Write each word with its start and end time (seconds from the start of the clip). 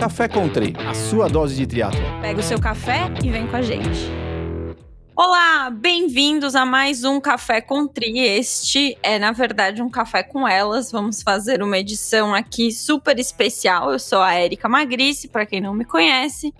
Café 0.00 0.26
Country, 0.28 0.72
a 0.88 0.94
sua 0.94 1.28
dose 1.28 1.54
de 1.54 1.66
triatlo. 1.66 2.00
Pega 2.22 2.40
o 2.40 2.42
seu 2.42 2.58
café 2.58 3.00
e 3.22 3.28
vem 3.28 3.46
com 3.46 3.54
a 3.54 3.60
gente. 3.60 4.00
Olá, 5.14 5.68
bem-vindos 5.68 6.56
a 6.56 6.64
mais 6.64 7.04
um 7.04 7.20
Café 7.20 7.60
com 7.60 7.86
Tri. 7.86 8.18
Este 8.18 8.96
é, 9.02 9.18
na 9.18 9.30
verdade, 9.30 9.82
um 9.82 9.90
café 9.90 10.22
com 10.22 10.48
elas. 10.48 10.90
Vamos 10.90 11.20
fazer 11.20 11.62
uma 11.62 11.76
edição 11.76 12.32
aqui 12.32 12.72
super 12.72 13.18
especial. 13.18 13.92
Eu 13.92 13.98
sou 13.98 14.22
a 14.22 14.40
Erika 14.40 14.70
Magrice, 14.70 15.28
para 15.28 15.44
quem 15.44 15.60
não 15.60 15.74
me 15.74 15.84
conhece, 15.84 16.54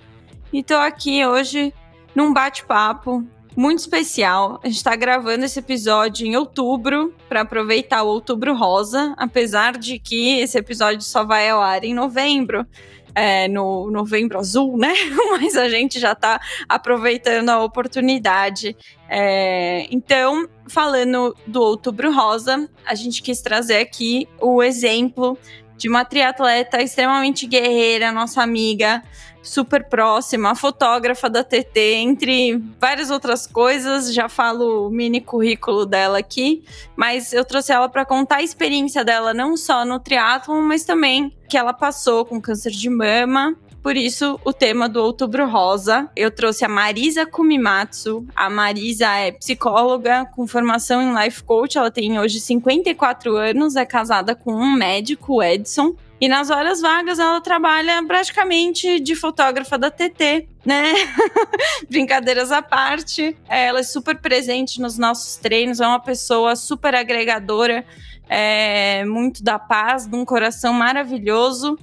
e 0.53 0.63
tô 0.63 0.75
aqui 0.75 1.25
hoje 1.25 1.73
num 2.15 2.35
bate-papo 2.35 3.27
muito 3.57 3.79
especial. 3.79 4.61
A 4.63 4.67
gente 4.67 4.77
está 4.77 4.95
gravando 4.95 5.47
esse 5.47 5.59
episódio 5.59 6.27
em 6.27 6.37
outubro 6.37 7.15
para 7.29 7.41
aproveitar 7.41 8.03
o 8.03 8.09
Outubro 8.09 8.55
Rosa, 8.55 9.15
apesar 9.17 9.79
de 9.79 9.99
que 9.99 10.41
esse 10.41 10.59
episódio 10.59 11.03
só 11.03 11.25
vai 11.25 11.49
ao 11.49 11.61
ar 11.61 11.85
em 11.85 11.95
novembro 11.95 12.67
é, 13.15 13.49
no 13.49 13.91
Novembro 13.91 14.39
Azul, 14.39 14.77
né? 14.77 14.93
Mas 15.41 15.57
a 15.57 15.69
gente 15.69 15.99
já 15.99 16.13
está 16.13 16.41
aproveitando 16.69 17.49
a 17.49 17.63
oportunidade. 17.63 18.77
É, 19.09 19.87
então, 19.91 20.49
falando 20.69 21.35
do 21.47 21.61
Outubro 21.61 22.13
Rosa, 22.13 22.69
a 22.87 22.95
gente 22.95 23.23
quis 23.23 23.41
trazer 23.41 23.79
aqui 23.79 24.29
o 24.41 24.63
exemplo 24.63 25.37
de 25.77 25.89
uma 25.89 26.05
triatleta 26.05 26.83
extremamente 26.83 27.47
guerreira, 27.47 28.13
nossa 28.13 28.43
amiga, 28.43 29.03
super 29.43 29.85
próxima, 29.85 30.55
fotógrafa 30.55 31.29
da 31.29 31.43
TT, 31.43 31.95
entre 31.97 32.63
várias 32.81 33.11
outras 33.11 33.47
coisas. 33.47 34.13
Já 34.13 34.29
falo 34.29 34.87
o 34.87 34.91
mini 34.91 35.21
currículo 35.21 35.87
dela 35.87 36.19
aqui, 36.19 36.65
mas 36.97 37.33
eu 37.33 37.45
trouxe 37.45 37.73
ela 37.73 37.89
para 37.89 38.05
contar 38.05 38.37
a 38.37 38.43
experiência 38.43 39.05
dela 39.05 39.33
não 39.35 39.57
só 39.57 39.85
no 39.85 39.99
triatlo, 39.99 40.61
mas 40.63 40.85
também 40.85 41.35
que 41.49 41.57
ela 41.57 41.73
passou 41.73 42.25
com 42.25 42.41
câncer 42.41 42.71
de 42.71 42.89
mama. 42.89 43.57
Por 43.83 43.97
isso, 43.97 44.39
o 44.45 44.53
tema 44.53 44.89
do 44.89 45.03
Outubro 45.03 45.49
Rosa. 45.49 46.11
Eu 46.15 46.31
trouxe 46.31 46.65
a 46.65 46.69
Marisa 46.69 47.25
Kumimatsu. 47.25 48.27
A 48.37 48.51
Marisa 48.51 49.07
é 49.07 49.33
psicóloga 49.33 50.27
com 50.37 50.47
formação 50.47 51.01
em 51.01 51.15
life 51.19 51.43
coach. 51.43 51.79
Ela 51.79 51.91
tem 51.91 52.19
hoje 52.19 52.41
54 52.41 53.37
anos, 53.37 53.77
é 53.77 53.87
casada 53.87 54.35
com 54.35 54.53
um 54.53 54.75
médico, 54.75 55.43
Edson. 55.43 55.95
E 56.21 56.29
nas 56.29 56.51
horas 56.51 56.83
vagas 56.83 57.19
ela 57.19 57.41
trabalha 57.41 58.05
praticamente 58.07 59.01
de 59.01 59.15
fotógrafa 59.15 59.79
da 59.79 59.91
TT, 59.91 60.47
né? 60.67 60.93
Brincadeiras 61.89 62.53
à 62.53 62.61
parte. 62.61 63.35
Ela 63.49 63.81
é 63.81 63.83
super 63.83 64.21
presente 64.21 64.83
nos 64.83 64.99
nossos 64.99 65.37
treinos, 65.37 65.81
é 65.81 65.87
uma 65.87 65.99
pessoa 65.99 66.55
super 66.57 66.95
agregadora, 66.95 67.87
é, 68.29 69.03
muito 69.07 69.43
da 69.43 69.59
paz, 69.59 70.07
de 70.07 70.15
um 70.15 70.27
coração 70.27 70.75
maravilhoso. 70.75 71.79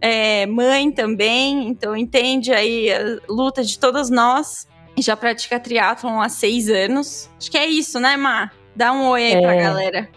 É, 0.00 0.46
mãe 0.46 0.90
também, 0.90 1.68
então 1.68 1.96
entende 1.96 2.52
aí 2.52 2.92
a 2.92 3.18
luta 3.28 3.62
de 3.62 3.78
todas 3.78 4.10
nós. 4.10 4.66
Já 4.98 5.16
pratica 5.16 5.60
triatlon 5.60 6.20
há 6.20 6.28
seis 6.28 6.68
anos. 6.68 7.30
Acho 7.38 7.50
que 7.50 7.58
é 7.58 7.66
isso, 7.66 8.00
né, 8.00 8.16
Má? 8.16 8.50
Dá 8.74 8.92
um 8.92 9.08
oi 9.08 9.26
aí 9.26 9.32
é... 9.34 9.40
pra 9.40 9.54
galera. 9.54 10.08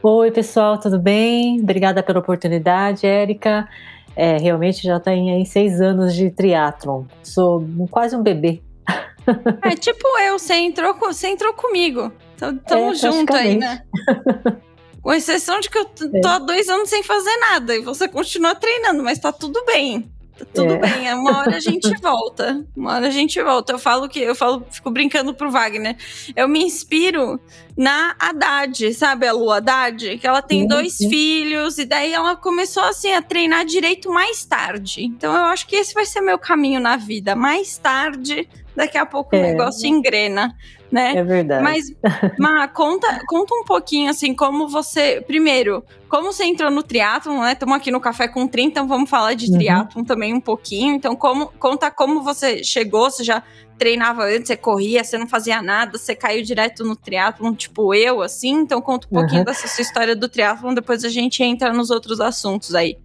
Oi, 0.00 0.30
pessoal, 0.30 0.78
tudo 0.78 0.96
bem? 0.96 1.60
Obrigada 1.60 2.04
pela 2.04 2.20
oportunidade, 2.20 3.04
Érica. 3.04 3.68
É, 4.14 4.36
realmente 4.36 4.82
já 4.82 5.00
tem 5.00 5.32
aí 5.32 5.44
seis 5.44 5.80
anos 5.80 6.14
de 6.14 6.30
triatlon. 6.30 7.04
Sou 7.22 7.64
quase 7.90 8.16
um 8.16 8.22
bebê. 8.22 8.62
É 9.62 9.76
tipo 9.76 10.06
eu, 10.20 10.38
você 10.38 10.54
entrou, 10.54 10.94
você 10.94 11.28
entrou 11.28 11.52
comigo. 11.52 12.10
Tamo 12.38 12.92
é, 12.92 12.94
junto 12.94 13.36
aí, 13.36 13.58
né? 13.58 13.82
Com 15.02 15.12
exceção 15.12 15.60
de 15.60 15.68
que 15.68 15.76
eu 15.76 15.84
tô 15.84 16.26
há 16.26 16.36
é. 16.36 16.40
dois 16.40 16.66
anos 16.70 16.88
sem 16.88 17.02
fazer 17.02 17.36
nada 17.36 17.76
e 17.76 17.82
você 17.82 18.08
continua 18.08 18.54
treinando, 18.54 19.02
mas 19.02 19.18
tá 19.18 19.30
tudo 19.30 19.62
bem. 19.66 20.10
Tudo 20.46 20.74
é. 20.74 20.78
bem, 20.78 21.14
uma 21.14 21.40
hora 21.40 21.56
a 21.56 21.60
gente 21.60 21.88
volta. 22.00 22.64
Uma 22.76 22.94
hora 22.94 23.08
a 23.08 23.10
gente 23.10 23.42
volta. 23.42 23.72
Eu 23.72 23.78
falo 23.78 24.08
que 24.08 24.20
eu 24.20 24.34
falo, 24.34 24.64
fico 24.70 24.90
brincando 24.90 25.34
pro 25.34 25.50
Wagner. 25.50 25.96
Eu 26.34 26.48
me 26.48 26.62
inspiro 26.62 27.40
na 27.76 28.14
Haddad, 28.18 28.92
sabe 28.94 29.26
a 29.26 29.32
Lu 29.32 29.50
Haddad? 29.50 30.18
Que 30.18 30.26
ela 30.26 30.42
tem 30.42 30.66
dois 30.66 30.96
filhos, 30.96 31.78
e 31.78 31.84
daí 31.84 32.12
ela 32.12 32.36
começou 32.36 32.82
assim 32.82 33.12
a 33.12 33.22
treinar 33.22 33.64
direito 33.64 34.10
mais 34.10 34.44
tarde. 34.44 35.04
Então 35.04 35.34
eu 35.34 35.44
acho 35.44 35.66
que 35.66 35.76
esse 35.76 35.94
vai 35.94 36.06
ser 36.06 36.20
meu 36.20 36.38
caminho 36.38 36.80
na 36.80 36.96
vida. 36.96 37.34
Mais 37.34 37.76
tarde, 37.78 38.48
daqui 38.74 38.98
a 38.98 39.06
pouco 39.06 39.34
é. 39.34 39.38
o 39.38 39.42
negócio 39.42 39.86
engrena 39.86 40.56
né? 40.90 41.16
É 41.16 41.22
verdade. 41.22 41.62
Mas, 41.62 41.86
Ma, 42.38 42.66
conta, 42.68 43.20
conta 43.26 43.54
um 43.54 43.64
pouquinho, 43.64 44.10
assim, 44.10 44.34
como 44.34 44.68
você. 44.68 45.22
Primeiro, 45.26 45.84
como 46.08 46.32
você 46.32 46.44
entrou 46.44 46.70
no 46.70 46.82
triatlon, 46.82 47.40
né? 47.42 47.52
Estamos 47.52 47.76
aqui 47.76 47.90
no 47.90 48.00
Café 48.00 48.28
com 48.28 48.46
30, 48.46 48.68
então 48.68 48.88
vamos 48.88 49.10
falar 49.10 49.34
de 49.34 49.46
uhum. 49.46 49.58
triatlon 49.58 50.04
também 50.04 50.32
um 50.32 50.40
pouquinho. 50.40 50.94
Então, 50.94 51.14
como, 51.14 51.48
conta 51.58 51.90
como 51.90 52.22
você 52.22 52.64
chegou, 52.64 53.10
você 53.10 53.22
já 53.22 53.42
treinava 53.78 54.24
antes, 54.24 54.48
você 54.48 54.56
corria, 54.56 55.04
você 55.04 55.16
não 55.16 55.28
fazia 55.28 55.62
nada, 55.62 55.96
você 55.96 56.14
caiu 56.14 56.42
direto 56.42 56.84
no 56.84 56.96
triatlon, 56.96 57.54
tipo 57.54 57.94
eu, 57.94 58.22
assim. 58.22 58.60
Então, 58.60 58.80
conta 58.80 59.06
um 59.06 59.10
pouquinho 59.10 59.40
uhum. 59.40 59.44
dessa 59.44 59.68
sua 59.68 59.82
história 59.82 60.16
do 60.16 60.28
triatlon, 60.28 60.74
depois 60.74 61.04
a 61.04 61.08
gente 61.08 61.42
entra 61.42 61.72
nos 61.72 61.90
outros 61.90 62.20
assuntos 62.20 62.74
aí. 62.74 62.98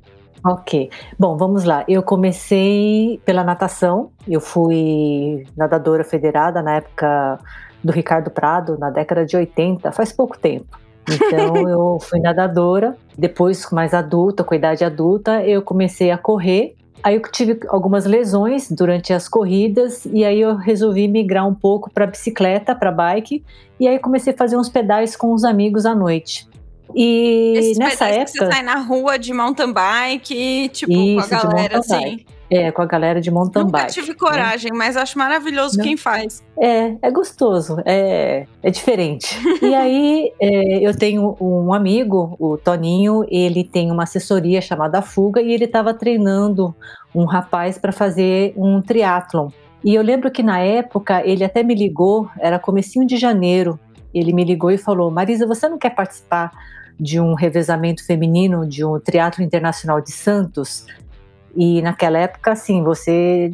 Ok. 0.46 0.90
Bom, 1.18 1.38
vamos 1.38 1.64
lá. 1.64 1.86
Eu 1.88 2.04
comecei 2.04 3.22
pela 3.26 3.44
natação. 3.44 4.12
Eu 4.28 4.42
fui 4.42 5.46
nadadora 5.56 6.04
federada 6.04 6.62
na 6.62 6.76
época 6.76 7.40
do 7.84 7.92
Ricardo 7.92 8.30
Prado 8.30 8.78
na 8.78 8.90
década 8.90 9.26
de 9.26 9.36
80, 9.36 9.92
faz 9.92 10.12
pouco 10.12 10.38
tempo. 10.38 10.78
Então 11.09 11.56
eu 11.68 11.98
fui 12.02 12.20
nadadora, 12.20 12.96
depois 13.18 13.70
mais 13.72 13.94
adulta, 13.94 14.44
com 14.44 14.56
idade 14.56 14.86
adulta, 14.86 15.44
eu 15.44 15.62
comecei 15.62 16.12
a 16.12 16.18
correr. 16.18 16.76
Aí 17.02 17.16
eu 17.16 17.22
tive 17.22 17.59
algumas 17.68 18.06
lesões 18.06 18.72
durante 18.72 19.12
as 19.12 19.28
corridas 19.28 20.06
e 20.06 20.24
aí 20.24 20.40
eu 20.40 20.56
resolvi 20.56 21.06
migrar 21.09 21.46
um 21.46 21.53
pouco 21.53 21.92
para 21.92 22.08
bicicleta, 22.08 22.74
para 22.74 22.94
bike, 22.94 23.44
e 23.78 23.88
aí 23.88 24.00
comecei 24.00 24.34
a 24.34 24.38
fazer 24.38 24.56
uns 24.56 24.70
pedais 24.70 25.14
com 25.14 25.34
os 25.34 25.44
amigos 25.44 25.86
à 25.86 25.94
noite. 25.94 26.48
E 26.96 27.54
Esses 27.58 27.78
nessa 27.78 28.08
época 28.08 28.28
você 28.28 28.52
sai 28.52 28.62
na 28.62 28.76
rua 28.76 29.18
de 29.18 29.34
mountain 29.34 29.72
bike, 29.72 30.70
tipo, 30.70 30.92
Isso, 30.92 31.30
com 31.30 31.36
a 31.36 31.44
galera 31.44 31.80
assim. 31.80 32.26
É, 32.52 32.72
com 32.72 32.84
a 32.84 32.86
galera 32.86 33.20
de 33.20 33.32
mountain 33.32 33.64
Nunca 33.64 33.80
bike. 33.80 33.94
tive 33.94 34.10
né? 34.10 34.16
coragem, 34.20 34.72
né? 34.72 34.78
mas 34.78 34.96
acho 34.96 35.18
maravilhoso 35.18 35.78
Não. 35.78 35.84
quem 35.84 35.98
faz. 35.98 36.44
É, 36.60 36.96
é 37.02 37.10
gostoso, 37.10 37.78
é, 37.84 38.46
é 38.62 38.70
diferente. 38.70 39.36
e 39.60 39.74
aí, 39.74 40.32
é, 40.40 40.88
eu 40.88 40.96
tenho 40.96 41.36
um 41.40 41.74
amigo, 41.74 42.36
o 42.40 42.58
Toninho, 42.58 43.26
ele 43.28 43.64
tem 43.64 43.90
uma 43.90 44.04
assessoria 44.04 44.62
chamada 44.62 45.02
Fuga 45.02 45.42
e 45.42 45.52
ele 45.52 45.66
estava 45.66 45.94
treinando 45.96 46.76
um 47.16 47.26
rapaz 47.26 47.80
para 47.80 47.92
fazer 47.92 48.54
um 48.56 48.82
triatlon. 48.82 49.50
E 49.84 49.96
eu 49.96 50.04
lembro 50.04 50.30
que 50.30 50.44
na 50.44 50.60
época 50.60 51.26
ele 51.26 51.44
até 51.44 51.64
me 51.64 51.74
ligou, 51.74 52.30
era 52.40 52.60
comecinho 52.60 53.06
de 53.06 53.18
janeiro, 53.18 53.80
ele 54.14 54.32
me 54.32 54.44
ligou 54.44 54.70
e 54.70 54.78
falou: 54.78 55.10
Marisa, 55.10 55.48
você 55.48 55.68
não 55.68 55.78
quer 55.78 55.90
participar 55.90 56.52
de 57.00 57.20
um 57.20 57.34
revezamento 57.34 58.06
feminino 58.06 58.68
de 58.68 58.86
um 58.86 59.00
triatlo 59.00 59.44
internacional 59.44 60.02
de 60.02 60.12
Santos? 60.12 60.86
E 61.56 61.81
naquela 61.81 62.18
época, 62.18 62.52
assim, 62.52 62.84
você. 62.84 63.52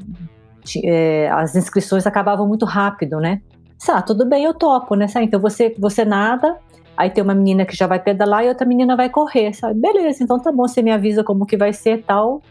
É, 0.84 1.30
as 1.32 1.56
inscrições 1.56 2.06
acabavam 2.06 2.48
muito 2.48 2.66
rápido, 2.66 3.20
né? 3.20 3.42
Ah, 3.88 4.02
tudo 4.02 4.26
bem, 4.26 4.44
eu 4.44 4.54
topo, 4.54 4.94
né? 4.94 5.08
Então 5.22 5.40
você, 5.40 5.74
você 5.80 6.06
nada, 6.06 6.58
aí 6.96 7.10
tem 7.10 7.24
uma 7.24 7.34
menina 7.34 7.66
que 7.66 7.76
já 7.76 7.88
vai 7.88 8.00
pedalar 8.00 8.44
e 8.44 8.50
outra 8.50 8.68
menina 8.68 8.96
vai 8.96 9.10
correr, 9.10 9.54
sabe? 9.54 9.80
Beleza, 9.80 10.24
então 10.24 10.40
tá 10.40 10.52
bom, 10.52 10.68
você 10.68 10.82
me 10.82 10.92
avisa 10.92 11.24
como 11.24 11.46
que 11.46 11.58
vai 11.58 11.74
ser 11.74 12.04
tal. 12.04 12.42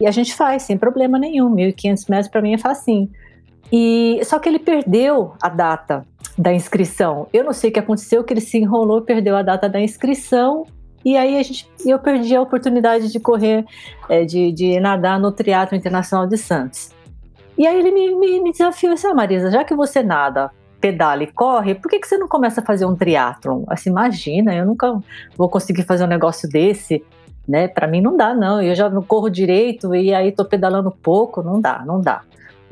E 0.00 0.06
a 0.06 0.10
gente 0.10 0.34
faz, 0.34 0.64
sem 0.64 0.76
problema 0.76 1.18
nenhum. 1.18 1.54
1.500 1.54 2.10
metros 2.10 2.28
para 2.28 2.42
mim 2.42 2.54
é 2.54 2.58
facinho. 2.58 3.08
E 3.72 4.20
só 4.24 4.38
que 4.38 4.48
ele 4.48 4.58
perdeu 4.58 5.34
a 5.42 5.48
data 5.48 6.06
da 6.36 6.52
inscrição. 6.52 7.28
Eu 7.32 7.44
não 7.44 7.52
sei 7.52 7.70
o 7.70 7.72
que 7.72 7.78
aconteceu, 7.78 8.24
que 8.24 8.32
ele 8.32 8.40
se 8.40 8.58
enrolou, 8.58 9.02
perdeu 9.02 9.36
a 9.36 9.42
data 9.42 9.68
da 9.68 9.80
inscrição 9.80 10.66
e 11.04 11.16
aí 11.16 11.38
a 11.38 11.42
gente, 11.42 11.68
eu 11.84 11.98
perdi 11.98 12.34
a 12.34 12.40
oportunidade 12.40 13.12
de 13.12 13.20
correr, 13.20 13.64
é, 14.08 14.24
de, 14.24 14.50
de 14.52 14.80
nadar 14.80 15.20
no 15.20 15.30
Teatro 15.30 15.76
Internacional 15.76 16.26
de 16.26 16.38
Santos. 16.38 16.90
E 17.58 17.66
aí 17.66 17.78
ele 17.78 17.92
me, 17.92 18.14
me, 18.14 18.40
me 18.40 18.52
desafiou 18.52 18.94
assim, 18.94 19.06
ah, 19.06 19.14
Marisa, 19.14 19.50
já 19.50 19.62
que 19.62 19.74
você 19.74 20.02
nada, 20.02 20.50
pedala 20.80 21.22
e 21.22 21.26
corre, 21.26 21.74
por 21.74 21.90
que, 21.90 21.98
que 21.98 22.08
você 22.08 22.16
não 22.16 22.26
começa 22.26 22.62
a 22.62 22.64
fazer 22.64 22.86
um 22.86 22.96
triatlon? 22.96 23.64
Assim, 23.68 23.90
imagina, 23.90 24.54
eu 24.54 24.64
nunca 24.64 24.98
vou 25.36 25.48
conseguir 25.48 25.82
fazer 25.82 26.04
um 26.04 26.08
negócio 26.08 26.48
desse, 26.48 27.04
né? 27.46 27.68
Para 27.68 27.86
mim 27.86 28.00
não 28.00 28.16
dá, 28.16 28.34
não. 28.34 28.60
Eu 28.62 28.74
já 28.74 28.88
não 28.88 29.02
corro 29.02 29.28
direito 29.28 29.94
e 29.94 30.12
aí 30.14 30.32
tô 30.32 30.44
pedalando 30.44 30.90
pouco, 30.90 31.42
não 31.42 31.60
dá, 31.60 31.84
não 31.84 32.00
dá. 32.00 32.22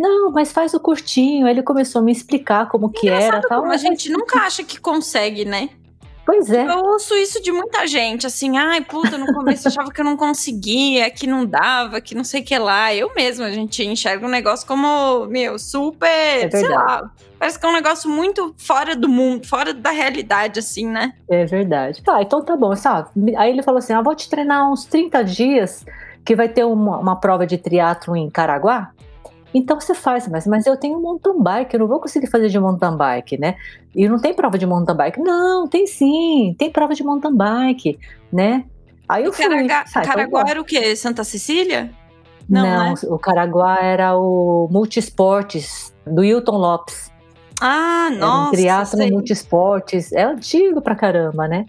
Não, 0.03 0.33
mas 0.33 0.51
faz 0.51 0.75
o 0.75 0.81
curtinho. 0.81 1.47
Aí 1.47 1.53
ele 1.53 1.63
começou 1.63 2.01
a 2.01 2.05
me 2.05 2.11
explicar 2.11 2.69
como 2.69 2.91
que 2.91 3.09
era. 3.09 3.41
Tal. 3.41 3.61
Como 3.61 3.73
a 3.73 3.77
gente 3.77 4.11
nunca 4.11 4.41
acha 4.41 4.65
que 4.65 4.81
consegue, 4.81 5.45
né? 5.45 5.71
Pois 6.27 6.51
é. 6.51 6.67
Eu 6.67 6.79
ouço 6.79 7.15
isso 7.15 7.41
de 7.41 7.53
muita 7.53 7.87
gente, 7.87 8.27
assim, 8.27 8.57
ai, 8.57 8.81
puta, 8.81 9.19
no 9.19 9.33
começo 9.35 9.67
eu 9.67 9.71
achava 9.71 9.91
que 9.91 10.01
eu 10.01 10.05
não 10.05 10.17
conseguia, 10.17 11.11
que 11.11 11.27
não 11.27 11.45
dava, 11.45 12.01
que 12.01 12.15
não 12.15 12.23
sei 12.23 12.41
o 12.41 12.45
que 12.45 12.57
lá. 12.57 12.95
Eu 12.95 13.13
mesma, 13.15 13.47
a 13.47 13.51
gente 13.51 13.85
enxerga 13.85 14.25
um 14.25 14.31
negócio 14.31 14.67
como, 14.67 15.27
meu, 15.27 15.59
super, 15.59 16.07
é 16.47 16.49
sei 16.49 16.69
lá, 16.69 17.11
parece 17.39 17.59
que 17.59 17.67
é 17.67 17.69
um 17.69 17.73
negócio 17.73 18.09
muito 18.09 18.55
fora 18.57 18.95
do 18.95 19.09
mundo, 19.09 19.47
fora 19.47 19.75
da 19.75 19.91
realidade, 19.91 20.61
assim, 20.61 20.87
né? 20.87 21.13
É 21.29 21.45
verdade. 21.45 22.03
Tá, 22.05 22.23
então 22.23 22.41
tá 22.45 22.57
bom, 22.57 22.75
sabe? 22.77 23.37
Aí 23.37 23.51
ele 23.51 23.63
falou 23.63 23.79
assim, 23.79 23.93
ah, 23.93 24.01
vou 24.01 24.15
te 24.15 24.31
treinar 24.31 24.71
uns 24.71 24.85
30 24.85 25.25
dias 25.25 25.85
que 26.25 26.37
vai 26.37 26.49
ter 26.49 26.65
uma, 26.65 26.99
uma 26.99 27.17
prova 27.17 27.45
de 27.45 27.59
triatlo 27.59 28.17
em 28.17 28.31
Caraguá. 28.31 28.93
Então 29.55 29.79
você 29.79 29.95
faz, 29.95 30.27
mas, 30.29 30.47
mas 30.47 30.67
eu 30.67 30.77
tenho 30.77 31.01
mountain 31.01 31.43
bike, 31.43 31.75
eu 31.75 31.81
não 31.81 31.87
vou 31.87 32.01
conseguir 32.01 32.27
fazer 32.27 32.49
de 32.49 32.59
mountain 32.59 32.97
bike, 32.97 33.39
né? 33.39 33.57
E 33.95 34.09
não 34.09 34.19
tem 34.19 34.35
prova 34.35 34.57
de 34.57 34.67
mountain 34.67 34.97
bike. 34.97 35.21
Não, 35.21 35.69
tem 35.69 35.87
sim, 35.87 36.55
tem 36.59 36.71
prova 36.71 36.95
de 36.95 37.05
mountain 37.05 37.35
bike, 37.35 37.99
né? 38.33 38.65
Aí 39.09 39.25
eu 39.25 39.33
fui. 39.33 39.45
Caraguá, 39.45 39.87
sai, 39.87 40.05
Caraguá 40.05 40.45
era 40.49 40.61
o 40.61 40.65
quê? 40.65 40.97
Santa 40.97 41.23
Cecília? 41.23 41.91
Não, 42.49 42.63
não 42.63 42.95
né? 42.95 42.95
o 43.05 43.19
Caraguá 43.19 43.79
era 43.81 44.17
o 44.17 44.69
Multisportes, 44.71 45.95
do 46.07 46.25
Hilton 46.25 46.57
Lopes. 46.57 47.13
Ah, 47.61 48.11
nossa. 48.11 48.51
Um 48.97 49.11
multisportes. 49.11 50.13
É 50.13 50.25
antigo 50.25 50.83
pra 50.83 50.97
caramba, 50.97 51.47
né? 51.47 51.67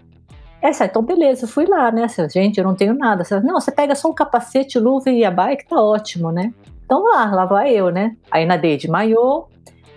É, 0.60 0.70
então 0.84 1.02
beleza, 1.02 1.46
fui 1.46 1.66
lá, 1.66 1.92
né? 1.92 2.06
Gente, 2.32 2.58
eu 2.58 2.64
não 2.64 2.74
tenho 2.74 2.94
nada. 2.94 3.22
Não, 3.42 3.60
você 3.60 3.70
pega 3.70 3.94
só 3.94 4.08
o 4.08 4.14
capacete, 4.14 4.78
luva 4.78 5.10
e 5.10 5.24
a 5.24 5.30
bike, 5.30 5.68
tá 5.68 5.80
ótimo, 5.80 6.32
né? 6.32 6.52
Então 6.84 7.02
lá, 7.02 7.32
lá 7.34 7.44
vai 7.44 7.72
eu, 7.72 7.90
né? 7.90 8.16
Aí 8.30 8.44
nadei 8.44 8.76
de 8.76 8.88
maiô, 8.88 9.46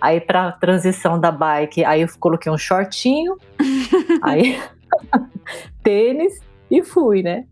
aí 0.00 0.20
pra 0.20 0.52
transição 0.52 1.20
da 1.20 1.30
bike, 1.30 1.84
aí 1.84 2.02
eu 2.02 2.08
coloquei 2.18 2.50
um 2.50 2.58
shortinho, 2.58 3.36
aí 4.22 4.58
tênis 5.82 6.40
e 6.70 6.82
fui, 6.82 7.22
né? 7.22 7.44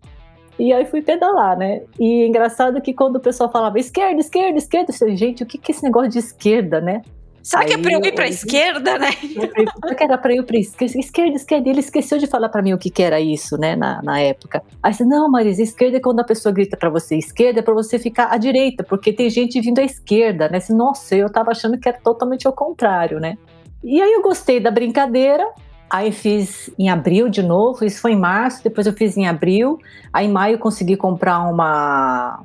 E 0.59 0.73
aí 0.73 0.87
fui 0.87 1.03
pedalar, 1.03 1.57
né? 1.57 1.83
E 2.01 2.27
engraçado 2.27 2.81
que 2.81 2.95
quando 2.95 3.17
o 3.17 3.21
pessoal 3.21 3.51
falava 3.53 3.79
esquerda, 3.79 4.21
esquerda, 4.21 4.57
esquerda, 4.57 4.91
eu 4.91 4.97
falei, 4.97 5.17
gente, 5.17 5.43
o 5.43 5.47
que, 5.47 5.59
que 5.59 5.71
é 5.71 5.75
esse 5.75 5.85
negócio 5.85 6.09
de 6.09 6.19
esquerda, 6.19 6.81
né? 6.81 7.03
Será 7.47 7.63
Aí, 7.63 7.69
que 7.69 7.75
é 7.75 7.79
pra 7.79 7.93
eu 7.93 8.05
ir 8.05 8.13
pra 8.13 8.27
eu, 8.27 8.31
esquerda, 8.31 8.99
né? 8.99 9.13
Será 9.81 9.95
que 9.95 10.03
era 10.03 10.19
pra 10.19 10.35
eu 10.35 10.43
ir 10.43 10.47
pra 10.47 10.59
esquerda, 10.59 10.99
esquerda, 10.99 11.37
esquerda? 11.37 11.69
Ele 11.69 11.79
esqueceu 11.79 12.19
de 12.19 12.27
falar 12.27 12.49
pra 12.49 12.61
mim 12.61 12.73
o 12.73 12.79
que, 12.79 12.91
que 12.91 13.01
era 13.01 13.21
isso, 13.21 13.57
né, 13.57 13.77
na, 13.77 14.03
na 14.03 14.19
época. 14.19 14.65
Aí 14.83 14.93
você, 14.93 15.05
não, 15.05 15.31
Marisa, 15.31 15.63
esquerda 15.63 15.99
é 15.99 16.01
quando 16.01 16.19
a 16.19 16.25
pessoa 16.25 16.53
grita 16.53 16.77
pra 16.77 16.91
você 16.91 17.15
esquerda, 17.17 17.61
é 17.61 17.63
pra 17.63 17.73
você 17.73 18.01
ficar 18.01 18.33
à 18.33 18.37
direita, 18.37 18.83
porque 18.83 19.13
tem 19.13 19.31
gente 19.31 19.61
vindo 19.61 19.79
à 19.79 19.85
esquerda, 19.85 20.49
né? 20.49 20.59
Nossa, 20.71 21.15
eu 21.15 21.31
tava 21.31 21.53
achando 21.53 21.79
que 21.79 21.89
era 21.89 21.97
totalmente 21.97 22.49
ao 22.49 22.53
contrário, 22.53 23.21
né? 23.21 23.39
E 23.85 24.03
aí 24.03 24.13
eu 24.13 24.23
gostei 24.23 24.59
da 24.59 24.73
brincadeira, 24.73 25.47
Aí 25.89 26.11
fiz 26.11 26.69
em 26.77 26.89
abril 26.89 27.29
de 27.29 27.45
novo, 27.45 27.85
isso 27.85 28.01
foi 28.01 28.11
em 28.11 28.19
março, 28.19 28.61
depois 28.61 28.89
eu 28.89 28.93
fiz 28.93 29.17
em 29.17 29.29
abril. 29.29 29.79
Aí 30.13 30.27
em 30.27 30.33
maio 30.33 30.59
consegui 30.59 30.97
comprar 30.97 31.49
uma, 31.49 32.43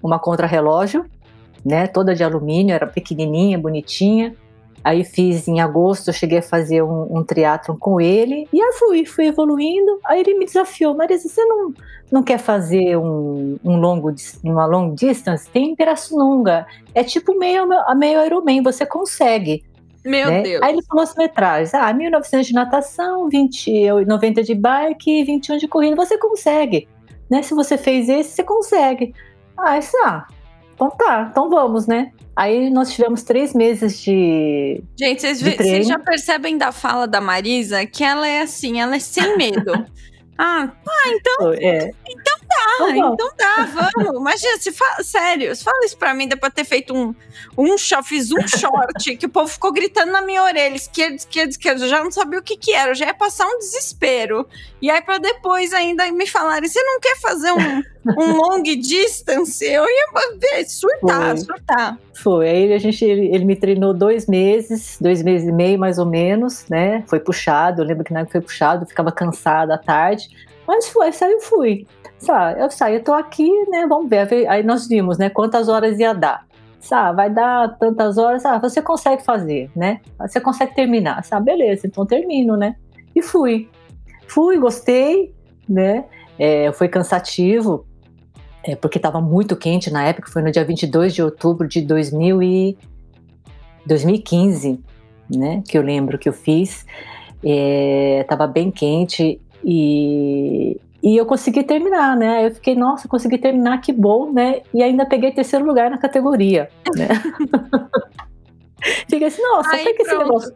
uma 0.00 0.16
contra-relógio, 0.16 1.04
né? 1.64 1.88
Toda 1.88 2.14
de 2.14 2.22
alumínio, 2.22 2.72
era 2.72 2.86
pequenininha, 2.86 3.58
bonitinha. 3.58 4.36
Aí 4.84 5.02
fiz 5.02 5.48
em 5.48 5.62
agosto, 5.62 6.08
eu 6.08 6.12
cheguei 6.12 6.38
a 6.38 6.42
fazer 6.42 6.82
um, 6.82 7.18
um 7.18 7.24
triatlon 7.24 7.74
com 7.78 7.98
ele. 7.98 8.46
E 8.52 8.60
aí 8.60 8.72
fui, 8.74 9.06
fui 9.06 9.28
evoluindo. 9.28 9.98
Aí 10.04 10.20
ele 10.20 10.34
me 10.34 10.44
desafiou, 10.44 10.94
Marisa, 10.94 11.26
você 11.26 11.42
não, 11.46 11.72
não 12.12 12.22
quer 12.22 12.36
fazer 12.36 12.98
um, 12.98 13.58
um 13.64 13.76
longo, 13.76 14.14
uma 14.44 14.66
long 14.66 14.94
distance? 14.94 15.48
Tem 15.48 15.74
Pirassununga. 15.74 16.66
É 16.94 17.02
tipo 17.02 17.38
meio, 17.38 17.66
meio 17.96 18.26
Ironman, 18.26 18.62
você 18.62 18.84
consegue. 18.84 19.64
Meu 20.04 20.30
né? 20.30 20.42
Deus. 20.42 20.62
Aí 20.62 20.74
ele 20.74 20.82
falou 20.82 21.02
as 21.02 21.14
metragens. 21.14 21.72
Ah, 21.72 21.90
1.900 21.90 22.42
de 22.42 22.52
natação, 22.52 23.26
20, 23.30 24.04
90 24.06 24.42
de 24.42 24.54
bike 24.54 25.10
e 25.10 25.24
21 25.24 25.56
de 25.56 25.66
corrida. 25.66 25.96
Você 25.96 26.18
consegue. 26.18 26.86
Né? 27.30 27.40
Se 27.40 27.54
você 27.54 27.78
fez 27.78 28.10
esse, 28.10 28.32
você 28.32 28.42
consegue. 28.42 29.14
Ah, 29.56 29.78
isso, 29.78 29.96
ah, 30.04 30.26
então 30.86 31.06
tá, 31.06 31.28
então 31.30 31.48
vamos, 31.48 31.86
né? 31.86 32.12
Aí 32.36 32.68
nós 32.68 32.92
tivemos 32.92 33.22
três 33.22 33.54
meses 33.54 34.00
de. 34.02 34.82
Gente, 34.98 35.20
vocês, 35.20 35.40
vocês 35.40 35.86
já 35.86 35.98
percebem 35.98 36.58
da 36.58 36.72
fala 36.72 37.06
da 37.06 37.20
Marisa 37.20 37.86
que 37.86 38.02
ela 38.02 38.26
é 38.26 38.42
assim, 38.42 38.80
ela 38.80 38.96
é 38.96 38.98
sem 38.98 39.36
medo. 39.36 39.72
ah, 40.36 40.68
ah, 40.86 41.08
então. 41.08 41.52
É. 41.52 41.90
Então 42.08 42.33
tá, 42.78 42.90
então 42.90 43.30
tá, 43.36 43.68
vamos. 43.72 44.20
Imagina, 44.20 44.58
se 44.58 44.72
fala, 44.72 45.02
sério, 45.02 45.54
se 45.54 45.64
fala 45.64 45.84
isso 45.84 45.96
pra 45.96 46.14
mim 46.14 46.28
depois 46.28 46.50
de 46.50 46.56
ter 46.56 46.64
feito 46.64 46.94
um, 46.94 47.14
um 47.56 47.76
short, 47.78 48.08
fiz 48.08 48.30
um 48.32 48.46
short, 48.46 49.16
que 49.16 49.26
o 49.26 49.28
povo 49.28 49.48
ficou 49.48 49.72
gritando 49.72 50.12
na 50.12 50.22
minha 50.22 50.42
orelha, 50.42 50.74
esquerda, 50.74 51.16
esquerda, 51.16 51.50
esquerda, 51.50 51.84
eu 51.84 51.88
já 51.88 52.02
não 52.02 52.10
sabia 52.10 52.38
o 52.38 52.42
que 52.42 52.56
que 52.56 52.72
era, 52.72 52.90
eu 52.90 52.94
já 52.94 53.06
ia 53.06 53.14
passar 53.14 53.46
um 53.46 53.58
desespero. 53.58 54.46
E 54.80 54.90
aí 54.90 55.00
pra 55.02 55.18
depois 55.18 55.72
ainda 55.72 56.10
me 56.12 56.26
falarem, 56.26 56.68
você 56.68 56.82
não 56.82 57.00
quer 57.00 57.18
fazer 57.20 57.52
um, 57.52 57.82
um 58.18 58.36
long 58.36 58.62
distance? 58.62 59.64
Eu 59.64 59.84
ia 59.84 60.64
surtar, 60.66 61.28
Foi. 61.28 61.36
surtar. 61.38 61.98
Foi, 62.14 62.48
aí 62.48 62.72
a 62.72 62.78
gente, 62.78 63.04
ele, 63.04 63.34
ele, 63.34 63.44
me 63.44 63.56
treinou 63.56 63.92
dois 63.92 64.26
meses, 64.26 64.98
dois 65.00 65.22
meses 65.22 65.48
e 65.48 65.52
meio 65.52 65.78
mais 65.78 65.98
ou 65.98 66.06
menos, 66.06 66.66
né? 66.68 67.02
Foi 67.06 67.18
puxado, 67.18 67.82
eu 67.82 67.86
lembro 67.86 68.04
que 68.04 68.12
na 68.12 68.20
época 68.20 68.32
foi 68.32 68.40
puxado, 68.40 68.86
ficava 68.86 69.10
cansada 69.10 69.74
à 69.74 69.78
tarde, 69.78 70.28
mas 70.66 70.88
foi, 70.88 71.12
saiu, 71.12 71.40
fui. 71.40 71.86
Sabe, 72.24 72.60
eu 72.60 72.70
saí, 72.70 72.94
eu 72.94 73.04
tô 73.04 73.12
aqui, 73.12 73.50
né? 73.68 73.86
Vamos 73.86 74.08
ver. 74.08 74.48
Aí 74.48 74.62
nós 74.62 74.88
vimos, 74.88 75.18
né? 75.18 75.28
Quantas 75.28 75.68
horas 75.68 75.98
ia 75.98 76.14
dar. 76.14 76.46
Sabe, 76.80 77.16
vai 77.16 77.30
dar 77.30 77.78
tantas 77.78 78.18
horas, 78.18 78.44
ah, 78.44 78.58
você 78.58 78.82
consegue 78.82 79.24
fazer, 79.24 79.70
né? 79.74 80.00
Você 80.18 80.38
consegue 80.38 80.74
terminar, 80.74 81.24
sabe? 81.24 81.46
Beleza, 81.46 81.86
então 81.86 82.04
termino, 82.04 82.56
né? 82.56 82.76
E 83.16 83.22
fui. 83.22 83.70
Fui, 84.26 84.58
gostei, 84.58 85.34
né? 85.66 86.04
É, 86.38 86.70
foi 86.72 86.88
cansativo, 86.88 87.86
é, 88.62 88.76
porque 88.76 88.98
estava 88.98 89.20
muito 89.20 89.56
quente 89.56 89.90
na 89.90 90.04
época, 90.04 90.30
foi 90.30 90.42
no 90.42 90.50
dia 90.50 90.64
22 90.64 91.14
de 91.14 91.22
outubro 91.22 91.68
de 91.68 91.80
2000 91.80 92.42
e 92.42 92.78
2015, 93.86 94.78
né? 95.34 95.62
Que 95.66 95.78
eu 95.78 95.82
lembro 95.82 96.18
que 96.18 96.28
eu 96.28 96.32
fiz. 96.32 96.84
Estava 97.42 98.44
é, 98.44 98.48
bem 98.48 98.70
quente 98.70 99.40
e, 99.62 100.78
e 101.04 101.18
eu 101.18 101.26
consegui 101.26 101.62
terminar, 101.62 102.16
né? 102.16 102.46
Eu 102.46 102.54
fiquei, 102.54 102.74
nossa, 102.74 103.06
consegui 103.06 103.36
terminar, 103.36 103.78
que 103.82 103.92
bom, 103.92 104.32
né? 104.32 104.62
E 104.72 104.82
ainda 104.82 105.04
peguei 105.04 105.30
terceiro 105.32 105.62
lugar 105.62 105.90
na 105.90 105.98
categoria, 105.98 106.70
né? 106.96 107.08
Fiquei 109.06 109.28
assim, 109.28 109.42
nossa, 109.42 109.68
até 109.68 109.92
que 109.92 110.02
esse 110.02 110.16
negócio. 110.16 110.54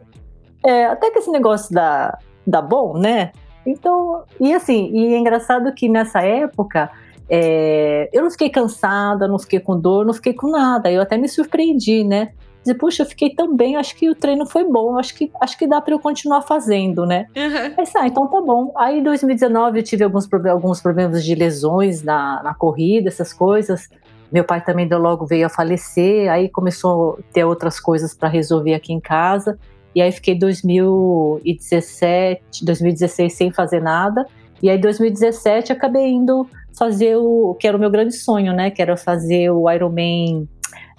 É, 0.65 0.85
até 0.87 1.11
que 1.11 1.19
esse 1.19 1.29
negócio 1.29 1.73
dá, 1.73 2.17
dá 2.47 2.63
bom, 2.63 2.97
né? 2.97 3.31
Então, 3.63 4.23
e 4.39 4.51
assim, 4.51 4.89
e 4.91 5.13
é 5.13 5.19
engraçado 5.19 5.71
que 5.71 5.87
nessa 5.87 6.21
época 6.21 6.89
é, 7.29 8.09
eu 8.11 8.23
não 8.23 8.31
fiquei 8.31 8.49
cansada, 8.49 9.27
não 9.27 9.37
fiquei 9.37 9.59
com 9.59 9.79
dor, 9.79 10.03
não 10.03 10.15
fiquei 10.15 10.33
com 10.33 10.49
nada. 10.49 10.91
Eu 10.91 11.03
até 11.03 11.15
me 11.15 11.29
surpreendi, 11.29 12.03
né? 12.03 12.33
Dizer, 12.61 12.75
puxa, 12.75 13.03
eu 13.03 13.07
fiquei 13.07 13.33
tão 13.33 13.55
bem, 13.55 13.75
acho 13.75 13.95
que 13.95 14.09
o 14.09 14.15
treino 14.15 14.45
foi 14.45 14.65
bom, 14.65 14.97
acho 14.97 15.15
que, 15.15 15.31
acho 15.41 15.57
que 15.57 15.65
dá 15.65 15.81
para 15.81 15.93
eu 15.93 15.99
continuar 15.99 16.41
fazendo, 16.41 17.05
né? 17.05 17.25
Uhum. 17.35 17.73
Mas, 17.77 17.95
ah, 17.95 18.07
então 18.07 18.27
tá 18.27 18.41
bom. 18.41 18.73
Aí 18.77 18.99
em 18.99 19.03
2019 19.03 19.79
eu 19.79 19.83
tive 19.83 20.03
alguns, 20.03 20.27
alguns 20.49 20.81
problemas 20.81 21.23
de 21.23 21.35
lesões 21.35 22.03
na, 22.03 22.43
na 22.43 22.53
corrida, 22.53 23.07
essas 23.09 23.33
coisas. 23.33 23.89
Meu 24.31 24.43
pai 24.43 24.63
também 24.63 24.87
logo 24.87 25.25
veio 25.25 25.47
a 25.47 25.49
falecer, 25.49 26.31
aí 26.31 26.47
começou 26.49 27.17
a 27.19 27.23
ter 27.33 27.43
outras 27.43 27.79
coisas 27.79 28.13
para 28.13 28.29
resolver 28.29 28.75
aqui 28.75 28.93
em 28.93 28.99
casa. 28.99 29.57
E 29.95 30.01
aí 30.01 30.11
fiquei 30.11 30.35
2017, 30.35 32.63
2016 32.63 33.33
sem 33.33 33.51
fazer 33.51 33.81
nada. 33.81 34.27
E 34.61 34.69
aí 34.69 34.77
2017 34.77 35.71
acabei 35.71 36.09
indo 36.09 36.47
fazer 36.77 37.15
o 37.15 37.55
que 37.59 37.67
era 37.67 37.75
o 37.75 37.79
meu 37.79 37.89
grande 37.89 38.13
sonho, 38.13 38.53
né? 38.53 38.69
Que 38.69 38.79
era 38.81 38.95
fazer 38.95 39.49
o 39.49 39.71
Ironman 39.71 40.47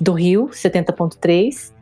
do 0.00 0.12
Rio, 0.12 0.48
70.3. 0.48 1.72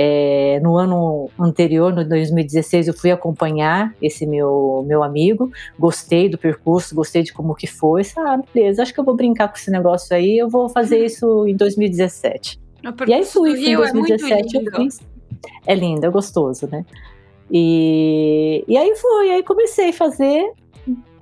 É, 0.00 0.60
no 0.62 0.76
ano 0.76 1.28
anterior, 1.36 1.92
no 1.92 2.08
2016, 2.08 2.86
eu 2.86 2.94
fui 2.94 3.10
acompanhar 3.10 3.92
esse 4.00 4.24
meu, 4.26 4.84
meu 4.86 5.02
amigo, 5.02 5.50
gostei 5.76 6.28
do 6.28 6.38
percurso, 6.38 6.94
gostei 6.94 7.24
de 7.24 7.32
como 7.32 7.52
que 7.52 7.66
foi, 7.66 8.02
ah, 8.16 8.40
beleza, 8.54 8.82
acho 8.82 8.94
que 8.94 9.00
eu 9.00 9.04
vou 9.04 9.16
brincar 9.16 9.48
com 9.48 9.56
esse 9.56 9.72
negócio 9.72 10.14
aí, 10.14 10.38
eu 10.38 10.48
vou 10.48 10.68
fazer 10.68 11.04
isso 11.04 11.48
em 11.48 11.56
2017. 11.56 12.60
E 13.08 13.12
aí 13.12 13.24
fui, 13.24 13.50
em 13.70 13.76
2017 13.76 14.56
é 14.56 14.60
eu 14.60 14.72
fiz. 14.76 15.00
É 15.66 15.74
lindo, 15.74 16.06
é 16.06 16.10
gostoso, 16.10 16.68
né? 16.70 16.84
E, 17.50 18.64
e 18.68 18.76
aí 18.76 18.94
foi, 18.94 19.30
aí 19.30 19.42
comecei 19.42 19.88
a 19.90 19.92
fazer, 19.92 20.52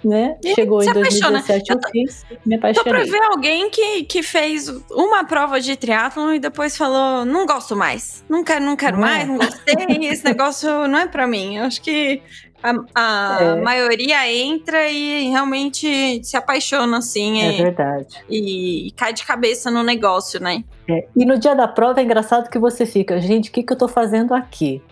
né? 0.05 0.37
E 0.45 0.55
Chegou 0.55 0.83
em 0.83 0.93
2017, 0.93 1.71
eu, 1.71 1.81
tô, 1.81 1.88
eu 1.88 1.93
fiz, 1.93 2.25
me 2.45 2.57
apaixonei. 2.57 2.85
Tô 2.85 2.91
pra 2.91 3.05
ver 3.05 3.23
alguém 3.25 3.71
que, 3.71 4.05
que 4.05 4.23
fez 4.23 4.69
uma 4.91 5.25
prova 5.25 5.61
de 5.61 5.76
triatlon 5.76 6.35
e 6.35 6.38
depois 6.38 6.76
falou, 6.76 7.25
não 7.25 7.47
gosto 7.47 7.75
mais, 7.76 8.25
não 8.29 8.45
quero, 8.45 8.65
não 8.65 8.76
quero 8.76 8.97
não 8.97 9.03
mais, 9.03 9.23
é. 9.23 9.26
não 9.26 9.37
gostei, 9.37 10.09
esse 10.09 10.25
negócio 10.25 10.87
não 10.88 10.99
é 11.00 11.07
pra 11.07 11.26
mim. 11.26 11.57
Eu 11.57 11.65
acho 11.65 11.81
que 11.83 12.23
a, 12.62 12.75
a 12.95 13.43
é. 13.43 13.61
maioria 13.61 14.33
entra 14.33 14.88
e 14.91 15.29
realmente 15.29 16.23
se 16.25 16.37
apaixona, 16.37 16.99
assim. 16.99 17.43
É 17.43 17.55
e, 17.55 17.62
verdade. 17.62 18.25
E, 18.29 18.88
e, 18.88 18.91
cai 18.93 19.12
de 19.12 19.25
cabeça 19.25 19.71
no 19.71 19.83
negócio, 19.83 20.41
né? 20.41 20.65
É. 20.88 21.07
E 21.17 21.25
no 21.25 21.38
dia 21.38 21.55
da 21.55 21.69
prova 21.69 22.00
é 22.00 22.05
engraçado 22.05 22.50
que 22.50 22.59
você 22.59 22.87
fica, 22.87 23.21
gente, 23.21 23.50
o 23.50 23.53
que, 23.53 23.62
que 23.62 23.73
eu 23.73 23.76
tô 23.76 23.88
fazendo 23.88 24.35
aqui? 24.35 24.83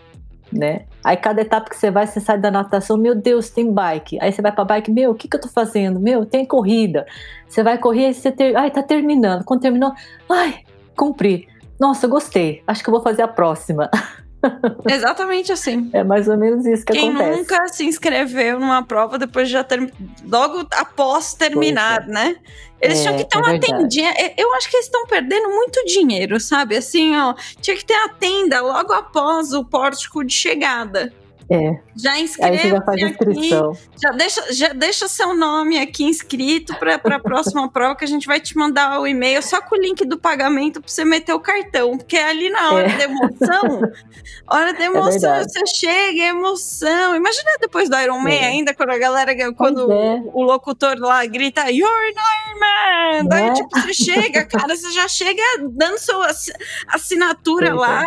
Né? 0.51 0.85
Aí 1.03 1.17
cada 1.17 1.41
etapa 1.41 1.69
que 1.69 1.75
você 1.75 1.91
vai, 1.91 2.07
você 2.07 2.19
sai 2.19 2.39
da 2.39 2.49
natação, 2.49 2.97
meu 2.97 3.15
Deus, 3.15 3.49
tem 3.49 3.71
bike. 3.71 4.17
Aí 4.21 4.31
você 4.31 4.41
vai 4.41 4.51
para 4.51 4.65
bike, 4.65 4.91
meu, 4.91 5.11
o 5.11 5.15
que, 5.15 5.27
que 5.27 5.35
eu 5.35 5.41
tô 5.41 5.47
fazendo? 5.47 5.99
Meu, 5.99 6.25
tem 6.25 6.45
corrida. 6.45 7.05
Você 7.47 7.63
vai 7.63 7.77
correr, 7.77 8.13
você 8.13 8.31
ter... 8.31 8.55
ai, 8.55 8.71
tá 8.71 8.81
terminando. 8.81 9.43
Quando 9.43 9.61
terminou, 9.61 9.93
ai, 10.29 10.59
cumpri. 10.95 11.47
Nossa, 11.79 12.07
gostei. 12.07 12.63
Acho 12.65 12.83
que 12.83 12.89
eu 12.89 12.93
vou 12.93 13.03
fazer 13.03 13.21
a 13.21 13.27
próxima. 13.27 13.89
Exatamente 14.89 15.51
assim. 15.51 15.89
É 15.93 16.03
mais 16.03 16.27
ou 16.27 16.37
menos 16.37 16.65
isso 16.65 16.85
que 16.85 16.93
Quem 16.93 17.09
acontece. 17.09 17.37
nunca 17.39 17.67
se 17.69 17.85
inscreveu 17.85 18.59
numa 18.59 18.83
prova 18.83 19.17
depois 19.17 19.47
de 19.47 19.53
já 19.53 19.63
ter 19.63 19.91
logo 20.29 20.67
após 20.71 21.33
terminar, 21.33 22.03
Pois 22.03 22.13
né? 22.13 22.35
Eles 22.81 22.99
É, 22.99 23.01
tinham 23.03 23.17
que 23.17 23.23
ter 23.25 23.37
é 23.37 23.39
uma 23.39 23.51
verdade. 23.51 23.77
tendinha. 23.81 24.13
Eu- 24.17 24.45
Eu 24.45 24.53
acho 24.55 24.69
que 24.69 24.75
eles 24.75 24.85
estão 24.85 25.05
perdendo 25.07 25.47
muito 25.49 25.83
dinheiro, 25.85 26.39
sabe? 26.39 26.75
Assim, 26.75 27.15
ó, 27.17 27.33
tinha 27.61 27.75
que 27.75 27.85
ter 27.85 27.93
a 27.95 28.09
tenda 28.09 28.61
logo 28.61 28.91
após 28.93 29.53
o 29.53 29.63
pórtico 29.63 30.23
de 30.23 30.33
chegada. 30.33 31.11
É. 31.49 31.79
Já 31.95 32.13
Aí 32.13 32.27
você 32.27 32.69
já 32.69 32.81
faz 32.81 33.03
aqui, 33.03 33.11
inscrição. 33.29 33.77
já 34.01 34.11
deixa, 34.11 34.53
já 34.53 34.69
deixa 34.73 35.07
seu 35.07 35.35
nome 35.35 35.77
aqui 35.79 36.03
inscrito 36.03 36.73
para 36.79 36.95
a 36.95 37.19
próxima 37.19 37.69
prova 37.71 37.95
que 37.95 38.03
a 38.03 38.07
gente 38.07 38.25
vai 38.25 38.39
te 38.39 38.57
mandar 38.57 38.99
o 38.99 39.05
e-mail 39.05 39.43
só 39.43 39.61
com 39.61 39.75
o 39.75 39.79
link 39.79 40.03
do 40.05 40.17
pagamento 40.17 40.81
para 40.81 40.89
você 40.89 41.05
meter 41.05 41.33
o 41.33 41.39
cartão, 41.39 41.97
porque 41.97 42.17
ali 42.17 42.49
na 42.49 42.71
hora 42.71 42.89
É. 42.91 42.97
da 42.97 43.03
emoção, 43.03 43.81
hora 44.47 44.73
da 44.73 44.85
emoção, 44.85 45.11
verdade. 45.33 45.51
você 45.51 45.65
chega, 45.75 46.21
é 46.23 46.27
emoção. 46.29 47.15
Imagina 47.15 47.51
depois 47.61 47.89
do 47.89 47.99
Iron 47.99 48.19
Man 48.19 48.31
É. 48.31 48.45
ainda 48.45 48.73
quando 48.73 48.89
a 48.89 48.97
galera, 48.97 49.53
quando 49.53 49.91
é. 49.91 50.21
o 50.33 50.41
locutor 50.41 50.97
lá 50.97 51.23
grita 51.27 51.69
You're 51.69 51.87
an 51.87 52.09
Iron 52.09 52.59
Man! 52.59 53.25
Daí 53.29 53.53
tipo 53.53 53.69
você 53.79 53.93
chega, 53.93 54.45
cara, 54.45 54.75
você 54.75 54.91
já 54.91 55.07
chega 55.07 55.41
dando 55.69 55.99
sua 55.99 56.25
assi- 56.27 56.53
assinatura 56.87 57.67
é. 57.67 57.73
lá, 57.73 58.03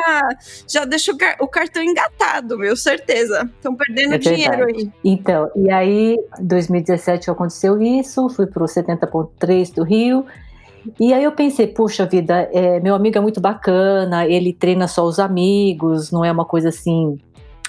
já 0.69 0.85
deixa 0.85 1.13
o, 1.13 1.17
o 1.45 1.49
cartão 1.49 1.83
engatado, 1.83 2.59
meu, 2.59 2.77
certeza. 2.77 3.28
Estão 3.29 3.75
perdendo 3.75 4.15
É 4.15 4.19
dinheiro 4.19 4.65
aí. 4.65 4.91
Então, 5.05 5.51
e 5.55 5.71
aí, 5.71 6.17
em 6.39 6.47
2017 6.47 7.31
aconteceu 7.31 7.81
isso, 7.81 8.29
fui 8.31 8.47
pro 8.47 8.65
70.3 8.65 9.75
do 9.75 9.85
Rio. 9.85 10.27
E 10.99 11.13
aí 11.13 11.25
eu 11.25 11.33
pensei, 11.33 11.67
puxa 11.67 12.07
vida, 12.07 12.49
é, 12.53 12.81
meu 12.81 12.95
amigo 12.95 13.19
é 13.19 13.21
muito 13.21 13.41
bacana, 13.41 14.27
ele 14.27 14.53
treina 14.53 14.87
só 14.87 15.05
os 15.05 15.19
amigos, 15.19 16.11
não 16.11 16.25
é 16.25 16.33
uma 16.33 16.45
coisa 16.45 16.69
assim, 16.71 17.19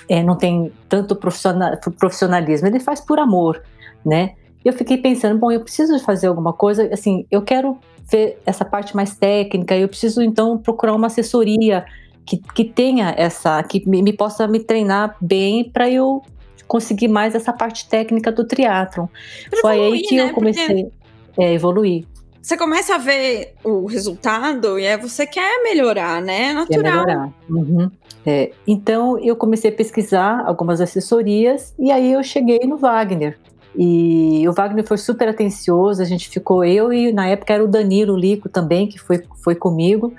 é, 0.08 0.24
não 0.24 0.36
tem 0.36 0.72
tanto 0.88 1.16
profissional- 1.16 1.75
profissionalismo, 1.98 2.68
ele 2.68 2.80
faz 2.80 3.01
por 3.01 3.20
amor, 3.20 3.62
né? 4.06 4.36
E 4.63 4.68
eu 4.68 4.74
fiquei 4.74 4.98
pensando, 4.98 5.38
bom, 5.38 5.51
eu 5.51 5.62
preciso 5.62 6.00
fazer 6.00 6.28
alguma 6.28 6.54
coisa, 6.54 6.88
assim, 6.94 7.25
eu 7.32 7.42
quero 7.42 7.78
ver 8.10 8.39
essa 8.46 8.66
parte 8.66 8.96
mais 8.96 9.16
técnica, 9.16 9.75
eu 9.75 9.88
preciso 9.88 10.22
então 10.22 10.58
procurar 10.58 10.94
uma 10.96 11.08
assessoria 11.08 11.86
que, 12.30 12.38
que 12.54 12.64
tenha 12.64 13.14
essa, 13.18 13.62
que 13.64 13.88
me, 13.90 14.04
me 14.04 14.14
possa 14.14 14.48
me 14.48 14.60
treinar 14.60 15.16
bem 15.20 15.64
para 15.68 15.90
eu 15.90 16.22
conseguir 16.68 17.08
mais 17.08 17.34
essa 17.34 17.52
parte 17.52 17.90
técnica 17.90 18.32
do 18.32 18.46
triatlon. 18.46 19.08
Pra 19.50 19.60
Foi 19.62 19.72
aí 19.72 19.80
evoluir, 19.80 20.08
que 20.08 20.16
né? 20.16 20.22
eu 20.22 20.26
Porque 20.28 20.40
comecei 20.40 20.92
a 21.40 21.44
evoluir, 21.52 22.06
Você 22.42 22.56
começa 22.56 22.96
a 22.96 22.98
ver 23.00 23.56
o 23.64 23.86
resultado 23.88 24.78
e 24.78 24.86
aí 24.86 24.98
você 24.98 25.26
quer 25.26 25.64
melhorar, 25.64 26.22
né? 26.22 26.52
É 26.52 26.66
quer 26.68 26.78
natural. 26.84 27.06
melhorar. 27.06 27.34
Uhum. 27.50 27.92
É, 28.26 28.52
então 28.68 29.18
eu 29.18 29.36
comecei 29.36 29.72
a 29.72 29.74
pesquisar 29.74 30.44
algumas 30.46 30.80
assessorias 30.80 31.74
e 31.80 31.92
aí 31.92 32.12
eu 32.14 32.22
cheguei 32.22 32.60
no 32.60 32.78
Wagner. 32.78 33.40
E 33.78 34.46
o 34.48 34.52
Wagner 34.52 34.86
foi 34.86 34.98
super 34.98 35.28
atencioso, 35.30 36.02
a 36.02 36.06
gente 36.06 36.28
ficou, 36.28 36.64
eu 36.66 36.92
e 36.92 37.12
na 37.14 37.28
época 37.28 37.54
era 37.54 37.64
o 37.64 37.68
Danilo 37.68 38.18
Lico 38.18 38.50
também, 38.50 38.88
que 38.88 38.98
foi, 38.98 39.24
foi 39.44 39.56
comigo, 39.56 40.14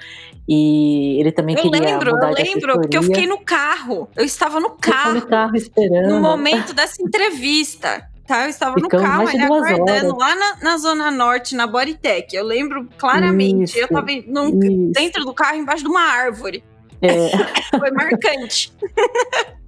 e 0.48 1.18
ele 1.20 1.32
também 1.32 1.56
Eu 1.56 1.62
queria 1.62 1.80
lembro, 1.80 2.12
mudar 2.12 2.30
eu 2.30 2.34
de 2.36 2.42
lembro, 2.42 2.72
porque 2.80 2.96
eu 2.96 3.02
fiquei 3.02 3.26
no 3.26 3.38
carro. 3.40 4.08
Eu 4.16 4.24
estava 4.24 4.58
no 4.60 4.68
Eu 4.68 4.76
carro 4.80 5.14
no 5.14 5.26
carro 5.26 5.56
esperando. 5.56 6.08
no 6.14 6.20
momento 6.20 6.72
dessa 6.72 7.02
entrevista. 7.02 8.08
Tá, 8.26 8.44
eu 8.44 8.50
estava 8.50 8.74
Ficamos 8.80 9.02
no 9.02 9.08
carro 9.10 9.28
ali 9.28 9.42
aguardando 9.42 10.14
horas. 10.14 10.18
lá 10.18 10.36
na, 10.36 10.56
na 10.62 10.76
Zona 10.76 11.10
Norte, 11.10 11.56
na 11.56 11.66
Bodytech. 11.66 12.34
Eu 12.36 12.44
lembro 12.44 12.88
claramente. 12.96 13.76
eu 13.76 13.84
Isso, 13.86 13.92
tava 13.92 14.06
num- 14.28 14.56
Isso, 14.60 14.92
dentro 14.92 15.24
do 15.24 15.34
carro, 15.34 15.56
embaixo 15.56 15.82
de 15.82 15.88
uma 15.88 16.00
árvore. 16.02 16.62
É. 17.02 17.30
Foi 17.78 17.90
marcante. 17.90 18.72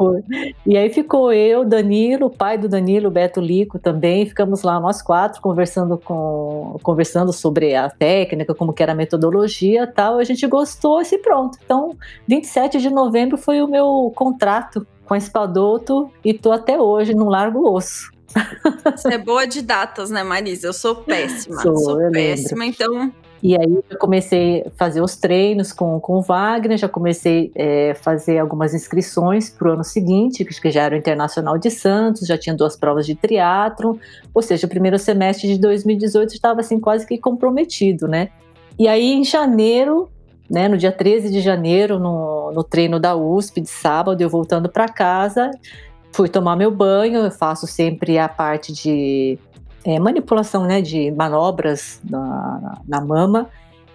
E 0.67 0.77
aí 0.77 0.93
ficou 0.93 1.33
eu, 1.33 1.65
Danilo, 1.65 2.27
o 2.27 2.31
pai 2.31 2.59
do 2.59 2.69
Danilo, 2.69 3.09
Beto 3.09 3.41
Lico 3.41 3.79
também, 3.79 4.27
ficamos 4.27 4.63
lá 4.63 4.81
nós 4.81 5.01
quatro 5.01 5.41
conversando 5.41 5.97
com 5.97 6.77
conversando 6.83 7.33
sobre 7.33 7.77
a 7.77 7.89
técnica, 7.89 8.53
como 8.53 8.73
que 8.73 8.83
era 8.83 8.91
a 8.91 8.97
metodologia, 8.97 9.87
tal. 9.87 10.19
A 10.19 10.25
gente 10.25 10.45
gostou 10.49 11.01
e 11.03 11.19
pronto. 11.19 11.57
Então, 11.65 11.97
27 12.27 12.81
de 12.81 12.91
novembro 12.91 13.37
foi 13.37 13.63
o 13.63 13.69
meu 13.69 14.13
contrato 14.13 14.85
com 15.05 15.15
a 15.15 15.19
Espadoto 15.19 16.11
e 16.25 16.35
tô 16.35 16.51
até 16.51 16.81
hoje 16.81 17.15
não 17.15 17.29
largo 17.29 17.73
osso. 17.73 18.11
Você 18.85 19.15
é 19.15 19.19
boa 19.19 19.47
de 19.47 19.63
datas, 19.63 20.11
né, 20.11 20.23
Marisa? 20.23 20.67
Eu 20.67 20.73
sou 20.73 20.97
péssima. 20.97 21.61
Sou, 21.61 21.77
Sou, 21.77 22.11
péssima, 22.11 22.65
então. 22.65 23.13
E 23.43 23.57
aí 23.57 23.79
eu 23.91 23.99
comecei 23.99 24.63
a 24.65 24.71
fazer 24.71 25.01
os 25.01 25.17
treinos 25.17 25.73
com, 25.73 25.99
com 25.99 26.19
o 26.19 26.23
Wagner, 26.23 26.79
já 26.79 26.89
comecei 26.89 27.51
a 27.57 27.61
é, 27.61 27.95
fazer 27.95 28.39
algumas 28.39 28.73
inscrições 28.73 29.51
para 29.51 29.69
o 29.69 29.73
ano 29.73 29.83
seguinte, 29.83 30.45
que 30.45 30.71
já 30.71 30.83
era 30.83 30.95
o 30.95 30.99
Internacional 30.99 31.59
de 31.59 31.69
Santos, 31.69 32.29
já 32.29 32.39
tinha 32.39 32.55
duas 32.55 32.77
provas 32.77 33.05
de 33.05 33.17
triatlon, 33.17 33.97
ou 34.33 34.43
seja, 34.43 34.67
o 34.67 34.71
primeiro 34.71 34.97
semestre 34.97 35.49
de 35.49 35.59
2018 35.59 36.33
estava 36.33 36.61
assim 36.61 36.79
quase 36.79 37.05
que 37.05 37.19
comprometido, 37.19 38.07
né? 38.07 38.29
E 38.79 38.87
aí 38.87 39.13
em 39.13 39.25
janeiro, 39.25 40.09
né, 40.49 40.69
no 40.69 40.79
dia 40.79 40.93
13 40.93 41.33
de 41.33 41.41
janeiro, 41.41 41.99
no, 41.99 42.53
no 42.53 42.63
treino 42.63 43.01
da 43.01 43.17
USP 43.17 43.61
de 43.61 43.71
sábado, 43.71 44.21
eu 44.21 44.31
voltando 44.31 44.69
para 44.69 44.89
casa, 44.89 45.51
fui 46.13 46.29
tomar 46.29 46.55
meu 46.55 46.71
banho, 46.71 47.25
eu 47.25 47.31
faço 47.33 47.67
sempre 47.67 48.19
a 48.19 48.29
parte 48.29 48.73
de 48.73 49.37
é, 49.85 49.99
manipulação 49.99 50.65
né, 50.65 50.81
de 50.81 51.11
manobras 51.11 52.01
na, 52.09 52.81
na 52.87 53.01
mama. 53.01 53.49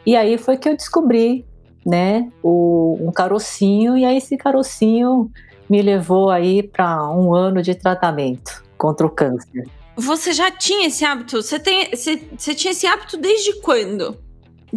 E 0.05 0.15
aí 0.15 0.37
foi 0.37 0.57
que 0.57 0.69
eu 0.69 0.75
descobri 0.75 1.45
né, 1.85 2.29
o, 2.43 2.97
um 3.01 3.11
carocinho, 3.11 3.97
e 3.97 4.05
aí 4.05 4.17
esse 4.17 4.37
carocinho 4.37 5.31
me 5.69 5.81
levou 5.81 6.29
aí 6.29 6.63
para 6.63 7.09
um 7.11 7.33
ano 7.33 7.61
de 7.61 7.75
tratamento 7.75 8.63
contra 8.77 9.05
o 9.05 9.09
câncer. 9.09 9.67
Você 9.95 10.31
já 10.31 10.51
tinha 10.51 10.87
esse 10.87 11.03
hábito? 11.03 11.41
Você, 11.41 11.59
tem, 11.59 11.89
você, 11.89 12.21
você 12.37 12.53
tinha 12.53 12.71
esse 12.71 12.85
hábito 12.85 13.17
desde 13.17 13.59
quando? 13.61 14.17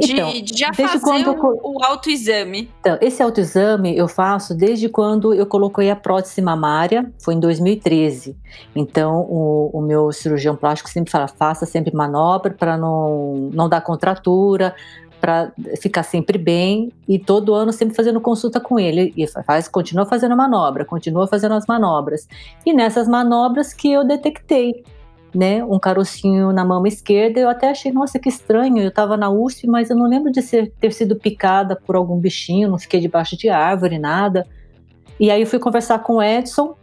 De, 0.01 0.13
Então, 0.13 0.33
de 0.33 0.59
já 0.59 0.71
desde 0.71 0.99
fazer 0.99 1.25
quando 1.25 1.27
eu 1.27 1.61
o, 1.63 1.79
o 1.79 1.85
autoexame. 1.85 2.71
Então, 2.81 2.99
esse 3.01 3.23
autoexame 3.23 3.97
eu 3.97 4.09
faço 4.09 4.55
desde 4.55 4.89
quando 4.89 5.35
eu 5.35 5.47
coloquei 5.47 5.91
a 5.91 5.97
prótese 5.97 6.41
mamária, 6.41 7.13
foi 7.23 7.35
em 7.35 7.41
2013. 7.41 8.37
Então, 8.75 9.21
o, 9.29 9.71
o 9.73 9.81
meu 9.83 10.11
cirurgião 10.11 10.57
plástico 10.57 10.89
sempre 10.89 11.11
fala: 11.11 11.29
faça 11.29 11.67
sempre 11.67 11.95
manobra 11.95 12.53
para 12.53 12.77
não, 12.77 13.51
não 13.53 13.69
dar 13.69 13.83
contratura, 13.83 14.75
para 15.21 15.53
ficar 15.81 16.03
sempre 16.03 16.39
bem. 16.39 16.91
E 17.07 17.19
todo 17.19 17.55
ano 17.55 17.73
sempre 17.73 17.95
fazendo 17.95 18.21
consulta 18.21 18.59
com 18.59 18.81
ele. 18.81 19.13
E 19.17 19.27
faz, 19.27 19.69
continua 19.69 20.07
fazendo 20.07 20.37
manobra, 20.37 20.85
continua 20.85 21.27
fazendo 21.27 21.55
as 21.55 21.67
manobras. 21.67 22.27
E 22.65 22.73
nessas 22.73 23.07
manobras 23.07 23.75
que 23.75 23.93
eu 23.93 24.05
detectei 24.05 24.83
né, 25.35 25.65
um 25.65 25.79
carocinho 25.79 26.53
na 26.53 26.65
mama 26.65 26.89
esquerda. 26.89 27.41
Eu 27.41 27.49
até 27.49 27.71
achei, 27.71 27.93
nossa, 27.93 28.19
que 28.19 28.29
estranho. 28.29 28.79
Eu 28.79 28.89
estava 28.89 29.17
na 29.17 29.31
USP, 29.31 29.67
mas 29.67 29.91
eu 29.91 29.97
não 29.97 30.07
lembro 30.07 30.31
de 30.31 30.43
ser, 30.43 30.73
ter 30.81 30.93
sido 30.93 31.17
picada 31.17 31.77
por 31.77 31.97
algum 31.97 32.19
bichinho, 32.19 32.69
não 32.69 32.79
fiquei 32.79 33.01
debaixo 33.01 33.37
de 33.37 33.49
árvore, 33.49 33.99
nada. 33.99 34.47
E 35.19 35.31
aí 35.31 35.41
eu 35.41 35.47
fui 35.47 35.59
conversar 35.59 35.99
com 36.01 36.15
o 36.15 36.23
Edson, 36.23 36.75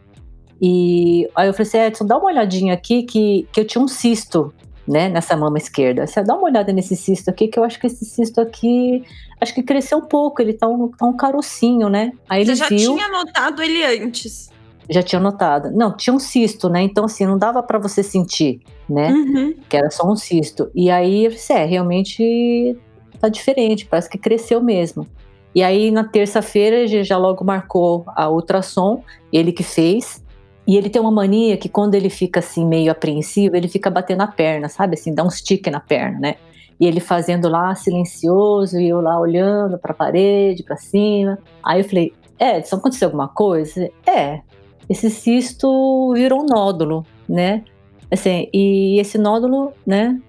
e 0.61 1.29
aí 1.35 1.47
eu 1.47 1.53
falei 1.53 1.67
assim, 1.67 1.77
Edson, 1.77 2.05
dá 2.05 2.17
uma 2.17 2.27
olhadinha 2.27 2.73
aqui 2.73 3.03
que, 3.03 3.47
que 3.51 3.59
eu 3.59 3.65
tinha 3.65 3.83
um 3.83 3.87
cisto, 3.87 4.53
né, 4.87 5.09
nessa 5.09 5.35
mama 5.35 5.57
esquerda. 5.57 6.05
Você 6.07 6.23
dá 6.23 6.33
uma 6.35 6.45
olhada 6.45 6.71
nesse 6.71 6.95
cisto 6.95 7.29
aqui, 7.29 7.47
que 7.47 7.59
eu 7.59 7.63
acho 7.63 7.79
que 7.79 7.87
esse 7.87 8.05
cisto 8.05 8.39
aqui, 8.39 9.03
acho 9.41 9.53
que 9.53 9.61
cresceu 9.61 9.99
um 9.99 10.05
pouco, 10.05 10.41
ele 10.41 10.53
tá 10.53 10.67
um, 10.67 10.89
tá 10.89 11.05
um 11.05 11.15
carocinho, 11.15 11.89
né? 11.89 12.11
Aí 12.29 12.45
Você 12.45 12.51
ele 12.51 12.55
já 12.55 12.67
viu, 12.69 12.95
tinha 12.95 13.09
notado 13.09 13.61
ele 13.61 13.83
antes. 13.83 14.49
Já 14.89 15.01
tinha 15.01 15.19
notado. 15.19 15.71
Não, 15.71 15.95
tinha 15.95 16.13
um 16.13 16.19
cisto, 16.19 16.69
né? 16.69 16.81
Então 16.81 17.05
assim, 17.05 17.25
não 17.25 17.37
dava 17.37 17.61
para 17.61 17.77
você 17.77 18.01
sentir, 18.01 18.61
né? 18.89 19.11
Uhum. 19.11 19.53
que 19.69 19.75
era 19.75 19.89
só 19.89 20.09
um 20.09 20.15
cisto. 20.15 20.69
E 20.73 20.89
aí 20.89 21.25
eu 21.25 21.31
disse, 21.31 21.53
é, 21.53 21.65
realmente 21.65 22.77
tá 23.19 23.29
diferente, 23.29 23.85
parece 23.85 24.09
que 24.09 24.17
cresceu 24.17 24.61
mesmo. 24.61 25.07
E 25.53 25.63
aí 25.63 25.91
na 25.91 26.03
terça-feira 26.03 26.85
já 26.87 27.17
logo 27.17 27.43
marcou 27.43 28.05
a 28.07 28.29
ultrassom, 28.29 29.03
ele 29.31 29.51
que 29.51 29.63
fez. 29.63 30.23
E 30.67 30.75
ele 30.75 30.89
tem 30.89 31.01
uma 31.01 31.11
mania 31.11 31.55
que 31.55 31.69
quando 31.69 31.95
ele 31.95 32.09
fica 32.09 32.41
assim 32.41 32.65
meio 32.65 32.91
apreensivo, 32.91 33.55
ele 33.55 33.69
fica 33.69 33.89
batendo 33.89 34.21
a 34.21 34.27
perna, 34.27 34.67
sabe? 34.67 34.95
Assim, 34.95 35.15
dá 35.15 35.23
um 35.23 35.29
stick 35.29 35.65
na 35.67 35.79
perna, 35.79 36.19
né? 36.19 36.35
E 36.79 36.85
ele 36.85 36.99
fazendo 36.99 37.49
lá 37.49 37.73
silencioso 37.73 38.77
e 38.79 38.89
eu 38.89 39.01
lá 39.01 39.19
olhando 39.19 39.77
para 39.79 39.93
a 39.93 39.95
parede, 39.95 40.63
para 40.63 40.75
cima. 40.75 41.39
Aí 41.63 41.79
eu 41.81 41.85
falei: 41.85 42.13
"Edson, 42.39 42.75
aconteceu 42.75 43.07
alguma 43.07 43.29
coisa?" 43.29 43.89
É. 44.05 44.41
Esse 44.89 45.09
cisto 45.09 46.13
virou 46.13 46.41
um 46.41 46.45
nódulo, 46.45 47.05
né? 47.27 47.63
Assim, 48.09 48.49
e 48.53 48.99
esse 48.99 49.17
nódulo, 49.17 49.73
né? 49.85 50.19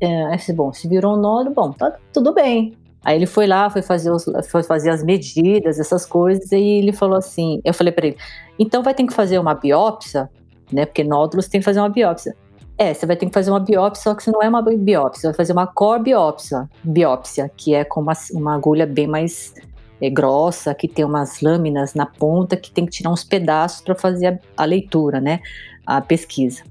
É, 0.00 0.34
assim, 0.34 0.54
bom, 0.54 0.72
se 0.72 0.88
virou 0.88 1.14
um 1.14 1.20
nódulo, 1.20 1.54
bom, 1.54 1.72
tá 1.72 1.96
tudo 2.12 2.32
bem. 2.32 2.74
Aí 3.04 3.16
ele 3.16 3.26
foi 3.26 3.46
lá, 3.46 3.68
foi 3.68 3.82
fazer, 3.82 4.10
os, 4.10 4.24
foi 4.48 4.62
fazer 4.62 4.90
as 4.90 5.04
medidas, 5.04 5.78
essas 5.78 6.06
coisas, 6.06 6.50
e 6.52 6.56
ele 6.56 6.92
falou 6.92 7.18
assim: 7.18 7.60
eu 7.64 7.74
falei 7.74 7.92
para 7.92 8.06
ele, 8.06 8.16
então 8.58 8.82
vai 8.82 8.94
ter 8.94 9.06
que 9.06 9.12
fazer 9.12 9.38
uma 9.38 9.54
biópsia, 9.54 10.30
né? 10.72 10.86
Porque 10.86 11.04
nódulos 11.04 11.48
tem 11.48 11.60
que 11.60 11.64
fazer 11.64 11.80
uma 11.80 11.90
biópsia. 11.90 12.34
É, 12.78 12.92
você 12.92 13.06
vai 13.06 13.14
ter 13.16 13.26
que 13.26 13.32
fazer 13.32 13.50
uma 13.50 13.60
biópsia, 13.60 14.02
só 14.02 14.14
que 14.14 14.28
não 14.32 14.42
é 14.42 14.48
uma 14.48 14.62
biópsia, 14.62 15.20
você 15.20 15.26
vai 15.28 15.36
fazer 15.36 15.52
uma 15.52 15.66
core 15.66 16.02
biópsia, 16.02 16.68
biópsia, 16.82 17.50
que 17.56 17.74
é 17.74 17.84
com 17.84 18.00
uma, 18.00 18.14
uma 18.32 18.54
agulha 18.54 18.86
bem 18.86 19.06
mais 19.06 19.54
é, 20.00 20.10
grossa, 20.10 20.74
que 20.74 20.88
tem 20.88 21.04
umas 21.04 21.40
lâminas 21.40 21.94
na 21.94 22.06
ponta, 22.06 22.56
que 22.56 22.70
tem 22.70 22.84
que 22.84 22.92
tirar 22.92 23.10
uns 23.10 23.24
pedaços 23.24 23.80
para 23.80 23.94
fazer 23.94 24.26
a, 24.26 24.62
a, 24.62 24.64
leitura, 24.64 25.20
né? 25.20 25.40
A 25.86 26.00
pesquisa. 26.00 26.62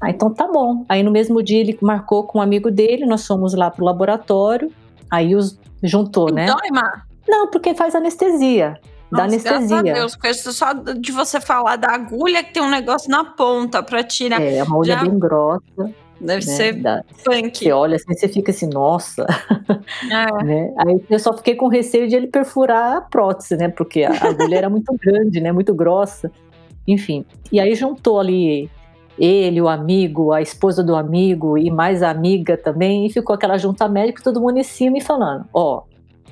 Ah, 0.00 0.10
então 0.10 0.32
tá 0.32 0.46
bom. 0.46 0.84
Aí 0.88 1.02
no 1.02 1.10
mesmo 1.10 1.42
dia 1.42 1.60
ele 1.60 1.78
marcou 1.80 2.24
com 2.24 2.38
um 2.38 2.42
amigo 2.42 2.70
dele, 2.70 3.06
nós 3.06 3.26
fomos 3.26 3.54
lá 3.54 3.70
pro 3.70 3.84
laboratório, 3.84 4.70
aí 5.10 5.34
os 5.34 5.58
juntou, 5.82 6.32
né? 6.32 6.46
Mar? 6.72 7.06
Não, 7.28 7.48
porque 7.48 7.74
faz 7.74 7.94
anestesia. 7.94 8.78
Nossa, 9.10 9.16
da 9.16 9.24
anestesia. 9.24 9.60
Graças 9.60 9.72
a 9.72 9.82
Deus, 9.82 10.16
porque 10.16 10.34
só 10.34 10.72
de 10.72 11.12
você 11.12 11.40
falar 11.40 11.76
da 11.76 11.92
agulha 11.92 12.42
que 12.42 12.52
tem 12.52 12.62
um 12.62 12.70
negócio 12.70 13.10
na 13.10 13.24
ponta 13.24 13.82
para 13.82 14.02
tirar. 14.02 14.40
É, 14.40 14.62
uma 14.62 14.76
agulha 14.76 14.94
já... 14.94 15.02
bem 15.02 15.18
grossa. 15.18 15.94
Deve 16.20 16.46
né, 16.46 16.52
ser 16.52 16.72
da, 16.74 17.04
punk. 17.24 17.58
Você 17.58 17.72
olha 17.72 17.96
assim, 17.96 18.14
você 18.14 18.28
fica 18.28 18.50
assim, 18.50 18.68
nossa. 18.68 19.26
É. 20.10 20.32
né? 20.44 20.72
Aí 20.78 21.00
eu 21.10 21.18
só 21.18 21.36
fiquei 21.36 21.54
com 21.54 21.68
receio 21.68 22.08
de 22.08 22.16
ele 22.16 22.26
perfurar 22.26 22.96
a 22.96 23.00
prótese, 23.00 23.56
né? 23.56 23.68
Porque 23.68 24.02
a 24.02 24.12
agulha 24.26 24.56
era 24.56 24.70
muito 24.70 24.94
grande, 24.98 25.40
né? 25.40 25.52
Muito 25.52 25.74
grossa. 25.74 26.30
Enfim. 26.86 27.24
E 27.52 27.60
aí 27.60 27.74
juntou 27.74 28.18
ali 28.18 28.70
ele, 29.18 29.60
o 29.60 29.68
amigo, 29.68 30.32
a 30.32 30.40
esposa 30.40 30.82
do 30.82 30.94
amigo 30.94 31.56
e 31.56 31.70
mais 31.70 32.02
a 32.02 32.10
amiga 32.10 32.56
também, 32.56 33.06
e 33.06 33.12
ficou 33.12 33.34
aquela 33.34 33.56
junta 33.56 33.88
médica, 33.88 34.22
todo 34.22 34.40
mundo 34.40 34.58
em 34.58 34.64
cima 34.64 34.98
e 34.98 35.00
falando: 35.00 35.46
ó, 35.52 35.78
oh, 35.78 35.82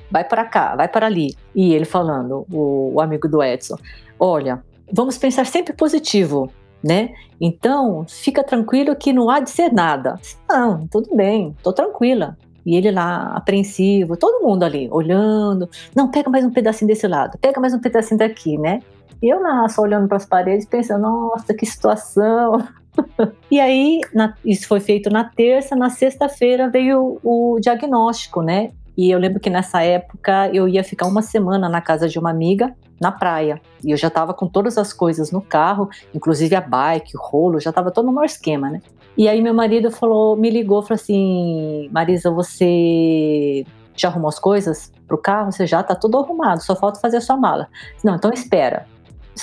vai 0.09 0.23
para 0.23 0.45
cá, 0.45 0.75
vai 0.75 0.87
para 0.87 1.05
ali. 1.05 1.35
E 1.53 1.73
ele 1.73 1.85
falando, 1.85 2.45
o, 2.51 2.93
o 2.93 3.01
amigo 3.01 3.27
do 3.27 3.43
Edson: 3.43 3.75
olha, 4.19 4.63
vamos 4.91 5.17
pensar 5.17 5.45
sempre 5.45 5.73
positivo 5.73 6.51
né? 6.85 7.09
Então, 7.41 8.05
fica 8.07 8.43
tranquilo 8.43 8.95
que 8.95 9.11
não 9.11 9.27
há 9.27 9.39
de 9.39 9.49
ser 9.49 9.73
nada. 9.73 10.19
Não, 10.47 10.87
tudo 10.87 11.15
bem, 11.15 11.55
tô 11.63 11.73
tranquila. 11.73 12.37
E 12.63 12.75
ele 12.75 12.91
lá, 12.91 13.33
apreensivo, 13.35 14.15
todo 14.15 14.45
mundo 14.45 14.63
ali, 14.63 14.87
olhando. 14.91 15.67
Não, 15.95 16.11
pega 16.11 16.29
mais 16.29 16.45
um 16.45 16.51
pedacinho 16.51 16.87
desse 16.87 17.07
lado, 17.07 17.37
pega 17.39 17.59
mais 17.59 17.73
um 17.73 17.79
pedacinho 17.79 18.19
daqui, 18.19 18.57
né? 18.57 18.81
E 19.21 19.33
eu 19.33 19.41
lá, 19.41 19.67
só 19.67 19.81
olhando 19.81 20.07
para 20.07 20.17
as 20.17 20.25
paredes, 20.25 20.67
pensando, 20.67 21.01
nossa, 21.01 21.53
que 21.55 21.65
situação. 21.65 22.63
e 23.49 23.59
aí, 23.59 24.01
na, 24.13 24.35
isso 24.45 24.67
foi 24.67 24.79
feito 24.79 25.09
na 25.09 25.23
terça, 25.23 25.75
na 25.75 25.89
sexta-feira 25.89 26.69
veio 26.69 27.19
o, 27.23 27.55
o 27.55 27.59
diagnóstico, 27.59 28.43
né? 28.43 28.71
E 28.97 29.09
eu 29.09 29.19
lembro 29.19 29.39
que 29.39 29.49
nessa 29.49 29.81
época 29.81 30.49
eu 30.53 30.67
ia 30.67 30.83
ficar 30.83 31.07
uma 31.07 31.21
semana 31.21 31.67
na 31.67 31.81
casa 31.81 32.07
de 32.07 32.17
uma 32.17 32.29
amiga 32.29 32.73
na 32.99 33.11
praia. 33.11 33.61
E 33.83 33.91
eu 33.91 33.97
já 33.97 34.07
estava 34.07 34.33
com 34.33 34.47
todas 34.47 34.77
as 34.77 34.93
coisas 34.93 35.31
no 35.31 35.41
carro, 35.41 35.89
inclusive 36.13 36.55
a 36.55 36.61
bike, 36.61 37.17
o 37.17 37.21
rolo, 37.21 37.59
já 37.59 37.69
estava 37.69 37.91
todo 37.91 38.05
no 38.05 38.13
maior 38.13 38.25
esquema, 38.25 38.69
né? 38.69 38.81
E 39.17 39.29
aí 39.29 39.41
meu 39.41 39.53
marido 39.53 39.91
falou, 39.91 40.35
me 40.35 40.49
ligou, 40.49 40.81
falou 40.81 40.95
assim, 40.95 41.89
Marisa, 41.91 42.29
você 42.31 43.65
já 43.95 44.09
arrumou 44.09 44.27
as 44.27 44.39
coisas 44.39 44.91
pro 45.07 45.17
carro? 45.17 45.51
Você 45.51 45.65
já 45.65 45.81
tá 45.81 45.95
tudo 45.95 46.17
arrumado, 46.17 46.61
só 46.61 46.75
falta 46.75 46.99
fazer 46.99 47.17
a 47.17 47.21
sua 47.21 47.37
mala. 47.37 47.67
Não, 48.03 48.15
então 48.15 48.31
espera. 48.31 48.85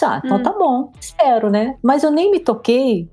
Ah, 0.03 0.21
então 0.25 0.39
hum. 0.39 0.43
tá 0.43 0.53
bom, 0.53 0.93
espero, 0.99 1.51
né? 1.51 1.77
Mas 1.83 2.03
eu 2.03 2.11
nem 2.11 2.31
me 2.31 2.41
toquei 2.41 3.09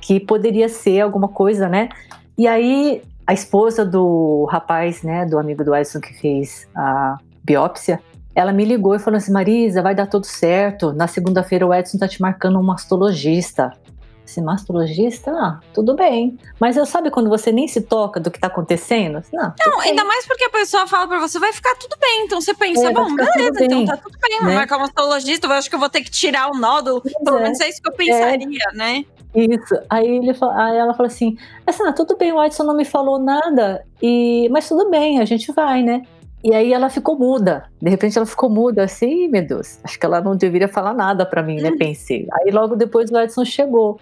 que 0.00 0.20
poderia 0.20 0.68
ser 0.68 1.00
alguma 1.00 1.28
coisa, 1.28 1.68
né? 1.68 1.88
E 2.36 2.46
aí 2.46 3.02
a 3.26 3.32
esposa 3.32 3.84
do 3.84 4.44
rapaz, 4.50 5.02
né, 5.02 5.26
do 5.26 5.38
amigo 5.38 5.64
do 5.64 5.74
Edson 5.74 6.00
que 6.00 6.14
fez 6.14 6.68
a 6.76 7.18
biópsia, 7.42 8.00
ela 8.36 8.52
me 8.52 8.66
ligou 8.66 8.94
e 8.94 8.98
falou 8.98 9.16
assim: 9.16 9.32
Marisa, 9.32 9.80
vai 9.80 9.94
dar 9.94 10.06
tudo 10.06 10.26
certo. 10.26 10.92
Na 10.92 11.08
segunda-feira 11.08 11.66
o 11.66 11.72
Edson 11.72 11.96
tá 11.96 12.06
te 12.06 12.20
marcando 12.20 12.58
um 12.58 12.62
mastologista. 12.62 13.72
Esse 14.26 14.42
mastologista, 14.42 15.30
ah, 15.30 15.60
tudo 15.72 15.94
bem. 15.94 16.36
Mas 16.60 16.76
eu 16.76 16.84
sabe 16.84 17.10
quando 17.12 17.30
você 17.30 17.52
nem 17.52 17.66
se 17.68 17.80
toca 17.80 18.18
do 18.18 18.28
que 18.28 18.40
tá 18.40 18.48
acontecendo? 18.48 19.22
Não, 19.32 19.54
não 19.64 19.80
ainda 19.80 20.04
mais 20.04 20.26
porque 20.26 20.44
a 20.44 20.50
pessoa 20.50 20.84
fala 20.86 21.06
pra 21.06 21.20
você, 21.20 21.38
vai 21.38 21.52
ficar 21.52 21.76
tudo 21.76 21.96
bem. 21.98 22.24
Então 22.24 22.40
você 22.40 22.52
pensa, 22.52 22.88
é, 22.88 22.92
bom, 22.92 23.14
beleza, 23.14 23.64
então 23.64 23.84
tá 23.84 23.96
tudo 23.96 24.18
bem. 24.20 24.40
Né? 24.40 24.46
Vai 24.46 24.54
marcar 24.56 24.76
um 24.76 24.80
mastologista, 24.80 25.46
eu 25.46 25.52
acho 25.52 25.70
que 25.70 25.76
eu 25.76 25.80
vou 25.80 25.88
ter 25.88 26.02
que 26.02 26.10
tirar 26.10 26.50
o 26.50 26.58
nódulo. 26.58 27.00
Pelo 27.24 27.38
é. 27.38 27.42
menos 27.44 27.60
é 27.60 27.68
isso 27.68 27.80
que 27.80 27.88
eu 27.88 27.94
pensaria, 27.94 28.58
é. 28.72 28.76
né? 28.76 29.04
Isso. 29.32 29.74
Aí, 29.88 30.06
ele, 30.06 30.30
aí 30.30 30.76
ela 30.76 30.92
falou 30.92 31.06
assim: 31.06 31.38
Assim, 31.66 31.84
tudo 31.92 32.16
bem, 32.16 32.32
o 32.32 32.42
Edson 32.42 32.64
não 32.64 32.76
me 32.76 32.84
falou 32.84 33.18
nada, 33.18 33.86
e 34.02 34.48
mas 34.50 34.68
tudo 34.68 34.90
bem, 34.90 35.20
a 35.20 35.24
gente 35.24 35.52
vai, 35.52 35.82
né? 35.82 36.02
E 36.46 36.54
aí 36.54 36.72
ela 36.72 36.88
ficou 36.88 37.18
muda. 37.18 37.64
De 37.82 37.90
repente 37.90 38.16
ela 38.16 38.24
ficou 38.24 38.48
muda, 38.48 38.84
assim, 38.84 39.26
meu 39.26 39.44
Deus, 39.44 39.80
acho 39.82 39.98
que 39.98 40.06
ela 40.06 40.20
não 40.20 40.36
deveria 40.36 40.68
falar 40.68 40.94
nada 40.94 41.26
para 41.26 41.42
mim, 41.42 41.60
né? 41.60 41.70
Uhum. 41.70 41.76
Pensei. 41.78 42.28
Aí 42.34 42.52
logo 42.52 42.76
depois 42.76 43.10
o 43.10 43.18
Edson 43.18 43.44
chegou. 43.44 43.98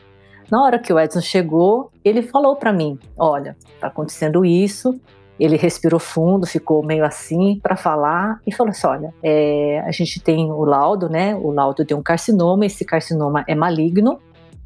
Na 0.50 0.62
hora 0.62 0.78
que 0.78 0.92
o 0.92 1.00
Edson 1.00 1.22
chegou, 1.22 1.90
ele 2.04 2.20
falou 2.20 2.54
para 2.54 2.70
mim: 2.70 2.98
Olha, 3.16 3.57
tá 3.80 3.87
acontecendo 3.87 4.44
isso. 4.44 5.00
Ele 5.40 5.57
respirou 5.57 5.98
fundo, 5.98 6.46
ficou 6.46 6.85
meio 6.85 7.02
assim 7.02 7.59
para 7.62 7.76
falar 7.76 8.38
e 8.46 8.52
falou 8.52 8.72
assim: 8.72 8.87
Olha, 8.88 9.14
é, 9.22 9.83
a 9.87 9.90
gente 9.90 10.20
tem 10.20 10.52
o 10.52 10.66
laudo, 10.66 11.09
né? 11.09 11.35
O 11.35 11.50
laudo 11.50 11.83
de 11.83 11.94
um 11.94 12.02
carcinoma. 12.02 12.66
Esse 12.66 12.85
carcinoma 12.85 13.42
é 13.48 13.54
maligno, 13.54 14.20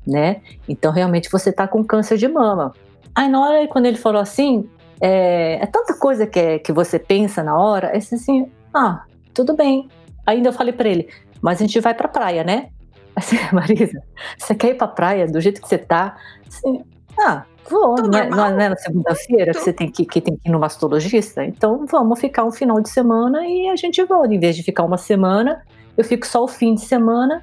né? 0.05 0.41
Então 0.69 0.91
realmente 0.91 1.31
você 1.31 1.53
tá 1.53 1.69
com 1.69 1.85
câncer 1.85 2.19
de 2.19 2.27
mama. 2.27 2.75
Aí 3.15 3.29
na 3.29 3.41
hora 3.41 3.69
quando 3.69 3.87
ele 3.87 3.99
falou 3.99 4.21
assim, 4.21 4.69
é, 5.01 5.59
é 5.63 5.67
tanta 5.67 5.95
coisa 5.95 6.27
que, 6.27 6.39
é, 6.39 6.59
que 6.59 6.73
você 6.73 6.99
pensa 6.99 7.43
na 7.43 7.57
hora, 7.57 7.89
é 7.89 7.99
assim, 7.99 8.51
ah, 8.75 9.05
tudo 9.33 9.55
bem. 9.55 9.89
Ainda 10.27 10.49
eu 10.49 10.53
falei 10.53 10.73
para 10.73 10.89
ele, 10.89 11.09
mas 11.41 11.59
a 11.59 11.67
gente 11.67 11.81
vai 11.81 11.95
pra 11.95 12.09
praia, 12.09 12.45
né? 12.45 12.69
Assim, 13.19 13.37
Marisa, 13.53 14.01
você 14.39 14.55
quer 14.55 14.69
ir 14.69 14.75
pra 14.75 14.87
praia 14.87 15.27
do 15.27 15.41
jeito 15.41 15.61
que 15.61 15.67
você 15.69 15.77
tá? 15.77 16.17
Assim, 16.47 16.85
ah, 17.19 17.45
vou, 17.69 17.97
não 17.97 18.17
é, 18.17 18.29
não 18.29 18.61
é, 18.61 18.69
na 18.69 18.77
segunda-feira 18.77 19.53
que 19.53 19.59
você 19.59 19.73
tem 19.73 19.91
que, 19.91 20.05
que, 20.05 20.21
tem 20.21 20.37
que 20.37 20.49
ir 20.49 20.53
no 20.53 20.61
mastologista? 20.61 21.45
Então 21.45 21.85
vamos 21.87 22.21
ficar 22.21 22.45
um 22.45 22.53
final 22.53 22.81
de 22.81 22.89
semana 22.89 23.45
e 23.45 23.69
a 23.69 23.75
gente 23.75 24.05
volta. 24.05 24.33
Em 24.33 24.39
vez 24.39 24.55
de 24.55 24.63
ficar 24.63 24.85
uma 24.85 24.97
semana, 24.97 25.65
eu 25.97 26.05
fico 26.05 26.25
só 26.25 26.45
o 26.45 26.47
fim 26.47 26.75
de 26.75 26.83
semana 26.83 27.43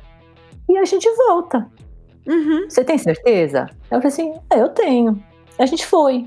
e 0.70 0.78
a 0.78 0.86
gente 0.86 1.10
volta. 1.28 1.68
Uhum. 2.26 2.70
Você 2.70 2.84
tem 2.84 2.98
certeza? 2.98 3.70
Eu 3.92 4.02
falei 4.02 4.08
assim, 4.08 4.34
é, 4.50 4.62
eu 4.62 4.70
tenho. 4.70 5.22
A 5.60 5.66
gente 5.66 5.86
foi 5.86 6.26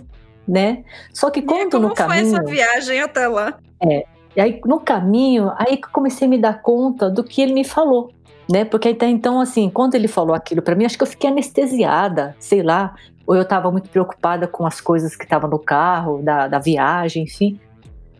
né? 0.49 0.83
Só 1.13 1.31
que 1.31 1.43
quando 1.43 1.73
como 1.73 1.89
no 1.89 1.95
caminho. 1.95 2.31
Foi 2.31 2.39
essa 2.39 2.45
viagem 2.45 3.01
até 3.01 3.29
lá? 3.29 3.59
É. 3.81 4.05
E 4.35 4.41
aí 4.41 4.61
no 4.65 4.81
caminho, 4.81 5.53
aí 5.57 5.77
que 5.77 5.89
comecei 5.89 6.27
a 6.27 6.31
me 6.31 6.39
dar 6.39 6.63
conta 6.63 7.11
do 7.11 7.23
que 7.23 7.43
ele 7.43 7.53
me 7.53 7.65
falou, 7.65 8.11
né? 8.51 8.65
Porque 8.65 8.89
até 8.89 9.07
então, 9.07 9.41
assim, 9.41 9.69
quando 9.69 9.95
ele 9.95 10.09
falou 10.09 10.35
aquilo 10.35 10.63
para 10.63 10.75
mim, 10.75 10.87
acho 10.87 10.97
que 10.97 11.03
eu 11.03 11.09
fiquei 11.09 11.29
anestesiada, 11.29 12.35
sei 12.39 12.63
lá, 12.63 12.95
ou 13.27 13.35
eu 13.35 13.43
estava 13.43 13.71
muito 13.71 13.91
preocupada 13.91 14.47
com 14.47 14.65
as 14.65 14.81
coisas 14.81 15.15
que 15.15 15.25
estavam 15.25 15.51
no 15.51 15.59
carro, 15.59 16.23
da, 16.23 16.49
da 16.49 16.59
viagem, 16.59 17.25
enfim. 17.25 17.61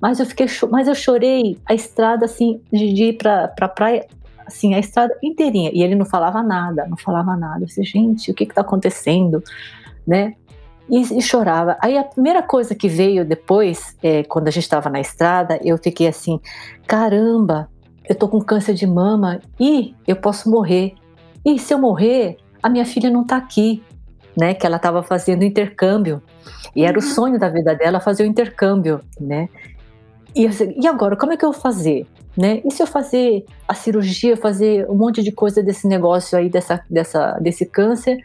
Mas 0.01 0.21
eu 0.21 0.27
fiquei, 0.27 0.47
mas 0.71 0.87
eu 0.87 0.95
chorei 0.95 1.59
a 1.67 1.75
estrada 1.75 2.27
assim 2.27 2.61
de 2.71 3.05
ir 3.05 3.17
para 3.17 3.49
pra 3.49 3.69
praia, 3.69 4.07
assim, 4.47 4.75
a 4.75 4.79
estrada 4.79 5.17
inteirinha. 5.23 5.71
E 5.73 5.83
ele 5.83 5.95
não 5.95 6.05
falava 6.05 6.43
nada, 6.43 6.87
não 6.87 6.97
falava 6.97 7.37
nada. 7.37 7.63
Eu 7.63 7.67
disse, 7.67 7.83
gente, 7.83 8.31
o 8.31 8.35
que 8.35 8.45
está 8.45 8.61
acontecendo, 8.61 9.43
né? 10.07 10.35
E, 10.89 11.19
e, 11.19 11.23
chorava. 11.23 11.77
Aí 11.81 11.97
a 11.97 12.05
primeira 12.05 12.43
coisa 12.43 12.75
que 12.75 12.89
veio 12.89 13.25
depois, 13.25 13.97
é, 14.03 14.23
quando 14.25 14.49
a 14.49 14.51
gente 14.51 14.65
estava 14.65 14.89
na 14.89 15.01
estrada, 15.01 15.59
eu 15.63 15.77
fiquei 15.79 16.07
assim: 16.07 16.41
caramba, 16.87 17.69
eu 18.09 18.15
tô 18.15 18.29
com 18.29 18.41
câncer 18.41 18.75
de 18.75 18.87
mama 18.87 19.41
e 19.61 19.95
eu 20.07 20.17
posso 20.17 20.51
morrer. 20.51 20.95
E 21.45 21.59
se 21.59 21.73
eu 21.73 21.79
morrer, 21.79 22.39
a 22.63 22.69
minha 22.69 22.85
filha 22.85 23.11
não 23.11 23.25
tá 23.25 23.37
aqui, 23.37 23.83
né? 24.37 24.55
Que 24.55 24.67
ela 24.67 24.77
estava 24.77 25.03
fazendo 25.03 25.45
intercâmbio 25.45 26.23
e 26.75 26.85
era 26.85 26.99
uhum. 26.99 27.05
o 27.05 27.09
sonho 27.09 27.39
da 27.39 27.49
vida 27.49 27.75
dela 27.75 28.01
fazer 28.01 28.23
o 28.23 28.27
intercâmbio, 28.27 29.01
né? 29.21 29.49
E, 30.35 30.47
e 30.81 30.87
agora, 30.87 31.17
como 31.17 31.33
é 31.33 31.37
que 31.37 31.45
eu 31.45 31.53
vou 31.53 31.61
fazer? 31.61 32.07
Né? 32.37 32.61
E 32.65 32.71
se 32.71 32.81
eu 32.81 32.87
fazer 32.87 33.45
a 33.67 33.75
cirurgia, 33.75 34.37
fazer 34.37 34.89
um 34.89 34.95
monte 34.95 35.25
de 35.25 35.33
coisa 35.33 35.61
desse 35.61 35.89
negócio 35.89 36.39
aí, 36.39 36.49
dessa, 36.49 36.81
dessa, 36.89 37.33
desse 37.41 37.67
câncer? 37.67 38.17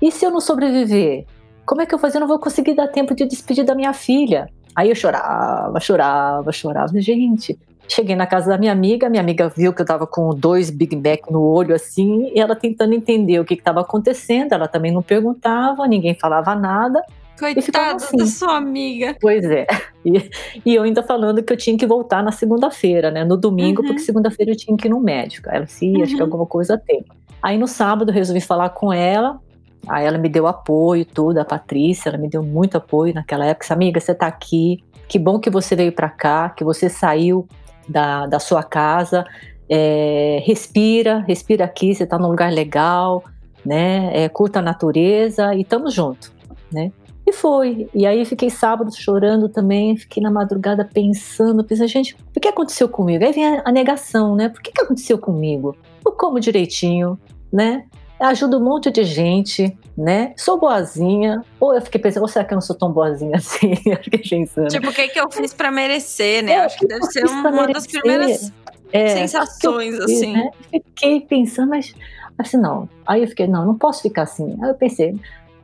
E 0.00 0.12
se 0.12 0.24
eu 0.24 0.30
não 0.30 0.40
sobreviver? 0.40 1.26
Como 1.66 1.82
é 1.82 1.86
que 1.86 1.92
eu 1.92 1.98
vou 1.98 2.08
fazer? 2.08 2.18
Eu 2.18 2.20
não 2.20 2.28
vou 2.28 2.38
conseguir 2.38 2.74
dar 2.74 2.86
tempo 2.88 3.14
de 3.14 3.26
despedir 3.26 3.64
da 3.64 3.74
minha 3.74 3.92
filha. 3.92 4.48
Aí 4.74 4.88
eu 4.88 4.94
chorava, 4.94 5.80
chorava, 5.80 6.52
chorava. 6.52 7.00
Gente, 7.00 7.58
cheguei 7.88 8.14
na 8.14 8.26
casa 8.26 8.48
da 8.48 8.58
minha 8.58 8.72
amiga, 8.72 9.08
minha 9.08 9.22
amiga 9.22 9.48
viu 9.48 9.72
que 9.72 9.82
eu 9.82 9.86
tava 9.86 10.06
com 10.06 10.30
dois 10.30 10.70
Big 10.70 10.94
Mac 10.96 11.30
no 11.30 11.42
olho 11.42 11.74
assim, 11.74 12.30
e 12.34 12.40
ela 12.40 12.54
tentando 12.54 12.94
entender 12.94 13.40
o 13.40 13.44
que 13.44 13.54
estava 13.54 13.80
acontecendo. 13.80 14.52
Ela 14.52 14.68
também 14.68 14.92
não 14.92 15.02
perguntava, 15.02 15.86
ninguém 15.86 16.14
falava 16.14 16.54
nada. 16.54 17.02
Coitada 17.38 17.96
assim. 17.96 18.16
da 18.16 18.26
sua 18.26 18.56
amiga. 18.56 19.16
Pois 19.20 19.44
é. 19.44 19.66
E, 20.04 20.30
e, 20.64 20.74
eu 20.74 20.84
ainda 20.84 21.02
falando 21.02 21.42
que 21.42 21.52
eu 21.52 21.56
tinha 21.56 21.76
que 21.76 21.86
voltar 21.86 22.22
na 22.22 22.32
segunda-feira, 22.32 23.10
né? 23.10 23.24
No 23.24 23.36
domingo, 23.36 23.82
uhum. 23.82 23.88
porque 23.88 24.00
segunda-feira 24.00 24.52
eu 24.52 24.56
tinha 24.56 24.76
que 24.76 24.88
ir 24.88 24.90
no 24.90 25.00
médico. 25.00 25.48
Ela 25.50 25.64
disse, 25.64 25.86
uhum. 25.86 26.02
acho 26.02 26.14
que 26.14 26.20
uhum. 26.20 26.26
alguma 26.26 26.46
coisa 26.46 26.78
tem. 26.78 27.04
Aí 27.42 27.58
no 27.58 27.66
sábado 27.66 28.10
resolvi 28.10 28.40
falar 28.40 28.70
com 28.70 28.92
ela. 28.92 29.38
Aí 29.86 30.04
ela 30.04 30.18
me 30.18 30.28
deu 30.28 30.46
apoio, 30.46 31.04
tudo, 31.04 31.38
a 31.38 31.44
Patrícia, 31.44 32.08
ela 32.08 32.18
me 32.18 32.28
deu 32.28 32.42
muito 32.42 32.76
apoio 32.76 33.14
naquela 33.14 33.44
época. 33.46 33.72
Amiga, 33.72 34.00
você 34.00 34.14
tá 34.14 34.26
aqui, 34.26 34.82
que 35.08 35.18
bom 35.18 35.38
que 35.38 35.50
você 35.50 35.76
veio 35.76 35.92
para 35.92 36.08
cá, 36.08 36.50
que 36.50 36.64
você 36.64 36.88
saiu 36.88 37.46
da, 37.88 38.26
da 38.26 38.38
sua 38.38 38.62
casa, 38.62 39.24
é, 39.68 40.42
respira, 40.44 41.20
respira 41.20 41.64
aqui, 41.64 41.94
você 41.94 42.06
tá 42.06 42.18
num 42.18 42.28
lugar 42.28 42.52
legal, 42.52 43.22
né? 43.64 44.24
É, 44.24 44.28
curta 44.28 44.58
a 44.58 44.62
natureza 44.62 45.54
e 45.54 45.64
tamo 45.64 45.90
junto, 45.90 46.32
né? 46.72 46.90
E 47.26 47.32
foi. 47.32 47.88
E 47.92 48.06
aí 48.06 48.24
fiquei 48.24 48.48
sábado 48.48 48.94
chorando 48.94 49.48
também, 49.48 49.96
fiquei 49.96 50.22
na 50.22 50.30
madrugada 50.30 50.84
pensando, 50.84 51.64
pensando, 51.64 51.88
gente, 51.88 52.16
O 52.34 52.40
que 52.40 52.46
aconteceu 52.46 52.88
comigo? 52.88 53.24
Aí 53.24 53.32
vem 53.32 53.44
a, 53.44 53.62
a 53.64 53.72
negação, 53.72 54.36
né? 54.36 54.48
Por 54.48 54.62
que, 54.62 54.70
que 54.70 54.80
aconteceu 54.80 55.18
comigo? 55.18 55.76
Eu 56.04 56.12
como 56.12 56.38
direitinho, 56.38 57.18
né? 57.52 57.84
Ajudo 58.20 58.58
um 58.58 58.64
monte 58.64 58.90
de 58.90 59.04
gente, 59.04 59.76
né? 59.96 60.32
Sou 60.36 60.58
boazinha. 60.58 61.44
Ou 61.60 61.74
eu 61.74 61.82
fiquei 61.82 62.00
pensando, 62.00 62.22
ou 62.22 62.28
será 62.28 62.44
que 62.44 62.52
eu 62.52 62.56
não 62.56 62.62
sou 62.62 62.76
tão 62.76 62.90
boazinha 62.92 63.36
assim? 63.38 63.74
eu 63.86 63.96
fiquei 63.96 64.20
pensando. 64.20 64.68
Tipo, 64.68 64.90
o 64.90 64.92
que, 64.92 65.08
que 65.08 65.20
eu 65.20 65.30
fiz 65.30 65.52
para 65.52 65.70
merecer, 65.70 66.42
né? 66.42 66.52
É, 66.52 66.64
Acho 66.64 66.78
que, 66.78 66.86
que 66.86 66.94
deve 66.94 67.06
ser 67.06 67.24
uma 67.26 67.50
merecer? 67.50 67.72
das 67.74 67.86
primeiras 67.86 68.52
é, 68.92 69.08
sensações, 69.08 69.96
fiz, 69.96 70.04
assim. 70.04 70.32
Né? 70.32 70.50
Fiquei 70.70 71.20
pensando, 71.20 71.70
mas 71.70 71.94
assim, 72.38 72.56
não. 72.56 72.88
Aí 73.06 73.22
eu 73.22 73.28
fiquei, 73.28 73.46
não, 73.46 73.66
não 73.66 73.74
posso 73.76 74.02
ficar 74.02 74.22
assim. 74.22 74.56
Aí 74.62 74.70
eu 74.70 74.74
pensei, 74.74 75.18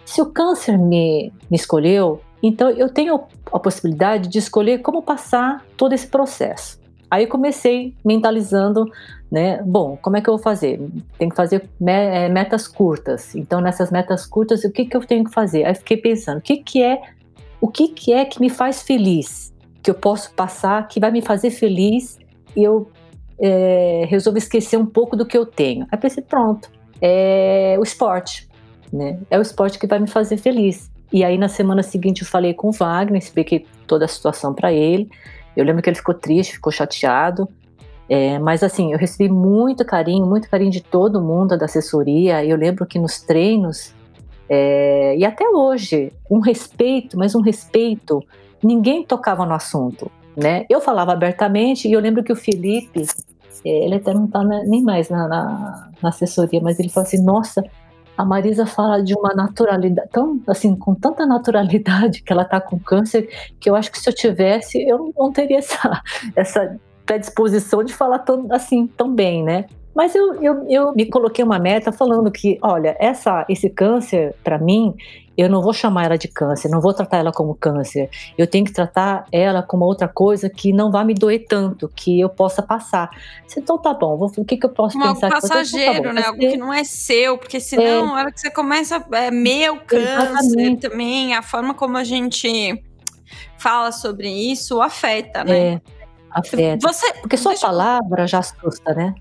se 0.04 0.20
o 0.20 0.26
câncer 0.26 0.78
me, 0.78 1.32
me 1.50 1.56
escolheu, 1.56 2.20
então 2.42 2.70
eu 2.70 2.88
tenho 2.88 3.20
a 3.52 3.58
possibilidade 3.58 4.28
de 4.28 4.38
escolher 4.38 4.78
como 4.78 5.02
passar 5.02 5.64
todo 5.76 5.92
esse 5.92 6.06
processo. 6.06 6.81
Aí 7.12 7.26
comecei 7.26 7.94
mentalizando, 8.02 8.90
né? 9.30 9.62
Bom, 9.66 9.98
como 10.00 10.16
é 10.16 10.22
que 10.22 10.30
eu 10.30 10.34
vou 10.34 10.42
fazer? 10.42 10.80
Tem 11.18 11.28
que 11.28 11.36
fazer 11.36 11.68
é, 11.86 12.26
metas 12.30 12.66
curtas. 12.66 13.34
Então 13.34 13.60
nessas 13.60 13.90
metas 13.90 14.24
curtas, 14.24 14.64
o 14.64 14.72
que 14.72 14.86
que 14.86 14.96
eu 14.96 15.02
tenho 15.02 15.22
que 15.22 15.30
fazer? 15.30 15.66
Aí 15.66 15.74
fiquei 15.74 15.98
pensando, 15.98 16.38
o 16.38 16.40
que 16.40 16.56
que 16.56 16.82
é, 16.82 17.02
o 17.60 17.68
que 17.68 17.88
que 17.88 18.14
é 18.14 18.24
que 18.24 18.40
me 18.40 18.48
faz 18.48 18.80
feliz? 18.80 19.52
Que 19.82 19.90
eu 19.90 19.94
posso 19.94 20.32
passar, 20.32 20.88
que 20.88 20.98
vai 20.98 21.10
me 21.10 21.20
fazer 21.20 21.50
feliz 21.50 22.18
e 22.56 22.64
eu 22.64 22.90
é, 23.38 24.06
resolvo 24.08 24.38
esquecer 24.38 24.78
um 24.78 24.86
pouco 24.86 25.14
do 25.14 25.26
que 25.26 25.36
eu 25.36 25.44
tenho. 25.44 25.86
Aí 25.92 25.98
pensei, 25.98 26.22
pronto, 26.22 26.70
é 26.98 27.76
o 27.78 27.82
esporte, 27.82 28.48
né? 28.90 29.18
É 29.28 29.38
o 29.38 29.42
esporte 29.42 29.78
que 29.78 29.86
vai 29.86 29.98
me 29.98 30.08
fazer 30.08 30.38
feliz. 30.38 30.90
E 31.12 31.22
aí 31.22 31.36
na 31.36 31.48
semana 31.48 31.82
seguinte 31.82 32.22
eu 32.22 32.26
falei 32.26 32.54
com 32.54 32.68
o 32.68 32.72
Wagner, 32.72 33.20
expliquei 33.20 33.66
toda 33.86 34.06
a 34.06 34.08
situação 34.08 34.54
para 34.54 34.72
ele. 34.72 35.10
Eu 35.56 35.64
lembro 35.64 35.82
que 35.82 35.90
ele 35.90 35.96
ficou 35.96 36.14
triste, 36.14 36.54
ficou 36.54 36.72
chateado. 36.72 37.48
É, 38.08 38.38
mas 38.38 38.62
assim, 38.62 38.92
eu 38.92 38.98
recebi 38.98 39.32
muito 39.32 39.84
carinho, 39.84 40.26
muito 40.26 40.48
carinho 40.48 40.70
de 40.70 40.80
todo 40.80 41.22
mundo 41.22 41.56
da 41.56 41.64
assessoria. 41.64 42.44
Eu 42.44 42.56
lembro 42.56 42.84
que 42.84 42.98
nos 42.98 43.20
treinos, 43.22 43.94
é, 44.48 45.16
e 45.16 45.24
até 45.24 45.48
hoje, 45.48 46.12
um 46.30 46.40
respeito, 46.40 47.16
mas 47.18 47.34
um 47.34 47.40
respeito, 47.40 48.22
ninguém 48.62 49.04
tocava 49.04 49.46
no 49.46 49.54
assunto. 49.54 50.10
Né? 50.36 50.64
Eu 50.68 50.80
falava 50.80 51.12
abertamente 51.12 51.88
e 51.88 51.92
eu 51.92 52.00
lembro 52.00 52.22
que 52.22 52.32
o 52.32 52.36
Felipe, 52.36 53.06
é, 53.64 53.84
ele 53.84 53.96
até 53.96 54.14
não 54.14 54.24
está 54.24 54.42
nem 54.44 54.82
mais 54.82 55.08
na, 55.08 55.28
na, 55.28 55.90
na, 56.02 56.08
assessoria, 56.08 56.60
mas 56.60 56.78
ele 56.78 56.88
falou 56.88 57.06
assim: 57.06 57.22
Nossa, 57.22 57.62
a 58.16 58.24
Marisa 58.24 58.66
fala 58.66 59.02
de 59.02 59.14
uma 59.14 59.34
naturalidade, 59.34 60.08
tão, 60.10 60.40
assim, 60.46 60.76
com 60.76 60.94
tanta 60.94 61.26
naturalidade 61.26 62.22
que 62.22 62.32
ela 62.32 62.42
está 62.42 62.60
com 62.60 62.78
câncer, 62.78 63.28
que 63.58 63.68
eu 63.68 63.74
acho 63.74 63.90
que 63.90 63.98
se 63.98 64.08
eu 64.08 64.14
tivesse, 64.14 64.82
eu 64.82 65.12
não 65.16 65.32
teria 65.32 65.58
essa, 65.58 66.02
essa 66.36 66.78
predisposição 67.06 67.82
de 67.82 67.92
falar 67.92 68.20
tão, 68.20 68.46
assim 68.50 68.86
tão 68.86 69.12
bem, 69.12 69.42
né? 69.42 69.66
Mas 69.94 70.14
eu, 70.14 70.42
eu, 70.42 70.66
eu 70.68 70.94
me 70.94 71.06
coloquei 71.06 71.44
uma 71.44 71.58
meta 71.58 71.92
falando 71.92 72.30
que, 72.30 72.58
olha, 72.62 72.96
essa, 72.98 73.44
esse 73.48 73.68
câncer, 73.68 74.34
para 74.42 74.58
mim, 74.58 74.94
eu 75.36 75.48
não 75.48 75.62
vou 75.62 75.72
chamar 75.72 76.04
ela 76.04 76.18
de 76.18 76.28
câncer, 76.28 76.68
não 76.68 76.80
vou 76.80 76.92
tratar 76.92 77.18
ela 77.18 77.32
como 77.32 77.54
câncer. 77.54 78.10
Eu 78.36 78.46
tenho 78.46 78.64
que 78.64 78.72
tratar 78.72 79.26
ela 79.32 79.62
como 79.62 79.84
outra 79.84 80.08
coisa 80.08 80.50
que 80.50 80.72
não 80.72 80.90
vai 80.90 81.04
me 81.04 81.14
doer 81.14 81.46
tanto, 81.48 81.88
que 81.88 82.20
eu 82.20 82.28
possa 82.28 82.62
passar. 82.62 83.10
Então 83.56 83.78
tá 83.78 83.94
bom, 83.94 84.16
vou, 84.16 84.30
o 84.36 84.44
que, 84.44 84.56
que 84.56 84.66
eu 84.66 84.70
posso 84.70 84.98
um 84.98 85.00
pensar? 85.00 85.32
Algo 85.32 85.40
passageiro, 85.40 85.92
então, 85.92 86.02
tá 86.04 86.12
né? 86.12 86.26
Algo 86.26 86.38
que 86.38 86.56
não 86.56 86.72
é 86.72 86.84
seu, 86.84 87.38
porque 87.38 87.60
senão, 87.60 88.04
é, 88.04 88.06
na 88.06 88.14
hora 88.14 88.32
que 88.32 88.40
você 88.40 88.50
começa, 88.50 89.04
é 89.12 89.30
meu 89.30 89.76
câncer 89.76 90.30
exatamente. 90.30 90.88
também, 90.88 91.34
a 91.34 91.42
forma 91.42 91.74
como 91.74 91.96
a 91.96 92.04
gente 92.04 92.82
fala 93.58 93.92
sobre 93.92 94.28
isso 94.28 94.80
afeta, 94.80 95.44
né? 95.44 95.74
É, 95.74 95.80
afeta. 96.30 96.86
Você, 96.86 97.12
porque 97.14 97.36
sua 97.36 97.54
palavra 97.54 98.26
já 98.26 98.40
assusta, 98.40 98.92
né? 98.94 99.14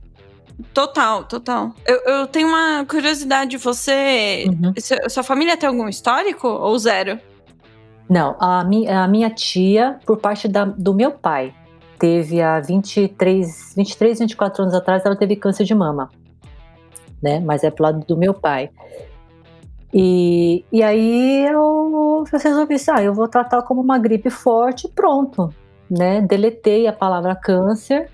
Total, 0.74 1.24
total. 1.24 1.72
Eu, 1.86 1.98
eu 2.06 2.28
tenho 2.28 2.48
uma 2.48 2.86
curiosidade. 2.86 3.58
Você. 3.58 4.46
Uhum. 4.48 4.74
Sua 5.10 5.24
família 5.24 5.58
tem 5.58 5.68
algum 5.68 5.88
histórico 5.88 6.48
ou 6.48 6.78
zero? 6.78 7.20
Não, 8.10 8.36
a, 8.40 8.64
mi, 8.64 8.88
a 8.88 9.08
minha 9.08 9.30
tia, 9.30 9.98
por 10.06 10.18
parte 10.18 10.48
da, 10.48 10.66
do 10.66 10.94
meu 10.94 11.12
pai, 11.12 11.54
teve 11.98 12.42
há 12.42 12.60
23, 12.60 13.74
23, 13.76 14.20
24 14.20 14.64
anos 14.64 14.76
atrás, 14.76 15.06
ela 15.06 15.16
teve 15.16 15.36
câncer 15.36 15.64
de 15.64 15.74
mama. 15.74 16.10
Né? 17.24 17.40
Mas 17.40 17.64
é 17.64 17.72
pro 17.72 17.84
lado 17.84 18.06
do 18.06 18.18
meu 18.18 18.34
pai. 18.34 18.70
E, 19.94 20.66
e 20.72 20.84
aí 20.84 21.46
eu 21.48 22.24
resolvi, 22.32 22.76
ah, 22.90 23.04
eu 23.04 23.14
vou 23.14 23.28
tratar 23.28 23.62
como 23.62 23.82
uma 23.82 23.98
gripe 23.98 24.30
forte 24.30 24.88
pronto. 24.90 25.54
Né? 25.90 26.22
Deletei 26.22 26.88
a 26.88 26.94
palavra 26.94 27.36
câncer 27.36 28.10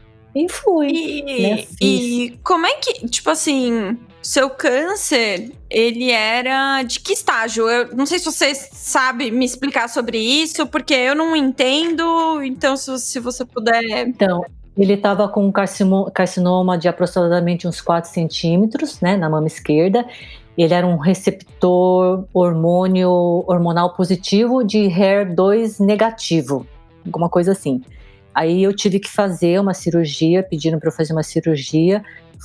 e 0.45 0.49
fui. 0.49 0.91
E, 0.91 1.41
né? 1.41 1.65
e 1.81 2.39
como 2.43 2.65
é 2.65 2.73
que, 2.75 3.07
tipo 3.07 3.29
assim, 3.29 3.97
seu 4.21 4.49
câncer, 4.49 5.51
ele 5.69 6.11
era 6.11 6.83
de 6.83 6.99
que 6.99 7.13
estágio? 7.13 7.69
Eu 7.69 7.95
não 7.95 8.05
sei 8.05 8.19
se 8.19 8.25
você 8.25 8.53
sabe 8.53 9.31
me 9.31 9.45
explicar 9.45 9.87
sobre 9.87 10.17
isso, 10.17 10.67
porque 10.67 10.93
eu 10.93 11.15
não 11.15 11.35
entendo. 11.35 12.43
Então, 12.43 12.75
se, 12.75 12.99
se 12.99 13.19
você 13.19 13.45
puder. 13.45 14.07
Então, 14.07 14.43
ele 14.77 14.93
estava 14.93 15.27
com 15.27 15.47
um 15.47 15.51
carcinoma 15.51 16.77
de 16.77 16.87
aproximadamente 16.87 17.67
uns 17.67 17.81
4 17.81 18.09
centímetros, 18.11 19.01
né, 19.01 19.17
na 19.17 19.29
mama 19.29 19.47
esquerda. 19.47 20.05
Ele 20.57 20.73
era 20.73 20.85
um 20.85 20.97
receptor 20.97 22.25
hormônio 22.33 23.09
hormonal 23.47 23.93
positivo 23.95 24.63
de 24.63 24.79
HER2 24.87 25.79
negativo, 25.79 26.65
alguma 27.05 27.29
coisa 27.29 27.51
assim. 27.51 27.81
Aí 28.37 28.61
eu 28.61 28.71
tive 28.71 28.99
que 28.99 29.09
fazer 29.09 29.59
uma 29.59 29.73
cirurgia, 29.73 30.43
pedindo 30.43 30.77
para 30.77 30.89
eu 30.89 30.93
fazer 30.93 31.11
uma 31.11 31.23
cirurgia. 31.23 32.03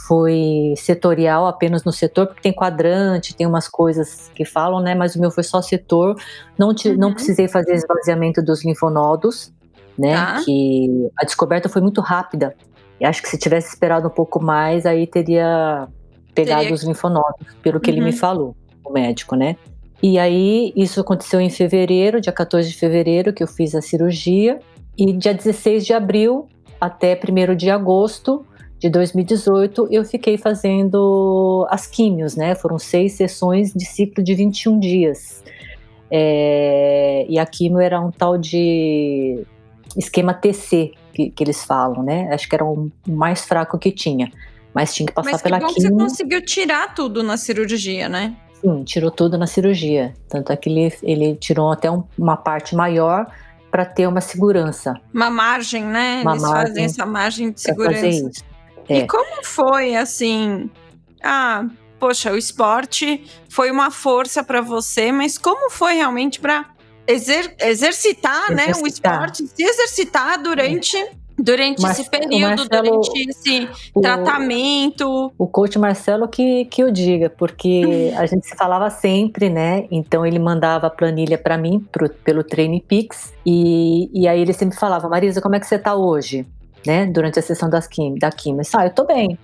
Foi 0.09 0.73
setorial 0.75 1.47
apenas 1.47 1.85
no 1.85 1.93
setor, 1.93 2.29
porque 2.29 2.41
tem 2.41 2.51
quadrante, 2.51 3.37
tem 3.37 3.47
umas 3.47 3.69
coisas 3.69 4.31
que 4.35 4.43
falam, 4.43 4.81
né? 4.81 4.95
Mas 4.95 5.15
o 5.17 5.21
meu 5.21 5.31
foi 5.31 5.43
só 5.43 5.61
setor. 5.61 6.17
Não, 6.59 6.75
te, 6.75 6.89
uhum. 6.89 6.97
não 6.97 7.13
precisei 7.13 7.47
fazer 7.47 7.75
esvaziamento 7.75 8.43
dos 8.43 8.65
linfonodos, 8.65 9.53
né? 9.99 10.15
Tá. 10.15 10.43
Que 10.43 11.11
a 11.15 11.27
descoberta 11.27 11.69
foi 11.69 11.83
muito 11.83 12.01
rápida. 12.01 12.57
E 12.99 13.05
acho 13.05 13.21
que 13.21 13.29
se 13.29 13.37
tivesse 13.37 13.69
esperado 13.69 14.09
um 14.09 14.11
pouco 14.11 14.43
mais, 14.43 14.87
aí 14.87 15.07
teria 15.07 15.87
pegado 16.35 16.63
teria... 16.63 16.75
os 16.75 16.85
linfonodos, 16.85 17.47
pelo 17.63 17.79
que 17.79 17.91
uhum. 17.91 17.97
ele 17.97 18.05
me 18.07 18.13
uhum. 18.13 18.17
falou, 18.17 18.57
o 18.83 18.91
médico, 18.91 19.37
né? 19.37 19.57
E 20.03 20.19
aí, 20.19 20.73
isso 20.75 21.03
aconteceu 21.03 21.39
em 21.39 21.51
fevereiro, 21.51 22.19
dia 22.19 22.33
14 22.33 22.67
de 22.67 22.79
fevereiro, 22.79 23.31
que 23.31 23.43
eu 23.43 23.47
fiz 23.47 23.75
a 23.75 23.83
cirurgia. 23.83 24.59
E 24.97 25.13
dia 25.13 25.35
16 25.35 25.87
de 25.87 25.93
abril 25.93 26.49
até 26.81 27.19
1 27.19 27.55
de 27.57 27.71
agosto 27.71 28.45
de 28.79 28.91
2018, 28.91 29.89
eu 29.93 30.05
fiquei 30.05 30.37
fazendo 30.37 31.67
as 31.71 31.87
químios, 31.87 32.35
né? 32.35 32.57
Foram 32.57 32.81
seis 32.81 33.13
sessões 33.13 33.73
de 33.73 33.85
ciclo 33.85 34.25
de 34.25 34.35
21 34.35 34.81
dias. 34.81 35.45
É, 36.11 37.25
e 37.29 37.39
a 37.39 37.47
químio 37.47 37.79
era 37.79 38.01
um 38.01 38.11
tal 38.11 38.37
de 38.37 39.47
esquema 39.97 40.35
TC, 40.35 40.93
que, 41.15 41.31
que 41.31 41.45
eles 41.45 41.65
falam, 41.65 42.03
né? 42.03 42.29
Acho 42.33 42.49
que 42.49 42.55
era 42.57 42.65
o 42.65 42.91
mais 43.07 43.45
fraco 43.45 43.79
que 43.79 43.93
tinha. 43.93 44.33
Mas 44.75 44.93
tinha 44.93 45.07
que 45.07 45.13
passar 45.13 45.31
Mas 45.31 45.43
que 45.43 45.49
pela 45.49 45.61
bom 45.61 45.67
químio. 45.69 45.91
Que 45.91 45.97
você 45.97 46.03
conseguiu 46.03 46.45
tirar 46.45 46.93
tudo 46.93 47.23
na 47.23 47.37
cirurgia, 47.37 48.09
né? 48.09 48.35
Sim, 48.61 48.83
tirou 48.85 49.11
tudo 49.13 49.39
na 49.39 49.47
cirurgia. 49.47 50.13
Tanto 50.29 50.53
é 50.53 50.57
que 50.57 50.69
ele, 50.69 50.93
ele 51.03 51.35
tirou 51.37 51.71
até 51.71 51.91
um, 51.91 52.03
uma 52.19 52.37
parte 52.37 52.75
maior 52.75 53.33
para 53.73 53.87
ter 53.87 54.07
uma 54.07 54.21
segurança. 54.21 54.93
Uma 55.15 55.31
margem, 55.31 55.83
né? 55.83 56.21
Uma 56.21 56.33
Eles 56.33 56.43
margem 56.43 56.67
fazem 56.67 56.85
essa 56.85 57.07
margem 57.07 57.51
de 57.51 57.61
segurança. 57.63 58.31
É. 58.87 58.99
E 58.99 59.07
como 59.07 59.43
foi 59.43 59.97
assim? 59.97 60.71
Ah, 61.25 61.65
poxa, 61.99 62.31
o 62.31 62.37
esporte 62.37 63.25
foi 63.49 63.71
uma 63.71 63.91
força 63.91 64.45
para 64.45 64.61
você, 64.61 65.11
mas 65.11 65.39
como 65.39 65.71
foi 65.71 65.95
realmente 65.95 66.39
para 66.39 66.67
exer 67.07 67.57
exercitar, 67.61 68.51
exercitar, 68.51 68.55
né, 68.55 68.73
o 68.83 68.87
esporte, 68.87 69.47
se 69.47 69.63
exercitar 69.63 70.43
durante 70.43 70.97
é. 70.99 71.11
Durante 71.39 71.81
Mar 71.81 71.93
esse 71.93 72.09
período, 72.11 72.41
Marcelo, 72.41 72.69
durante 72.69 73.31
esse 73.31 73.69
o, 73.95 74.01
tratamento. 74.01 75.33
O 75.39 75.47
coach 75.47 75.79
Marcelo 75.79 76.29
que, 76.29 76.65
que 76.67 76.83
eu 76.83 76.91
diga, 76.91 77.31
porque 77.31 78.13
a 78.17 78.27
gente 78.27 78.47
se 78.47 78.57
falava 78.57 78.91
sempre, 78.91 79.49
né? 79.49 79.87
Então 79.91 80.25
ele 80.25 80.39
mandava 80.39 80.87
a 80.87 80.91
planilha 80.91 81.39
para 81.39 81.57
mim 81.57 81.81
pro, 81.91 82.09
pelo 82.09 82.45
Treine 82.45 82.81
Pix 82.81 83.33
e, 83.45 84.11
e 84.13 84.29
aí 84.29 84.41
ele 84.41 84.53
sempre 84.53 84.79
falava, 84.79 85.09
Marisa, 85.09 85.41
como 85.41 85.55
é 85.55 85.61
que 85.61 85.67
você 85.67 85.79
tá 85.79 85.95
hoje? 85.95 86.47
Né? 86.87 87.07
Durante 87.07 87.39
a 87.39 87.43
sessão 87.43 87.71
das 87.71 87.87
quim, 87.87 88.15
da 88.17 88.31
química. 88.31 88.69
Ah, 88.77 88.87
eu 88.87 88.91
tô 88.91 89.05
bem. 89.05 89.39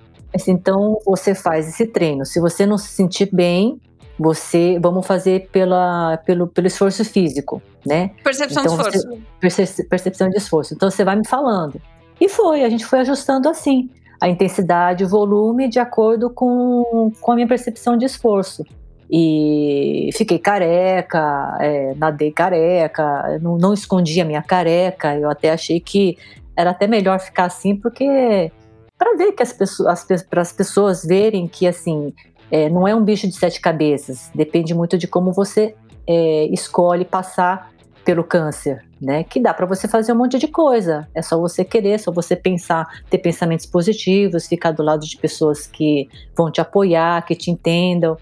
Então 0.46 0.98
você 1.07 1.35
faz 1.35 1.68
esse 1.68 1.87
treino. 1.87 2.24
Se 2.27 2.40
você 2.40 2.66
não 2.66 2.77
se 2.77 2.88
sentir 2.88 3.29
bem, 3.33 3.81
você 4.18 4.78
vamos 4.81 5.07
fazer 5.07 5.48
pela, 5.52 6.16
pelo, 6.18 6.48
pelo 6.48 6.66
esforço 6.66 7.04
físico, 7.04 7.62
né? 7.87 8.11
Percepção 8.24 8.64
então, 8.64 8.76
de 8.76 8.96
esforço. 8.96 9.22
Você, 9.42 9.85
percepção 9.85 10.28
de 10.28 10.37
esforço. 10.37 10.74
Então 10.74 10.90
você 10.90 11.04
vai 11.04 11.16
me 11.16 11.26
falando. 11.26 11.81
E 12.20 12.28
foi, 12.28 12.64
a 12.64 12.68
gente 12.68 12.85
foi 12.85 13.00
ajustando 13.00 13.48
assim 13.48 13.88
a 14.20 14.28
intensidade, 14.28 15.04
o 15.04 15.09
volume 15.09 15.68
de 15.68 15.78
acordo 15.78 16.28
com, 16.28 17.12
com 17.20 17.33
a 17.33 17.35
minha 17.37 17.46
percepção 17.46 17.96
de 17.96 18.04
esforço. 18.04 18.64
E 19.11 20.11
fiquei 20.12 20.38
careca, 20.38 21.57
é, 21.61 21.94
nadei 21.94 22.31
careca, 22.31 23.38
não, 23.40 23.57
não 23.57 23.72
escondi 23.72 24.20
a 24.20 24.24
minha 24.24 24.42
careca, 24.42 25.14
eu 25.14 25.31
até 25.31 25.50
achei 25.50 25.81
que 25.81 26.18
era 26.54 26.70
até 26.70 26.87
melhor 26.87 27.18
ficar 27.20 27.44
assim, 27.44 27.76
porque 27.76 28.50
para 28.98 29.16
ver 29.16 29.33
que 29.33 29.42
as 29.42 29.52
pessoas, 29.52 30.04
para 30.28 30.42
as 30.42 30.52
pessoas 30.52 31.04
verem 31.04 31.46
que 31.46 31.66
assim 31.66 32.12
é, 32.50 32.68
não 32.68 32.87
é 32.87 32.94
um 32.94 33.04
bicho 33.04 33.26
de 33.26 33.34
sete 33.34 33.61
cabeças. 33.61 34.30
Depende 34.34 34.74
muito 34.74 34.96
de 34.96 35.06
como 35.06 35.32
você 35.32 35.74
é, 36.06 36.46
escolhe 36.46 37.04
passar 37.04 37.70
pelo 38.04 38.24
câncer, 38.24 38.82
né? 38.98 39.22
Que 39.22 39.38
dá 39.38 39.52
para 39.52 39.66
você 39.66 39.87
fazer 39.87 40.12
um 40.12 40.16
monte 40.16 40.38
de 40.38 40.48
coisa. 40.48 41.06
É 41.14 41.20
só 41.20 41.38
você 41.38 41.62
querer, 41.62 42.00
só 42.00 42.11
você 42.11 42.34
pensar, 42.34 42.87
ter 43.11 43.18
pensamentos 43.18 43.66
positivos, 43.66 44.46
ficar 44.46 44.72
do 44.72 44.82
lado 44.82 45.04
de 45.04 45.16
pessoas 45.18 45.66
que 45.66 46.08
vão 46.34 46.50
te 46.50 46.61
apoiar, 46.61 47.26
que 47.26 47.34
te 47.34 47.50
entendam. 47.50 48.16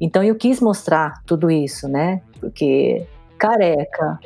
Então 0.00 0.22
eu 0.22 0.34
quis 0.34 0.58
mostrar 0.60 1.22
tudo 1.26 1.50
isso, 1.50 1.86
né? 1.86 2.22
Porque 2.40 3.06
careca 3.36 4.18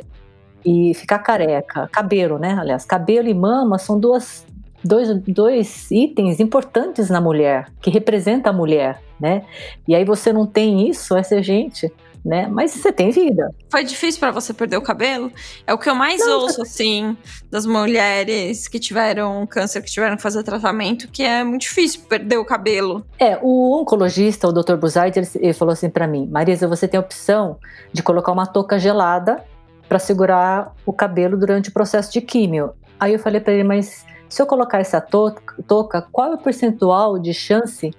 e 0.65 0.95
ficar 0.95 1.19
careca, 1.19 1.89
cabelo, 1.89 2.39
né? 2.39 2.57
Aliás, 2.59 2.85
cabelo 2.85 3.29
e 3.29 3.35
mama 3.35 3.79
são 3.79 3.99
duas 3.99 4.47
dois, 4.85 5.09
dois 5.27 5.91
itens 5.91 6.41
importantes 6.41 7.09
na 7.09 7.21
mulher, 7.21 7.71
que 7.81 7.91
representa 7.91 8.51
a 8.51 8.53
mulher, 8.53 9.03
né? 9.19 9.45
E 9.89 9.95
aí 9.95 10.05
você 10.05 10.33
não 10.33 10.47
tem 10.47 10.89
isso, 10.89 11.17
essa 11.17 11.43
gente, 11.43 11.91
né? 12.25 12.47
Mas 12.47 12.71
você 12.71 12.91
tem 12.91 13.11
vida. 13.11 13.55
Foi 13.71 13.85
difícil 13.85 14.19
para 14.19 14.31
você 14.31 14.55
perder 14.55 14.79
o 14.79 14.83
cabelo? 14.83 15.31
É 15.67 15.75
o 15.75 15.79
que 15.79 15.91
eu 15.91 15.95
mais 15.95 16.21
não, 16.21 16.41
ouço, 16.41 16.63
assim, 16.63 17.17
das 17.51 17.67
mulheres 17.67 18.67
que 18.67 18.79
tiveram 18.79 19.47
câncer, 19.47 19.83
que 19.83 19.91
tiveram 19.91 20.17
que 20.17 20.23
fazer 20.23 20.43
tratamento, 20.43 21.09
que 21.09 21.23
é 21.23 21.45
muito 21.45 21.63
difícil 21.63 22.01
perder 22.09 22.39
o 22.39 22.45
cabelo. 22.45 23.05
É, 23.19 23.39
o 23.43 23.79
oncologista, 23.79 24.49
o 24.49 24.53
Dr. 24.53 24.77
Buzaid, 24.77 25.19
ele, 25.19 25.29
ele 25.37 25.53
falou 25.53 25.73
assim 25.73 25.91
para 25.91 26.07
mim, 26.07 26.27
Marisa, 26.31 26.67
você 26.67 26.89
tem 26.89 26.97
a 26.97 27.03
opção 27.03 27.59
de 27.93 28.03
colocar 28.03 28.33
uma 28.33 28.47
touca 28.47 28.79
gelada 28.79 29.45
para 29.87 29.99
segurar 29.99 30.75
o 30.87 30.93
cabelo 30.93 31.37
durante 31.37 31.69
o 31.69 31.73
processo 31.73 32.11
de 32.11 32.23
químio. 32.23 32.73
Aí 32.99 33.13
eu 33.13 33.19
falei 33.19 33.41
para 33.41 33.53
ele, 33.53 33.65
mas 33.65 34.07
se 34.29 34.41
eu 34.43 34.47
colocar 34.47 34.79
essa 34.79 35.01
touca, 35.01 36.03
qual 36.13 36.33
é 36.33 36.35
o 36.35 36.39
percentual 36.39 37.19
de 37.19 37.33
chance 37.33 37.91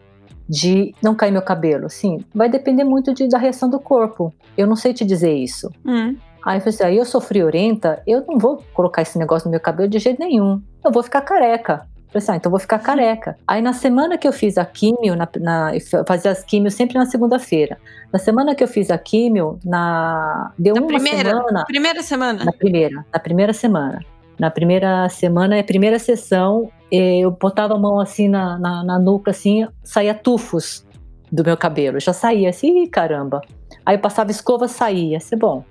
de 0.48 0.94
não 1.02 1.16
cair 1.16 1.32
meu 1.32 1.42
cabelo? 1.42 1.90
Sim, 1.90 2.24
vai 2.34 2.50
depender 2.50 2.84
muito 2.84 3.14
de, 3.14 3.28
da 3.28 3.38
reação 3.38 3.70
do 3.70 3.80
corpo. 3.80 4.34
Eu 4.58 4.68
não 4.68 4.76
sei 4.76 4.94
te 4.94 5.04
dizer 5.06 5.34
isso. 5.34 5.72
Hum. 5.86 6.16
Aí 6.46 6.58
eu 6.58 6.62
falei 6.62 6.76
assim, 6.76 6.84
aí 6.84 6.98
eu 6.98 7.06
sou 7.06 7.20
friorenta, 7.20 8.04
eu 8.06 8.24
não 8.28 8.38
vou 8.38 8.64
colocar 8.74 9.02
esse 9.02 9.18
negócio 9.18 9.48
no 9.48 9.52
meu 9.52 9.60
cabelo 9.60 9.90
de 9.90 9.98
jeito 9.98 10.20
nenhum. 10.20 10.62
Eu 10.84 10.92
vou 10.92 11.02
ficar 11.02 11.22
careca. 11.22 11.88
Eu 11.98 12.22
falei 12.22 12.24
assim, 12.24 12.32
ah, 12.32 12.36
então 12.36 12.52
vou 12.52 12.60
ficar 12.60 12.78
careca. 12.80 13.36
Aí 13.48 13.62
na 13.64 13.74
semana 13.74 14.16
que 14.16 14.28
eu 14.28 14.32
fiz 14.32 14.58
a 14.58 14.64
químio, 14.64 15.16
na, 15.16 15.28
na, 15.40 15.72
eu 15.76 16.06
fazia 16.08 16.30
as 16.30 16.44
químios 16.44 16.76
sempre 16.76 17.00
na 17.00 17.08
segunda-feira. 17.08 17.80
Na 18.14 18.20
semana 18.20 18.54
que 18.54 18.64
eu 18.64 18.68
fiz 18.68 18.92
a 18.92 18.98
químio, 18.98 19.60
na, 19.66 20.54
deu 20.58 20.76
na 20.76 20.82
uma 20.82 20.88
primeira, 20.88 21.30
semana. 21.30 21.66
Primeira 21.66 22.04
semana? 22.04 22.46
Na 22.46 22.54
primeira, 22.54 23.06
na 23.12 23.20
primeira 23.20 23.54
semana. 23.54 24.00
Na 24.40 24.52
primeira 24.52 25.08
semana, 25.10 25.60
a 25.60 25.64
primeira 25.64 25.98
sessão, 25.98 26.70
eu 26.92 27.32
botava 27.32 27.76
a 27.76 27.80
mão 27.80 28.00
assim 28.00 28.28
na, 28.28 28.60
na, 28.60 28.84
na 28.84 29.00
nuca, 29.00 29.32
assim, 29.32 29.68
saía 29.84 30.14
tufos 30.14 30.86
do 31.32 31.44
meu 31.44 31.56
cabelo. 31.56 32.00
Já 32.00 32.14
saía 32.14 32.50
assim, 32.50 32.86
caramba. 32.88 33.42
Aí 33.86 33.96
eu 33.96 34.00
passava 34.00 34.32
escova, 34.32 34.68
saía. 34.68 35.18
Assim, 35.18 35.38
bom, 35.38 35.64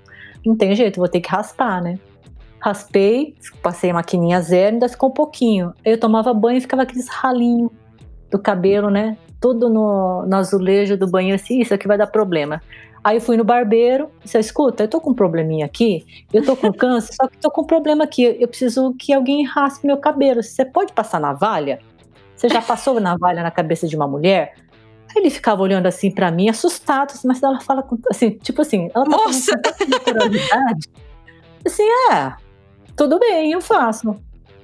não 0.45 0.55
tem 0.55 0.75
jeito, 0.75 0.97
vou 0.99 1.07
ter 1.07 1.21
que 1.21 1.29
raspar, 1.29 1.81
né? 1.81 1.99
Raspei, 2.59 3.35
passei 3.61 3.91
a 3.91 3.93
maquininha 3.93 4.41
zero, 4.41 4.73
ainda 4.73 4.89
ficou 4.89 5.09
um 5.09 5.13
pouquinho. 5.13 5.73
Aí 5.85 5.91
eu 5.91 5.99
tomava 5.99 6.33
banho 6.33 6.57
e 6.57 6.61
ficava 6.61 6.83
aqueles 6.83 7.07
ralinhos 7.07 7.69
do 8.31 8.39
cabelo, 8.39 8.89
né? 8.89 9.17
Tudo 9.39 9.69
no, 9.69 10.25
no 10.25 10.35
azulejo 10.35 10.97
do 10.97 11.07
banheiro, 11.07 11.35
assim, 11.35 11.61
isso 11.61 11.73
aqui 11.73 11.87
vai 11.87 11.97
dar 11.97 12.07
problema. 12.07 12.61
Aí 13.05 13.17
eu 13.17 13.21
fui 13.21 13.37
no 13.37 13.43
barbeiro, 13.43 14.09
disse, 14.23 14.39
escuta, 14.39 14.83
eu 14.83 14.87
tô 14.87 14.99
com 14.99 15.11
um 15.11 15.13
probleminha 15.13 15.63
aqui, 15.63 16.03
eu 16.33 16.43
tô 16.43 16.55
com 16.55 16.73
câncer, 16.73 17.13
só 17.13 17.27
que 17.27 17.37
tô 17.37 17.51
com 17.51 17.61
um 17.61 17.65
problema 17.65 18.03
aqui, 18.03 18.35
eu 18.39 18.47
preciso 18.47 18.95
que 18.97 19.13
alguém 19.13 19.45
raspe 19.45 19.85
meu 19.85 19.97
cabelo. 19.97 20.41
Você 20.41 20.65
pode 20.65 20.91
passar 20.91 21.19
navalha? 21.19 21.77
Você 22.35 22.49
já 22.49 22.63
passou 22.63 22.97
navalha 22.99 23.43
na 23.43 23.51
cabeça 23.51 23.87
de 23.87 23.95
uma 23.95 24.07
mulher? 24.07 24.55
Aí 25.07 25.21
ele 25.21 25.29
ficava 25.29 25.61
olhando 25.61 25.85
assim 25.85 26.09
para 26.09 26.31
mim, 26.31 26.49
assustado, 26.49 27.11
assim, 27.11 27.27
mas 27.27 27.43
ela 27.43 27.61
fala 27.61 27.83
com, 27.83 27.95
assim, 28.09 28.31
tipo 28.31 28.63
assim, 28.63 28.89
ela 28.91 29.05
tá 29.05 29.11
Nossa! 29.11 29.51
com 29.51 29.85
naturalidade. 29.87 30.89
Assim, 31.63 31.87
é, 32.11 32.33
tudo 32.95 33.19
bem, 33.19 33.51
eu 33.51 33.61
faço. 33.61 34.17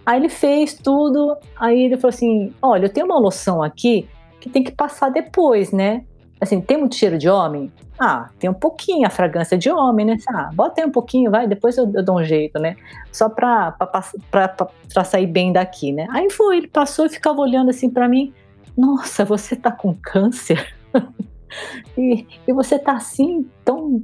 Aí 0.04 0.20
ele 0.20 0.30
fez 0.30 0.74
tudo, 0.74 1.38
aí 1.56 1.84
ele 1.84 1.96
falou 1.96 2.10
assim, 2.10 2.52
olha, 2.60 2.86
eu 2.86 2.90
tenho 2.90 3.06
uma 3.06 3.20
loção 3.20 3.62
aqui 3.62 4.10
que 4.40 4.50
tem 4.50 4.64
que 4.64 4.72
passar 4.72 5.12
depois, 5.12 5.72
né? 5.72 6.04
Assim, 6.42 6.60
tem 6.60 6.78
muito 6.78 6.96
cheiro 6.96 7.20
de 7.20 7.30
homem? 7.30 7.72
Ah, 8.00 8.30
tem 8.40 8.50
um 8.50 8.54
pouquinho 8.54 9.06
a 9.06 9.12
fragrância 9.12 9.56
de 9.56 9.70
homem, 9.70 10.06
né? 10.06 10.18
Ah, 10.28 10.50
bota 10.52 10.82
aí 10.82 10.88
um 10.88 10.92
pouquinho, 10.92 11.30
vai, 11.30 11.48
depois 11.48 11.78
eu, 11.78 11.90
eu 11.94 12.04
dou 12.04 12.20
um 12.20 12.24
jeito, 12.24 12.60
né? 12.60 12.76
Só 13.12 13.30
pra, 13.30 13.72
pra, 13.74 13.86
pra, 13.86 14.48
pra, 14.48 14.68
pra 14.92 15.04
sair 15.04 15.28
bem 15.28 15.54
daqui, 15.54 15.94
né? 15.94 16.08
Aí 16.10 16.30
foi, 16.32 16.58
ele 16.58 16.68
passou 16.68 17.06
e 17.06 17.10
ficava 17.10 17.40
olhando 17.40 17.70
assim 17.70 17.92
para 17.92 18.10
mim: 18.10 18.34
Nossa, 18.76 19.24
você 19.24 19.56
tá 19.56 19.72
com 19.72 19.94
câncer? 19.94 20.76
e, 21.96 22.26
e 22.48 22.54
você 22.54 22.80
tá 22.80 22.94
assim, 22.94 23.48
tão 23.64 24.04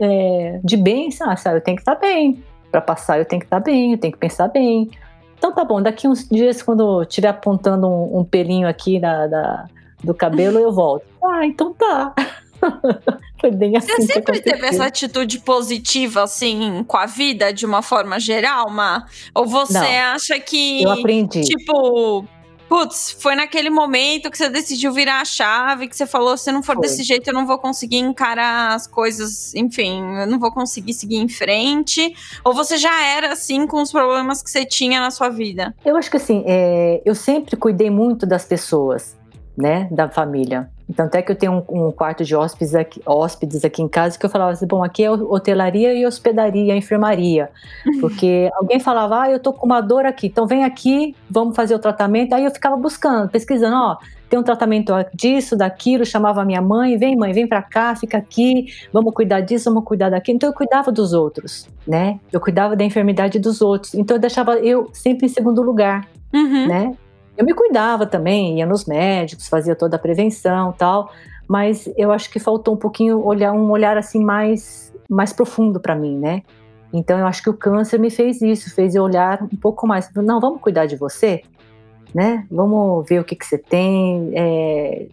é, 0.00 0.60
de 0.64 0.76
bem, 0.76 1.10
sabe? 1.12 1.38
Eu 1.46 1.60
tenho 1.60 1.76
que 1.76 1.82
estar 1.82 1.94
tá 1.94 2.00
bem. 2.00 2.42
Para 2.72 2.80
passar, 2.80 3.18
eu 3.18 3.24
tenho 3.24 3.40
que 3.40 3.46
estar 3.46 3.60
tá 3.60 3.64
bem, 3.64 3.92
eu 3.92 3.98
tenho 3.98 4.12
que 4.12 4.18
pensar 4.18 4.48
bem. 4.48 4.90
Então 5.38 5.54
tá 5.54 5.64
bom, 5.64 5.80
daqui 5.80 6.08
uns 6.08 6.28
dias, 6.28 6.60
quando 6.60 7.02
estiver 7.02 7.28
apontando 7.28 7.86
um, 7.86 8.18
um, 8.18 8.24
pelinho 8.24 8.68
aqui 8.68 8.98
da, 8.98 9.26
da, 9.28 9.66
do 10.02 10.14
cabelo, 10.14 10.58
eu 10.58 10.72
volto. 10.72 11.04
Ah, 11.22 11.46
então 11.46 11.72
tá. 11.74 12.14
Foi 13.40 13.50
bem 13.50 13.76
assim. 13.76 13.86
Você 13.88 14.14
sempre 14.14 14.40
teve 14.40 14.66
essa 14.66 14.84
atitude 14.84 15.38
positiva, 15.40 16.22
assim, 16.24 16.84
com 16.86 16.96
a 16.96 17.06
vida, 17.06 17.52
de 17.52 17.64
uma 17.64 17.82
forma 17.82 18.18
geral, 18.18 18.68
Ma? 18.70 19.06
Ou 19.34 19.46
você 19.46 19.74
Não, 19.74 20.14
acha 20.14 20.38
que. 20.40 20.82
Eu 20.82 20.90
aprendi. 20.90 21.42
Tipo, 21.42 22.24
putz, 22.68 23.16
foi 23.18 23.36
naquele 23.36 23.70
momento 23.70 24.28
que 24.28 24.36
você 24.36 24.48
decidiu 24.48 24.92
virar 24.92 25.20
a 25.20 25.24
chave, 25.24 25.86
que 25.86 25.96
você 25.96 26.04
falou: 26.06 26.36
se 26.36 26.50
não 26.50 26.64
for 26.64 26.74
foi. 26.74 26.82
desse 26.82 27.04
jeito, 27.04 27.28
eu 27.28 27.34
não 27.34 27.46
vou 27.46 27.58
conseguir 27.58 27.98
encarar 27.98 28.74
as 28.74 28.88
coisas, 28.88 29.54
enfim, 29.54 30.02
eu 30.18 30.26
não 30.26 30.40
vou 30.40 30.50
conseguir 30.50 30.92
seguir 30.92 31.16
em 31.16 31.28
frente. 31.28 32.12
Ou 32.44 32.52
você 32.52 32.76
já 32.76 33.04
era 33.04 33.32
assim 33.32 33.68
com 33.68 33.80
os 33.80 33.92
problemas 33.92 34.42
que 34.42 34.50
você 34.50 34.64
tinha 34.64 35.00
na 35.00 35.12
sua 35.12 35.28
vida? 35.28 35.74
Eu 35.84 35.96
acho 35.96 36.10
que 36.10 36.16
assim, 36.16 36.42
é, 36.44 37.00
eu 37.04 37.14
sempre 37.14 37.56
cuidei 37.56 37.88
muito 37.88 38.26
das 38.26 38.44
pessoas 38.44 39.16
né, 39.58 39.88
da 39.90 40.08
família. 40.08 40.70
Então, 40.88 41.04
até 41.04 41.20
que 41.20 41.30
eu 41.30 41.36
tenho 41.36 41.52
um, 41.68 41.88
um, 41.88 41.92
quarto 41.92 42.24
de 42.24 42.34
hóspedes 42.34 42.74
aqui, 42.74 43.02
hóspedes 43.04 43.62
aqui 43.64 43.82
em 43.82 43.88
casa 43.88 44.18
que 44.18 44.24
eu 44.24 44.30
falava 44.30 44.52
assim: 44.52 44.66
bom, 44.66 44.82
aqui 44.82 45.04
é 45.04 45.10
hotelaria 45.10 45.92
e 45.92 46.06
hospedaria, 46.06 46.76
enfermaria. 46.76 47.50
Porque 48.00 48.48
alguém 48.54 48.80
falava: 48.80 49.22
ah, 49.22 49.30
eu 49.30 49.38
tô 49.38 49.52
com 49.52 49.66
uma 49.66 49.80
dor 49.80 50.06
aqui, 50.06 50.28
então 50.28 50.46
vem 50.46 50.64
aqui, 50.64 51.14
vamos 51.28 51.56
fazer 51.56 51.74
o 51.74 51.78
tratamento. 51.78 52.34
Aí 52.34 52.44
eu 52.44 52.50
ficava 52.50 52.76
buscando, 52.76 53.28
pesquisando: 53.28 53.76
ó, 53.76 53.96
tem 54.30 54.38
um 54.38 54.42
tratamento 54.42 54.94
disso, 55.12 55.56
daquilo. 55.56 56.06
Chamava 56.06 56.40
a 56.40 56.44
minha 56.44 56.62
mãe: 56.62 56.96
vem, 56.96 57.16
mãe, 57.16 57.32
vem 57.32 57.46
pra 57.46 57.60
cá, 57.60 57.94
fica 57.94 58.16
aqui, 58.16 58.68
vamos 58.90 59.12
cuidar 59.12 59.40
disso, 59.40 59.68
vamos 59.68 59.84
cuidar 59.84 60.08
daquilo. 60.08 60.36
Então 60.36 60.48
eu 60.48 60.54
cuidava 60.54 60.90
dos 60.90 61.12
outros, 61.12 61.68
né? 61.86 62.18
Eu 62.32 62.40
cuidava 62.40 62.74
da 62.74 62.84
enfermidade 62.84 63.38
dos 63.38 63.60
outros. 63.60 63.92
Então 63.94 64.16
eu 64.16 64.20
deixava 64.20 64.56
eu 64.58 64.88
sempre 64.94 65.26
em 65.26 65.28
segundo 65.28 65.60
lugar, 65.60 66.08
uhum. 66.32 66.66
né? 66.66 66.96
Eu 67.38 67.44
me 67.44 67.54
cuidava 67.54 68.04
também, 68.04 68.58
ia 68.58 68.66
nos 68.66 68.84
médicos, 68.84 69.46
fazia 69.46 69.76
toda 69.76 69.94
a 69.94 69.98
prevenção 69.98 70.72
tal, 70.72 71.12
mas 71.46 71.88
eu 71.96 72.10
acho 72.10 72.28
que 72.30 72.40
faltou 72.40 72.74
um 72.74 72.76
pouquinho 72.76 73.24
olhar 73.24 73.52
um 73.52 73.70
olhar 73.70 73.96
assim 73.96 74.24
mais 74.24 74.92
mais 75.08 75.32
profundo 75.32 75.78
para 75.78 75.94
mim, 75.94 76.18
né? 76.18 76.42
Então 76.92 77.16
eu 77.16 77.26
acho 77.26 77.40
que 77.40 77.48
o 77.48 77.54
câncer 77.54 77.98
me 77.98 78.10
fez 78.10 78.42
isso, 78.42 78.74
fez 78.74 78.96
eu 78.96 79.04
olhar 79.04 79.40
um 79.42 79.56
pouco 79.56 79.86
mais. 79.86 80.10
Não, 80.14 80.40
vamos 80.40 80.60
cuidar 80.60 80.86
de 80.86 80.96
você, 80.96 81.42
né? 82.12 82.44
Vamos 82.50 83.08
ver 83.08 83.20
o 83.20 83.24
que, 83.24 83.36
que 83.36 83.46
você 83.46 83.56
tem. 83.56 84.32
É, 84.34 85.06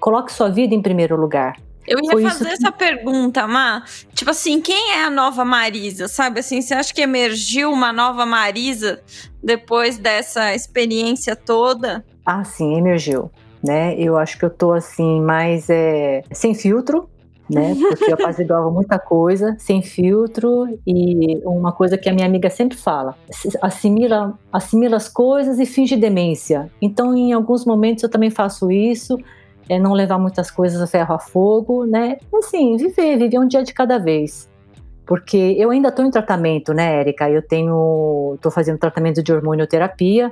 coloque 0.00 0.32
sua 0.32 0.48
vida 0.48 0.74
em 0.74 0.80
primeiro 0.80 1.14
lugar. 1.14 1.56
Eu 1.86 1.98
ia 2.02 2.12
Foi 2.12 2.22
fazer 2.22 2.48
essa 2.48 2.72
que... 2.72 2.78
pergunta, 2.78 3.46
Má. 3.46 3.84
Tipo 4.14 4.30
assim, 4.30 4.60
quem 4.60 4.92
é 4.92 5.04
a 5.04 5.10
nova 5.10 5.44
Marisa? 5.44 6.08
Sabe 6.08 6.40
assim, 6.40 6.60
você 6.60 6.74
acha 6.74 6.92
que 6.92 7.00
emergiu 7.00 7.70
uma 7.72 7.92
nova 7.92 8.26
Marisa 8.26 9.00
depois 9.42 9.96
dessa 9.96 10.54
experiência 10.54 11.36
toda? 11.36 12.04
Ah, 12.24 12.44
sim, 12.44 12.76
emergiu. 12.76 13.30
Né? 13.62 13.94
Eu 13.98 14.16
acho 14.16 14.38
que 14.38 14.44
eu 14.44 14.50
tô 14.50 14.72
assim, 14.72 15.20
mais 15.20 15.70
é, 15.70 16.22
sem 16.32 16.54
filtro, 16.54 17.08
né? 17.48 17.74
Porque 17.74 18.10
eu 18.10 18.14
apaziguava 18.20 18.70
muita 18.70 18.98
coisa, 18.98 19.56
sem 19.58 19.82
filtro, 19.82 20.66
e 20.86 21.40
uma 21.44 21.72
coisa 21.72 21.96
que 21.96 22.08
a 22.08 22.12
minha 22.12 22.26
amiga 22.26 22.50
sempre 22.50 22.76
fala: 22.76 23.16
assimila, 23.62 24.38
assimila 24.52 24.96
as 24.96 25.08
coisas 25.08 25.58
e 25.58 25.66
finge 25.66 25.96
demência. 25.96 26.70
Então, 26.82 27.16
em 27.16 27.32
alguns 27.32 27.64
momentos 27.64 28.02
eu 28.02 28.10
também 28.10 28.30
faço 28.30 28.70
isso 28.70 29.16
é 29.68 29.78
não 29.78 29.92
levar 29.92 30.18
muitas 30.18 30.50
coisas 30.50 30.80
a 30.80 30.86
ferro 30.86 31.14
a 31.14 31.18
fogo, 31.18 31.84
né? 31.84 32.18
Assim, 32.34 32.76
viver, 32.76 33.18
viver 33.18 33.38
um 33.38 33.46
dia 33.46 33.62
de 33.62 33.72
cada 33.72 33.98
vez. 33.98 34.48
Porque 35.04 35.54
eu 35.58 35.70
ainda 35.70 35.88
estou 35.88 36.04
em 36.04 36.10
tratamento, 36.10 36.72
né, 36.72 37.00
Érica? 37.00 37.30
Eu 37.30 37.42
tenho, 37.42 38.32
estou 38.34 38.50
fazendo 38.50 38.78
tratamento 38.78 39.22
de 39.22 39.32
hormonioterapia, 39.32 40.30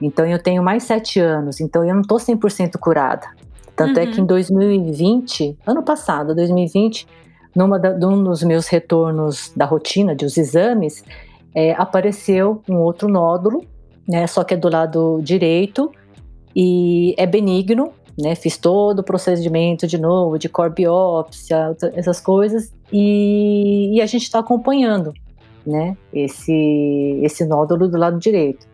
então 0.00 0.24
eu 0.26 0.40
tenho 0.40 0.62
mais 0.62 0.84
sete 0.84 1.18
anos, 1.18 1.60
então 1.60 1.84
eu 1.84 1.94
não 1.94 2.02
estou 2.02 2.18
100% 2.18 2.78
curada. 2.78 3.26
Tanto 3.74 3.98
uhum. 3.98 4.02
é 4.04 4.06
que 4.06 4.20
em 4.20 4.24
2020, 4.24 5.58
ano 5.66 5.82
passado, 5.82 6.34
2020, 6.34 7.08
numa 7.56 7.78
da, 7.78 7.92
num 7.92 8.22
dos 8.22 8.42
meus 8.42 8.68
retornos 8.68 9.52
da 9.56 9.64
rotina, 9.64 10.14
de 10.14 10.24
os 10.24 10.36
exames, 10.36 11.04
é, 11.54 11.72
apareceu 11.72 12.62
um 12.68 12.76
outro 12.76 13.08
nódulo 13.08 13.64
né? 14.08 14.26
Só 14.26 14.44
que 14.44 14.54
é 14.54 14.56
do 14.56 14.68
lado 14.68 15.20
direito 15.22 15.90
e 16.54 17.14
é 17.18 17.26
benigno, 17.26 17.92
né? 18.18 18.34
Fiz 18.34 18.56
todo 18.56 19.00
o 19.00 19.02
procedimento 19.02 19.86
de 19.86 19.98
novo, 19.98 20.38
de 20.38 20.48
core 20.48 20.72
biópsia, 20.72 21.76
essas 21.94 22.20
coisas, 22.20 22.72
e, 22.92 23.96
e 23.96 24.00
a 24.00 24.06
gente 24.06 24.22
está 24.22 24.38
acompanhando, 24.38 25.12
né? 25.66 25.96
Esse, 26.12 27.20
esse 27.22 27.44
nódulo 27.44 27.88
do 27.88 27.98
lado 27.98 28.18
direito. 28.18 28.66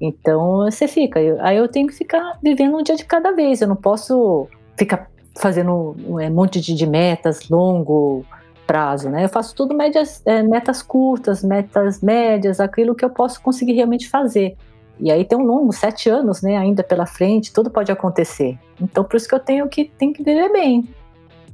Então 0.00 0.64
você 0.64 0.86
fica, 0.86 1.20
eu, 1.20 1.36
aí 1.40 1.56
eu 1.56 1.68
tenho 1.68 1.88
que 1.88 1.94
ficar 1.94 2.38
vivendo 2.42 2.76
um 2.76 2.82
dia 2.82 2.96
de 2.96 3.04
cada 3.04 3.32
vez, 3.32 3.60
eu 3.60 3.68
não 3.68 3.76
posso 3.76 4.46
ficar 4.76 5.10
fazendo 5.36 5.96
um, 6.06 6.20
um 6.20 6.30
monte 6.30 6.60
de, 6.60 6.74
de, 6.74 6.86
metas 6.86 7.48
longo 7.48 8.24
prazo, 8.66 9.08
né? 9.08 9.24
Eu 9.24 9.28
faço 9.28 9.54
tudo 9.54 9.74
médias, 9.74 10.22
é, 10.26 10.42
metas 10.42 10.82
curtas, 10.82 11.42
metas 11.42 12.00
médias, 12.00 12.60
aquilo 12.60 12.94
que 12.94 13.04
eu 13.04 13.10
posso 13.10 13.40
conseguir 13.40 13.72
realmente 13.72 14.08
fazer. 14.08 14.56
E 15.00 15.10
aí 15.10 15.24
tem 15.24 15.38
um 15.38 15.44
longo, 15.44 15.72
sete 15.72 16.08
anos, 16.08 16.42
né, 16.42 16.56
ainda 16.56 16.82
pela 16.82 17.06
frente, 17.06 17.52
tudo 17.52 17.70
pode 17.70 17.92
acontecer. 17.92 18.58
Então 18.80 19.04
por 19.04 19.16
isso 19.16 19.28
que 19.28 19.34
eu 19.34 19.40
tenho 19.40 19.68
que, 19.68 19.84
tenho 19.98 20.12
que 20.12 20.22
viver 20.22 20.50
bem. 20.52 20.88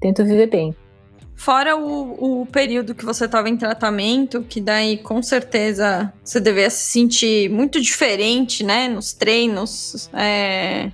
Tento 0.01 0.25
viver 0.25 0.49
bem. 0.49 0.75
Fora 1.37 1.77
o, 1.77 2.43
o 2.43 2.47
período 2.47 2.95
que 2.95 3.05
você 3.05 3.25
estava 3.25 3.49
em 3.49 3.57
tratamento, 3.57 4.43
que 4.43 4.61
daí 4.61 4.97
com 4.99 5.23
certeza 5.23 6.13
você 6.23 6.41
devia 6.41 6.71
se 6.71 6.91
sentir 6.91 7.51
muito 7.51 7.81
diferente, 7.81 8.63
né? 8.63 8.89
Nos 8.89 9.13
treinos. 9.13 10.09
É... 10.13 10.91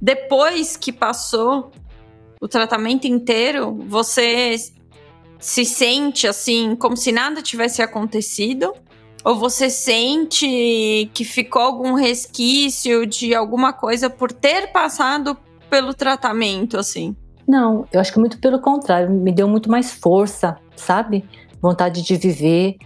Depois 0.00 0.76
que 0.76 0.92
passou 0.92 1.70
o 2.40 2.48
tratamento 2.48 3.06
inteiro, 3.06 3.76
você 3.86 4.56
se 5.38 5.64
sente 5.64 6.26
assim, 6.26 6.74
como 6.74 6.96
se 6.96 7.12
nada 7.12 7.42
tivesse 7.42 7.82
acontecido? 7.82 8.72
Ou 9.26 9.34
você 9.34 9.68
sente 9.68 11.10
que 11.12 11.24
ficou 11.24 11.60
algum 11.60 11.94
resquício 11.94 13.04
de 13.04 13.34
alguma 13.34 13.72
coisa 13.72 14.08
por 14.08 14.30
ter 14.30 14.68
passado 14.68 15.36
pelo 15.68 15.92
tratamento, 15.92 16.78
assim? 16.78 17.16
Não, 17.44 17.84
eu 17.92 17.98
acho 17.98 18.12
que 18.12 18.20
muito 18.20 18.38
pelo 18.38 18.60
contrário, 18.60 19.10
me 19.10 19.32
deu 19.32 19.48
muito 19.48 19.68
mais 19.68 19.92
força, 19.92 20.56
sabe? 20.76 21.24
Vontade 21.60 22.02
de 22.02 22.14
viver 22.14 22.76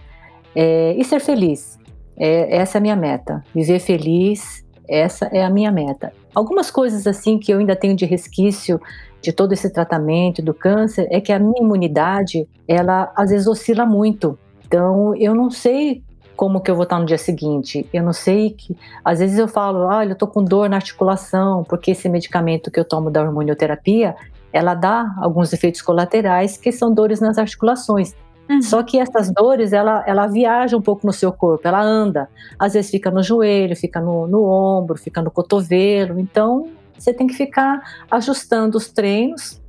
é, 0.55 0.95
e 0.97 1.03
ser 1.03 1.19
feliz. 1.19 1.77
É, 2.17 2.57
essa 2.57 2.77
é 2.77 2.79
a 2.79 2.81
minha 2.81 2.95
meta. 2.95 3.43
Viver 3.53 3.77
feliz, 3.77 4.65
essa 4.89 5.25
é 5.27 5.45
a 5.45 5.49
minha 5.49 5.71
meta. 5.71 6.11
Algumas 6.33 6.71
coisas 6.71 7.05
assim 7.05 7.37
que 7.37 7.53
eu 7.53 7.59
ainda 7.59 7.75
tenho 7.75 7.95
de 7.95 8.05
resquício 8.05 8.81
de 9.21 9.31
todo 9.31 9.53
esse 9.53 9.69
tratamento 9.69 10.41
do 10.41 10.55
câncer 10.55 11.07
é 11.11 11.21
que 11.21 11.31
a 11.31 11.37
minha 11.37 11.61
imunidade, 11.61 12.47
ela 12.67 13.13
às 13.15 13.29
vezes 13.29 13.45
oscila 13.45 13.85
muito. 13.85 14.39
Então, 14.65 15.15
eu 15.17 15.35
não 15.35 15.51
sei 15.51 16.01
como 16.41 16.59
que 16.59 16.71
eu 16.71 16.75
vou 16.75 16.85
estar 16.85 16.97
no 16.97 17.05
dia 17.05 17.19
seguinte. 17.19 17.87
Eu 17.93 18.01
não 18.01 18.13
sei 18.13 18.49
que. 18.49 18.75
Às 19.05 19.19
vezes 19.19 19.37
eu 19.37 19.47
falo, 19.47 19.81
olha, 19.81 20.13
eu 20.13 20.15
tô 20.15 20.25
com 20.25 20.43
dor 20.43 20.67
na 20.67 20.77
articulação, 20.77 21.63
porque 21.63 21.91
esse 21.91 22.09
medicamento 22.09 22.71
que 22.71 22.79
eu 22.79 22.83
tomo 22.83 23.11
da 23.11 23.21
hormonioterapia, 23.21 24.15
ela 24.51 24.73
dá 24.73 25.13
alguns 25.19 25.53
efeitos 25.53 25.83
colaterais 25.83 26.57
que 26.57 26.71
são 26.71 26.91
dores 26.91 27.19
nas 27.19 27.37
articulações. 27.37 28.15
Uhum. 28.49 28.59
Só 28.59 28.81
que 28.81 28.97
essas 28.97 29.31
dores, 29.31 29.71
ela, 29.71 30.03
ela 30.07 30.25
viaja 30.25 30.75
um 30.75 30.81
pouco 30.81 31.05
no 31.05 31.13
seu 31.13 31.31
corpo, 31.31 31.67
ela 31.67 31.79
anda. 31.79 32.27
Às 32.57 32.73
vezes 32.73 32.89
fica 32.89 33.11
no 33.11 33.21
joelho, 33.21 33.75
fica 33.75 34.01
no, 34.01 34.25
no 34.25 34.43
ombro, 34.43 34.97
fica 34.97 35.21
no 35.21 35.29
cotovelo. 35.29 36.19
Então, 36.19 36.69
você 36.97 37.13
tem 37.13 37.27
que 37.27 37.35
ficar 37.35 37.83
ajustando 38.09 38.79
os 38.79 38.89
treinos, 38.89 39.61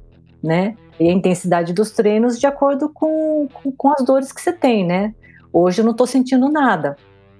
né? 0.42 0.74
E 0.98 1.06
a 1.06 1.12
intensidade 1.12 1.74
dos 1.74 1.90
treinos 1.90 2.40
de 2.40 2.46
acordo 2.46 2.88
com, 2.88 3.46
com, 3.52 3.70
com 3.72 3.92
as 3.92 4.02
dores 4.02 4.32
que 4.32 4.40
você 4.40 4.54
tem, 4.54 4.86
né? 4.86 5.14
Hoje 5.52 5.80
eu 5.80 5.84
não 5.84 5.92
estou 5.92 6.06
sentindo 6.06 6.48
nada, 6.48 6.96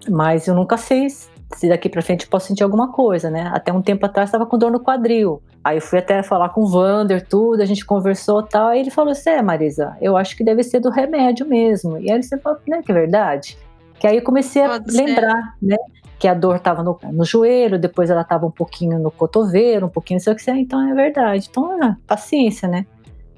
mas 0.08 0.46
eu 0.46 0.54
nunca 0.54 0.76
sei 0.76 1.08
se 1.08 1.68
daqui 1.68 1.88
para 1.88 2.02
frente 2.02 2.24
eu 2.24 2.30
posso 2.30 2.48
sentir 2.48 2.62
alguma 2.62 2.90
coisa, 2.92 3.30
né? 3.30 3.50
Até 3.52 3.72
um 3.72 3.82
tempo 3.82 4.04
atrás 4.06 4.28
estava 4.28 4.46
com 4.46 4.58
dor 4.58 4.70
no 4.70 4.80
quadril. 4.80 5.42
Aí 5.62 5.76
eu 5.76 5.82
fui 5.82 5.98
até 5.98 6.22
falar 6.22 6.48
com 6.50 6.62
o 6.62 6.66
Vander, 6.66 7.26
tudo, 7.26 7.62
a 7.62 7.66
gente 7.66 7.84
conversou 7.84 8.42
tal. 8.42 8.68
Aí 8.68 8.80
ele 8.80 8.90
falou 8.90 9.12
assim: 9.12 9.30
é, 9.30 9.42
Marisa, 9.42 9.96
eu 10.00 10.16
acho 10.16 10.36
que 10.36 10.44
deve 10.44 10.62
ser 10.62 10.80
do 10.80 10.90
remédio 10.90 11.46
mesmo. 11.46 11.98
E 11.98 12.10
aí 12.10 12.22
você 12.22 12.38
falou, 12.38 12.58
né, 12.66 12.82
que 12.82 12.90
é 12.90 12.94
verdade? 12.94 13.58
Que 13.98 14.06
aí 14.06 14.16
eu 14.16 14.22
comecei 14.22 14.62
a 14.62 14.68
Pode 14.70 14.96
lembrar, 14.96 15.36
ser. 15.60 15.66
né? 15.66 15.76
Que 16.18 16.28
a 16.28 16.34
dor 16.34 16.56
estava 16.56 16.82
no, 16.82 16.98
no, 17.12 17.24
joelho, 17.24 17.78
depois 17.78 18.10
ela 18.10 18.22
estava 18.22 18.46
um 18.46 18.50
pouquinho 18.50 18.98
no 18.98 19.10
cotovelo, 19.10 19.86
um 19.86 19.90
pouquinho, 19.90 20.20
sei 20.20 20.32
o 20.32 20.36
que, 20.36 20.50
então 20.50 20.80
é 20.88 20.94
verdade. 20.94 21.48
Então, 21.50 21.82
é, 21.82 21.96
paciência, 22.06 22.68
né? 22.68 22.86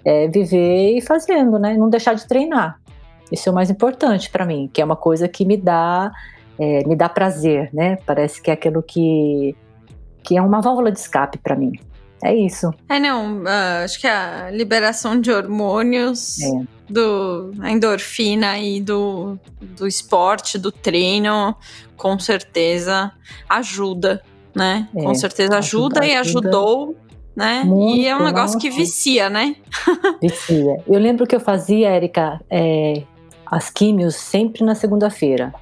É 0.04 0.28
viver 0.28 0.98
e 0.98 1.00
fazendo, 1.00 1.58
né? 1.58 1.76
Não 1.76 1.88
deixar 1.88 2.14
de 2.14 2.26
treinar. 2.26 2.78
Isso 3.30 3.48
é 3.48 3.52
o 3.52 3.54
mais 3.54 3.70
importante 3.70 4.30
para 4.30 4.44
mim, 4.44 4.70
que 4.72 4.80
é 4.80 4.84
uma 4.84 4.96
coisa 4.96 5.28
que 5.28 5.44
me 5.44 5.56
dá 5.56 6.12
é, 6.58 6.87
me 6.87 6.94
dá 6.94 7.08
prazer, 7.08 7.68
né? 7.72 7.96
Parece 8.06 8.40
que 8.40 8.50
é 8.50 8.54
aquilo 8.54 8.82
que 8.82 9.56
que 10.22 10.37
é 10.37 10.42
uma 10.42 10.60
válvula 10.60 10.90
de 10.90 10.98
escape 10.98 11.38
para 11.38 11.54
mim. 11.54 11.72
É 12.22 12.34
isso. 12.34 12.72
É 12.88 12.98
não, 12.98 13.42
uh, 13.42 13.84
acho 13.84 14.00
que 14.00 14.06
a 14.06 14.50
liberação 14.50 15.20
de 15.20 15.30
hormônios, 15.30 16.40
é. 16.40 16.62
do 16.88 17.52
a 17.60 17.70
endorfina 17.70 18.58
e 18.58 18.80
do, 18.80 19.38
do 19.60 19.87
esporte, 19.87 20.56
do 20.56 20.72
treino, 20.72 21.54
com 21.96 22.18
certeza 22.18 23.12
ajuda, 23.46 24.22
né? 24.54 24.88
É, 24.96 25.02
com 25.02 25.14
certeza 25.14 25.58
ajuda, 25.58 26.00
ajuda 26.00 26.06
e 26.06 26.16
ajudou 26.16 26.96
né? 27.37 27.64
Muito, 27.64 27.98
e 27.98 28.06
é 28.06 28.16
um 28.16 28.24
negócio 28.24 28.58
que 28.58 28.70
vicia, 28.70 29.28
né? 29.28 29.56
Vicia. 30.22 30.76
Eu 30.87 31.00
lembro 31.00 31.26
que 31.26 31.34
eu 31.34 31.40
fazia, 31.40 31.88
Érica, 31.88 32.40
é, 32.48 33.02
as 33.46 33.70
químios 33.70 34.16
sempre 34.16 34.64
na 34.64 34.74
segunda-feira. 34.74 35.52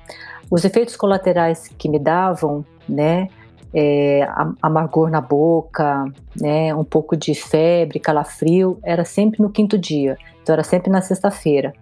Os 0.50 0.64
efeitos 0.64 0.96
colaterais 0.96 1.68
que 1.78 1.88
me 1.88 1.98
davam, 1.98 2.64
né, 2.88 3.28
é, 3.74 4.28
amargor 4.60 5.10
na 5.10 5.20
boca, 5.20 6.04
né, 6.38 6.74
um 6.74 6.84
pouco 6.84 7.16
de 7.16 7.34
febre, 7.34 7.98
calafrio, 7.98 8.78
era 8.84 9.04
sempre 9.04 9.40
no 9.40 9.50
quinto 9.50 9.78
dia. 9.78 10.16
Então 10.42 10.52
era 10.52 10.62
sempre 10.62 10.90
na 10.90 11.00
sexta-feira. 11.00 11.72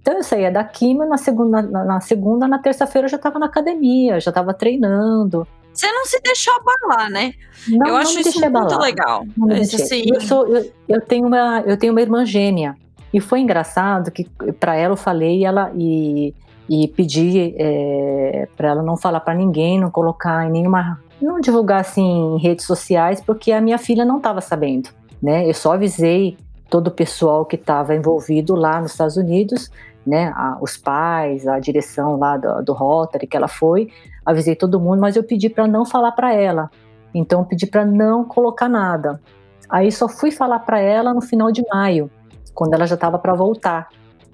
Então 0.00 0.14
eu 0.14 0.22
saía 0.22 0.50
da 0.50 0.64
químio 0.64 1.06
na 1.08 1.16
segunda, 1.16 1.62
na, 1.62 1.84
na 1.84 2.00
segunda, 2.00 2.48
na 2.48 2.58
terça-feira 2.58 3.06
eu 3.06 3.10
já 3.10 3.16
estava 3.16 3.38
na 3.38 3.46
academia, 3.46 4.18
já 4.20 4.30
estava 4.30 4.52
treinando. 4.54 5.46
Você 5.72 5.86
não 5.92 6.04
se 6.06 6.20
deixou 6.22 6.54
abalar, 6.54 7.10
né? 7.10 7.32
Não, 7.68 7.86
eu 7.86 7.96
acho 7.96 8.18
isso 8.18 8.40
muito 8.40 8.78
legal. 8.78 9.24
Não 9.36 9.46
me 9.46 9.60
assim... 9.60 10.02
eu, 10.12 10.20
sou, 10.22 10.46
eu, 10.48 10.72
eu, 10.88 11.00
tenho 11.00 11.26
uma, 11.26 11.60
eu 11.60 11.76
tenho 11.76 11.92
uma 11.92 12.00
irmã 12.00 12.24
gêmea 12.24 12.74
e 13.12 13.20
foi 13.20 13.40
engraçado 13.40 14.10
que 14.10 14.24
para 14.60 14.76
ela 14.76 14.92
eu 14.92 14.96
falei 14.96 15.44
ela, 15.44 15.70
e, 15.74 16.34
e 16.68 16.88
pedi 16.88 17.54
é, 17.56 18.48
para 18.56 18.68
ela 18.68 18.82
não 18.82 18.96
falar 18.96 19.20
para 19.20 19.34
ninguém, 19.34 19.80
não 19.80 19.90
colocar 19.90 20.46
em 20.46 20.50
nenhuma. 20.50 21.00
não 21.20 21.40
divulgar 21.40 21.80
assim 21.80 22.36
em 22.36 22.38
redes 22.38 22.66
sociais, 22.66 23.20
porque 23.20 23.52
a 23.52 23.60
minha 23.60 23.78
filha 23.78 24.04
não 24.04 24.18
estava 24.18 24.40
sabendo. 24.40 24.90
Né? 25.22 25.48
Eu 25.48 25.54
só 25.54 25.72
avisei 25.72 26.36
todo 26.68 26.88
o 26.88 26.92
pessoal 26.92 27.46
que 27.46 27.56
estava 27.56 27.94
envolvido 27.94 28.54
lá 28.54 28.80
nos 28.80 28.92
Estados 28.92 29.16
Unidos, 29.16 29.70
né? 30.06 30.32
A, 30.36 30.58
os 30.60 30.76
pais, 30.76 31.48
a 31.48 31.58
direção 31.58 32.18
lá 32.18 32.36
do, 32.36 32.62
do 32.62 32.72
Rotary 32.72 33.26
que 33.26 33.36
ela 33.36 33.48
foi, 33.48 33.88
avisei 34.24 34.54
todo 34.54 34.78
mundo, 34.78 35.00
mas 35.00 35.16
eu 35.16 35.24
pedi 35.24 35.48
para 35.48 35.66
não 35.66 35.84
falar 35.84 36.12
para 36.12 36.32
ela. 36.32 36.70
Então 37.14 37.40
eu 37.40 37.46
pedi 37.46 37.66
para 37.66 37.84
não 37.84 38.22
colocar 38.22 38.68
nada. 38.68 39.20
Aí 39.68 39.90
só 39.90 40.08
fui 40.08 40.30
falar 40.30 40.60
para 40.60 40.78
ela 40.78 41.12
no 41.12 41.20
final 41.20 41.50
de 41.50 41.64
maio 41.70 42.10
quando 42.58 42.74
ela 42.74 42.88
já 42.88 42.96
estava 42.96 43.20
para 43.20 43.34
voltar. 43.34 43.88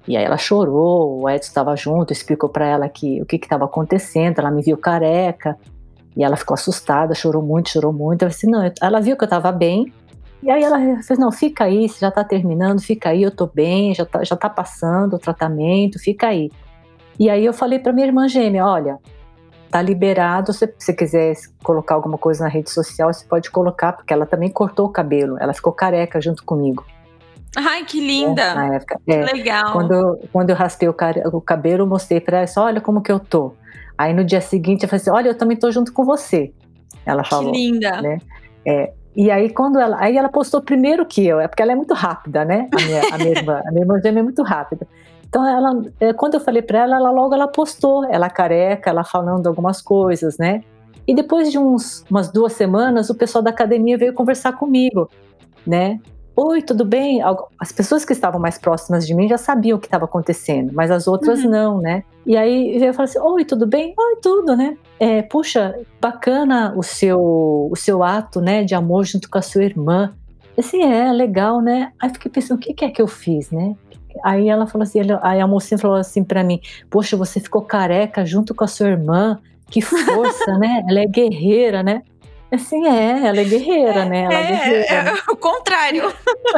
E 0.07 0.17
aí 0.17 0.25
ela 0.25 0.35
chorou, 0.35 1.21
o 1.21 1.29
Edson 1.29 1.49
estava 1.49 1.75
junto, 1.75 2.11
explicou 2.11 2.49
para 2.49 2.65
ela 2.65 2.89
que 2.89 3.21
o 3.21 3.25
que 3.25 3.35
estava 3.35 3.65
acontecendo, 3.65 4.39
ela 4.39 4.49
me 4.49 4.63
viu 4.63 4.75
careca, 4.77 5.55
e 6.17 6.23
ela 6.23 6.35
ficou 6.35 6.55
assustada, 6.55 7.13
chorou 7.13 7.43
muito, 7.43 7.69
chorou 7.69 7.93
muito. 7.93 8.23
Eu 8.23 8.29
disse, 8.29 8.47
não, 8.47 8.67
ela 8.81 8.99
viu 8.99 9.15
que 9.15 9.23
eu 9.23 9.27
estava 9.27 9.51
bem, 9.51 9.93
e 10.41 10.49
aí 10.49 10.63
ela 10.63 11.03
fez, 11.03 11.19
não, 11.19 11.31
fica 11.31 11.65
aí, 11.65 11.87
já 11.87 12.07
está 12.07 12.23
terminando, 12.23 12.81
fica 12.81 13.09
aí, 13.09 13.21
eu 13.21 13.29
estou 13.29 13.47
bem, 13.53 13.93
já 13.93 14.01
está 14.03 14.23
já 14.23 14.35
tá 14.35 14.49
passando 14.49 15.17
o 15.17 15.19
tratamento, 15.19 15.99
fica 15.99 16.25
aí. 16.25 16.49
E 17.19 17.29
aí 17.29 17.45
eu 17.45 17.53
falei 17.53 17.77
para 17.77 17.93
minha 17.93 18.07
irmã 18.07 18.27
gêmea, 18.27 18.65
olha, 18.65 18.97
tá 19.69 19.83
liberado, 19.83 20.51
se 20.51 20.73
você 20.79 20.93
quiser 20.93 21.35
colocar 21.63 21.93
alguma 21.93 22.17
coisa 22.17 22.43
na 22.43 22.49
rede 22.49 22.71
social, 22.71 23.13
você 23.13 23.23
pode 23.27 23.51
colocar, 23.51 23.93
porque 23.93 24.11
ela 24.11 24.25
também 24.25 24.49
cortou 24.49 24.87
o 24.87 24.91
cabelo, 24.91 25.37
ela 25.39 25.53
ficou 25.53 25.71
careca 25.71 26.19
junto 26.19 26.43
comigo. 26.43 26.83
Ai, 27.55 27.85
que 27.85 27.99
linda! 27.99 28.41
É, 28.41 28.55
na 28.55 28.75
época. 28.75 28.99
É, 29.07 29.23
legal. 29.23 29.71
Quando, 29.71 30.19
quando 30.31 30.49
eu 30.49 30.55
raspei 30.55 30.89
o, 30.89 30.93
cabelo, 31.41 31.87
mostrei 31.87 32.19
para 32.19 32.39
ela, 32.39 32.47
olha 32.57 32.81
como 32.81 33.01
que 33.01 33.11
eu 33.11 33.19
tô. 33.19 33.53
Aí 33.97 34.13
no 34.13 34.23
dia 34.23 34.41
seguinte 34.41 34.83
eu 34.83 34.89
falei 34.89 35.01
assim, 35.01 35.11
olha, 35.11 35.29
eu 35.29 35.37
também 35.37 35.55
tô 35.57 35.71
junto 35.71 35.93
com 35.93 36.03
você. 36.03 36.53
Ela 37.05 37.23
falou. 37.23 37.51
Que 37.51 37.57
linda! 37.57 38.01
Né? 38.01 38.17
É, 38.65 38.91
e 39.15 39.31
aí 39.31 39.49
quando 39.49 39.79
ela, 39.79 39.97
aí 39.99 40.17
ela 40.17 40.27
postou 40.27 40.61
primeiro 40.61 41.05
que 41.05 41.25
eu, 41.25 41.39
é 41.39 41.47
porque 41.47 41.61
ela 41.61 41.71
é 41.71 41.75
muito 41.75 41.93
rápida, 41.93 42.43
né? 42.43 42.67
A 42.73 42.83
minha, 42.83 43.01
a 43.01 43.15
a 43.15 43.71
minha 43.71 43.83
irmã 43.83 44.01
gêmea 44.01 44.19
é 44.19 44.23
muito 44.23 44.43
rápida. 44.43 44.85
Então 45.27 45.47
ela, 45.47 45.81
é, 45.99 46.13
quando 46.13 46.33
eu 46.33 46.39
falei 46.39 46.61
para 46.61 46.79
ela, 46.79 46.97
ela 46.97 47.11
logo 47.11 47.33
ela 47.33 47.47
postou, 47.47 48.05
ela 48.05 48.29
careca, 48.29 48.89
ela 48.89 49.03
falando 49.03 49.47
algumas 49.47 49.81
coisas, 49.81 50.37
né? 50.37 50.61
E 51.07 51.13
depois 51.13 51.51
de 51.51 51.57
uns, 51.57 52.03
umas 52.09 52.31
duas 52.31 52.53
semanas, 52.53 53.09
o 53.09 53.15
pessoal 53.15 53.43
da 53.43 53.51
academia 53.51 53.97
veio 53.97 54.13
conversar 54.13 54.53
comigo, 54.53 55.09
né? 55.65 55.99
Oi, 56.35 56.61
tudo 56.61 56.83
bem? 56.83 57.21
As 57.59 57.71
pessoas 57.71 58.03
que 58.03 58.13
estavam 58.13 58.39
mais 58.39 58.57
próximas 58.57 59.07
de 59.07 59.13
mim 59.13 59.27
já 59.27 59.37
sabiam 59.37 59.77
o 59.77 59.81
que 59.81 59.87
estava 59.87 60.05
acontecendo, 60.05 60.71
mas 60.73 60.91
as 60.91 61.07
outras 61.07 61.43
uhum. 61.43 61.49
não, 61.49 61.81
né? 61.81 62.03
E 62.25 62.35
aí 62.35 62.83
eu 62.83 62.93
falei 62.93 63.09
assim, 63.09 63.19
oi, 63.19 63.45
tudo 63.45 63.65
bem? 63.65 63.93
Oi, 63.97 64.15
tudo, 64.21 64.55
né? 64.55 64.77
É, 64.99 65.21
puxa, 65.21 65.79
bacana 66.01 66.73
o 66.75 66.83
seu, 66.83 67.19
o 67.71 67.75
seu 67.75 68.03
ato, 68.03 68.41
né, 68.41 68.63
de 68.63 68.75
amor 68.75 69.05
junto 69.05 69.29
com 69.29 69.37
a 69.37 69.41
sua 69.41 69.63
irmã. 69.63 70.13
Assim, 70.57 70.83
é, 70.83 71.11
legal, 71.11 71.61
né? 71.61 71.91
Aí 71.99 72.09
fiquei 72.09 72.31
pensando, 72.31 72.57
o 72.57 72.61
que, 72.61 72.73
que 72.73 72.85
é 72.85 72.89
que 72.89 73.01
eu 73.01 73.07
fiz, 73.07 73.51
né? 73.51 73.75
Aí 74.23 74.47
ela 74.47 74.65
falou 74.65 74.83
assim, 74.83 75.01
aí 75.21 75.39
a 75.41 75.47
mocinha 75.47 75.77
falou 75.77 75.97
assim 75.97 76.23
para 76.23 76.43
mim, 76.43 76.59
poxa, 76.89 77.17
você 77.17 77.39
ficou 77.39 77.61
careca 77.61 78.25
junto 78.25 78.55
com 78.55 78.63
a 78.63 78.67
sua 78.67 78.87
irmã, 78.87 79.37
que 79.69 79.81
força, 79.81 80.57
né? 80.57 80.83
Ela 80.87 81.01
é 81.01 81.05
guerreira, 81.05 81.83
né? 81.83 82.01
Assim, 82.55 82.87
é, 82.87 83.27
ela 83.27 83.39
é 83.39 83.43
guerreira, 83.43 84.05
né? 84.05 84.23
Ela 84.23 84.33
é, 84.33 84.41
é 84.41 84.47
guerreira. 84.47 84.85
É, 84.85 85.09
é 85.29 85.31
o 85.31 85.37
contrário. 85.37 86.03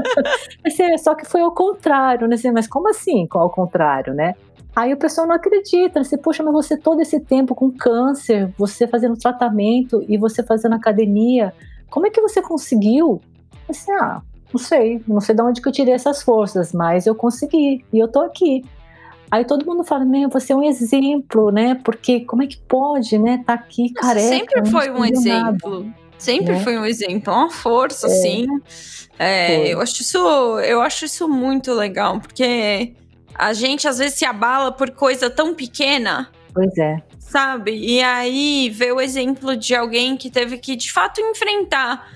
assim, 0.66 0.98
só 0.98 1.16
que 1.16 1.26
foi 1.26 1.42
ao 1.42 1.52
contrário, 1.52 2.28
né? 2.28 2.36
Assim, 2.36 2.52
mas 2.52 2.68
como 2.68 2.90
assim, 2.90 3.28
ao 3.32 3.50
contrário, 3.50 4.14
né? 4.14 4.34
Aí 4.76 4.94
o 4.94 4.98
pessoal 4.98 5.26
não 5.26 5.36
acredita, 5.36 6.02
assim, 6.02 6.18
poxa, 6.18 6.44
mas 6.44 6.54
você 6.54 6.78
todo 6.78 7.02
esse 7.02 7.20
tempo 7.20 7.56
com 7.56 7.72
câncer, 7.72 8.54
você 8.56 8.86
fazendo 8.86 9.18
tratamento 9.18 10.06
e 10.08 10.20
você 10.20 10.44
fazendo 10.44 10.76
academia, 10.76 11.52
como 11.90 12.06
é 12.06 12.12
que 12.12 12.22
você 12.22 12.44
conseguiu? 12.44 13.20
Assim, 13.68 13.92
ah, 13.94 14.22
não 14.54 14.60
sei, 14.60 15.02
não 15.08 15.20
sei 15.20 15.34
de 15.34 15.42
onde 15.42 15.62
que 15.62 15.68
eu 15.68 15.72
tirei 15.72 15.96
essas 15.96 16.22
forças, 16.22 16.74
mas 16.74 17.08
eu 17.08 17.16
consegui 17.16 17.84
e 17.92 17.98
eu 17.98 18.08
tô 18.08 18.22
aqui. 18.22 18.64
Aí 19.30 19.44
todo 19.44 19.66
mundo 19.66 19.84
fala, 19.84 20.06
meu, 20.06 20.30
você 20.30 20.54
é 20.54 20.56
um 20.56 20.64
exemplo, 20.64 21.52
né? 21.52 21.76
Porque 21.84 22.22
como 22.22 22.44
é 22.44 22.48
que 22.48 22.58
pode, 22.58 23.18
né? 23.18 23.44
Tá 23.46 23.54
aqui 23.54 23.92
Nossa, 23.94 24.08
careca. 24.08 24.30
Sempre 24.30 24.66
foi 24.72 24.90
um 24.90 25.06
exemplo. 25.06 25.84
Nada. 25.84 26.08
Sempre 26.18 26.60
foi 26.62 26.78
um 26.78 26.86
exemplo, 26.86 27.32
uma 27.32 27.50
força, 27.50 28.08
é. 28.08 28.12
assim. 28.12 28.48
É, 29.20 29.74
eu 29.74 29.82
acho 29.82 30.02
isso, 30.02 30.18
eu 30.62 30.82
acho 30.82 31.06
isso 31.06 31.28
muito 31.28 31.74
legal, 31.74 32.20
porque 32.20 32.94
a 33.36 33.54
gente 33.54 33.88
às 33.88 33.98
vezes 33.98 34.18
se 34.18 34.26
abala 34.26 34.72
por 34.72 34.92
coisa 34.92 35.30
tão 35.30 35.54
pequena. 35.54 36.32
Pois 36.54 36.76
é. 36.78 37.02
Sabe? 37.20 37.76
E 37.76 38.02
aí 38.02 38.70
ver 38.70 38.94
o 38.94 39.02
exemplo 39.02 39.56
de 39.56 39.76
alguém 39.76 40.18
que 40.18 40.30
teve 40.30 40.58
que 40.58 40.76
de 40.76 40.92
fato 40.92 41.22
enfrentar 41.22 42.12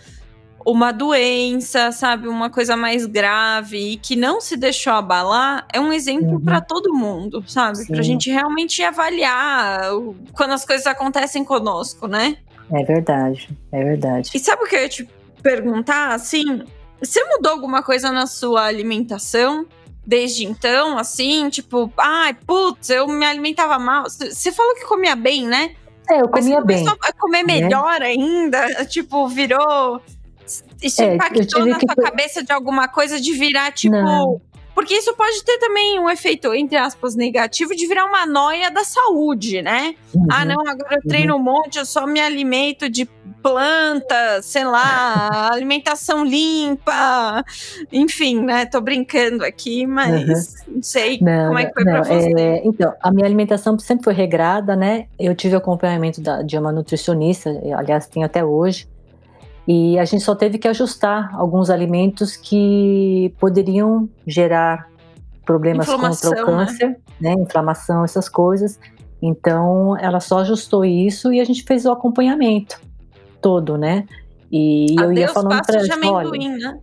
uma 0.65 0.91
doença, 0.91 1.91
sabe, 1.91 2.27
uma 2.27 2.49
coisa 2.49 2.75
mais 2.75 3.05
grave 3.05 3.93
e 3.93 3.97
que 3.97 4.15
não 4.15 4.39
se 4.39 4.55
deixou 4.55 4.93
abalar, 4.93 5.65
é 5.73 5.79
um 5.79 5.91
exemplo 5.91 6.33
uhum. 6.33 6.39
para 6.39 6.61
todo 6.61 6.93
mundo, 6.93 7.43
sabe? 7.47 7.79
Sim. 7.79 7.93
Pra 7.93 8.01
gente 8.01 8.29
realmente 8.29 8.83
avaliar 8.83 9.91
quando 10.33 10.51
as 10.51 10.65
coisas 10.65 10.85
acontecem 10.87 11.43
conosco, 11.43 12.07
né? 12.07 12.37
É 12.71 12.83
verdade, 12.83 13.49
é 13.71 13.83
verdade. 13.83 14.29
E 14.33 14.39
sabe 14.39 14.63
o 14.63 14.67
que 14.67 14.75
eu 14.75 14.81
ia 14.81 14.89
te 14.89 15.09
perguntar, 15.41 16.13
assim, 16.13 16.63
você 16.99 17.23
mudou 17.25 17.51
alguma 17.51 17.81
coisa 17.83 18.11
na 18.11 18.27
sua 18.27 18.65
alimentação? 18.65 19.65
Desde 20.05 20.45
então, 20.45 20.97
assim, 20.97 21.47
tipo, 21.49 21.91
ai, 21.97 22.33
putz, 22.33 22.89
eu 22.89 23.07
me 23.07 23.25
alimentava 23.25 23.77
mal. 23.77 24.05
Você 24.09 24.51
falou 24.51 24.73
que 24.73 24.85
comia 24.85 25.15
bem, 25.15 25.45
né? 25.45 25.75
É, 26.09 26.21
eu 26.21 26.27
comia 26.27 26.59
Mas 26.59 26.79
você 26.79 26.83
bem. 26.83 26.97
a 27.01 27.13
comer 27.13 27.43
né? 27.43 27.61
melhor 27.61 27.99
né? 27.99 28.07
ainda? 28.07 28.85
Tipo, 28.85 29.27
virou 29.27 30.01
isso 30.81 31.01
é, 31.01 31.15
impactou 31.15 31.65
na 31.65 31.79
sua 31.79 31.95
cabeça 31.95 32.43
de 32.43 32.51
alguma 32.51 32.87
coisa 32.87 33.19
de 33.19 33.33
virar, 33.33 33.71
tipo. 33.71 33.95
Não. 33.95 34.41
Porque 34.73 34.93
isso 34.93 35.13
pode 35.15 35.43
ter 35.43 35.57
também 35.57 35.99
um 35.99 36.09
efeito, 36.09 36.53
entre 36.53 36.77
aspas, 36.77 37.13
negativo 37.15 37.75
de 37.75 37.85
virar 37.87 38.05
uma 38.05 38.25
noia 38.25 38.71
da 38.71 38.83
saúde, 38.83 39.61
né? 39.61 39.95
Uhum. 40.13 40.27
Ah, 40.31 40.45
não, 40.45 40.61
agora 40.61 40.95
eu 40.95 41.01
treino 41.07 41.35
um 41.35 41.39
monte, 41.39 41.77
eu 41.77 41.85
só 41.85 42.07
me 42.07 42.19
alimento 42.19 42.89
de 42.89 43.05
planta, 43.43 44.41
sei 44.41 44.63
lá, 44.63 45.49
alimentação 45.51 46.23
limpa, 46.23 47.43
enfim, 47.91 48.41
né? 48.41 48.65
Tô 48.65 48.79
brincando 48.79 49.43
aqui, 49.43 49.85
mas 49.85 50.55
uhum. 50.65 50.75
não 50.75 50.83
sei 50.83 51.19
não, 51.21 51.47
como 51.47 51.59
é 51.59 51.65
que 51.65 51.73
foi 51.73 51.83
não, 51.83 51.91
pra 51.91 52.03
você. 52.03 52.33
É, 52.37 52.61
então, 52.65 52.93
a 53.01 53.11
minha 53.11 53.25
alimentação 53.25 53.77
sempre 53.77 54.05
foi 54.05 54.13
regrada, 54.13 54.75
né? 54.75 55.07
Eu 55.19 55.35
tive 55.35 55.55
acompanhamento 55.55 56.21
da, 56.21 56.41
de 56.41 56.57
uma 56.57 56.71
nutricionista, 56.71 57.49
aliás, 57.75 58.07
tenho 58.07 58.25
até 58.25 58.43
hoje. 58.43 58.87
E 59.67 59.97
a 59.99 60.05
gente 60.05 60.23
só 60.23 60.35
teve 60.35 60.57
que 60.57 60.67
ajustar 60.67 61.29
alguns 61.35 61.69
alimentos 61.69 62.35
que 62.35 63.33
poderiam 63.39 64.09
gerar 64.25 64.89
problemas 65.45 65.87
contra 65.87 66.41
o 66.41 66.45
câncer, 66.45 66.99
né? 67.19 67.35
né? 67.35 67.43
Inflamação, 67.43 68.03
essas 68.03 68.27
coisas. 68.27 68.79
Então, 69.21 69.97
ela 69.99 70.19
só 70.19 70.39
ajustou 70.39 70.83
isso 70.83 71.31
e 71.31 71.39
a 71.39 71.43
gente 71.43 71.63
fez 71.63 71.85
o 71.85 71.91
acompanhamento 71.91 72.81
todo, 73.39 73.77
né? 73.77 74.05
E 74.51 74.95
Adeus, 74.97 75.11
eu 75.11 75.17
ia 75.17 75.27
falando 75.29 75.61
para 75.65 75.79
ela, 75.79 76.11
olha, 76.11 76.57
né? 76.57 76.79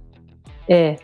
é, 0.68 0.96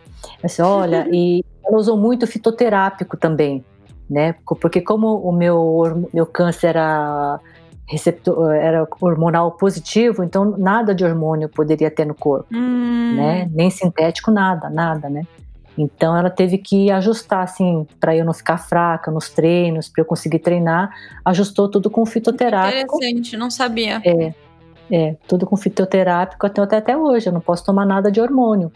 assim, 0.43 0.63
olha, 0.63 1.07
e 1.13 1.45
ela 1.67 1.77
usou 1.77 1.97
muito 1.97 2.27
fitoterápico 2.27 3.17
também, 3.17 3.65
né? 4.09 4.35
Porque 4.61 4.81
como 4.81 5.17
o 5.17 5.33
meu 5.33 6.09
meu 6.13 6.27
câncer 6.27 6.69
era 6.69 7.41
receptor, 7.87 8.53
era 8.53 8.87
hormonal 9.01 9.53
positivo, 9.53 10.25
então 10.25 10.57
nada 10.57 10.95
de 10.95 11.05
hormônio 11.05 11.49
poderia 11.49 11.91
ter 11.91 12.07
no 12.07 12.15
corpo, 12.15 12.47
hum. 12.53 13.15
né? 13.17 13.49
Nem 13.53 13.71
sintético, 13.71 14.31
nada, 14.31 14.71
nada, 14.71 15.09
né? 15.09 15.23
Então 15.77 16.17
ela 16.17 16.31
teve 16.31 16.57
que 16.59 16.91
ajustar 16.91 17.43
assim 17.43 17.87
para 17.99 18.17
eu 18.17 18.25
não 18.25 18.33
ficar 18.33 18.59
fraca 18.59 19.11
nos 19.11 19.29
treinos, 19.29 19.89
para 19.89 20.03
eu 20.03 20.07
conseguir 20.07 20.39
treinar, 20.39 20.91
ajustou 21.25 21.69
tudo 21.69 21.91
com 21.91 22.07
fitoterápico. 22.07 22.97
Interessante, 22.97 23.37
não 23.37 23.51
sabia. 23.51 24.01
É, 24.05 24.33
é, 24.91 25.17
tudo 25.27 25.47
com 25.47 25.57
fitoterápico 25.57 26.47
até, 26.47 26.63
até, 26.63 26.97
hoje. 26.97 27.29
Eu 27.29 27.33
não 27.33 27.41
posso 27.41 27.65
tomar 27.65 27.85
nada 27.85 28.11
de 28.11 28.21
hormônio, 28.21 28.71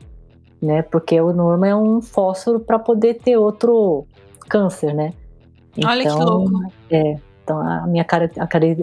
né? 0.60 0.82
Porque 0.82 1.20
o 1.20 1.32
norma 1.32 1.68
é 1.68 1.74
um 1.74 2.02
fósforo 2.02 2.60
para 2.60 2.78
poder 2.78 3.14
ter 3.14 3.36
outro 3.36 4.04
câncer, 4.48 4.92
né? 4.92 5.12
Então, 5.76 5.90
Olha 5.90 6.02
que 6.02 6.08
então, 6.08 6.26
louco. 6.26 6.72
É, 6.90 7.16
então, 7.48 7.58
a 7.58 7.86
minha 7.86 8.04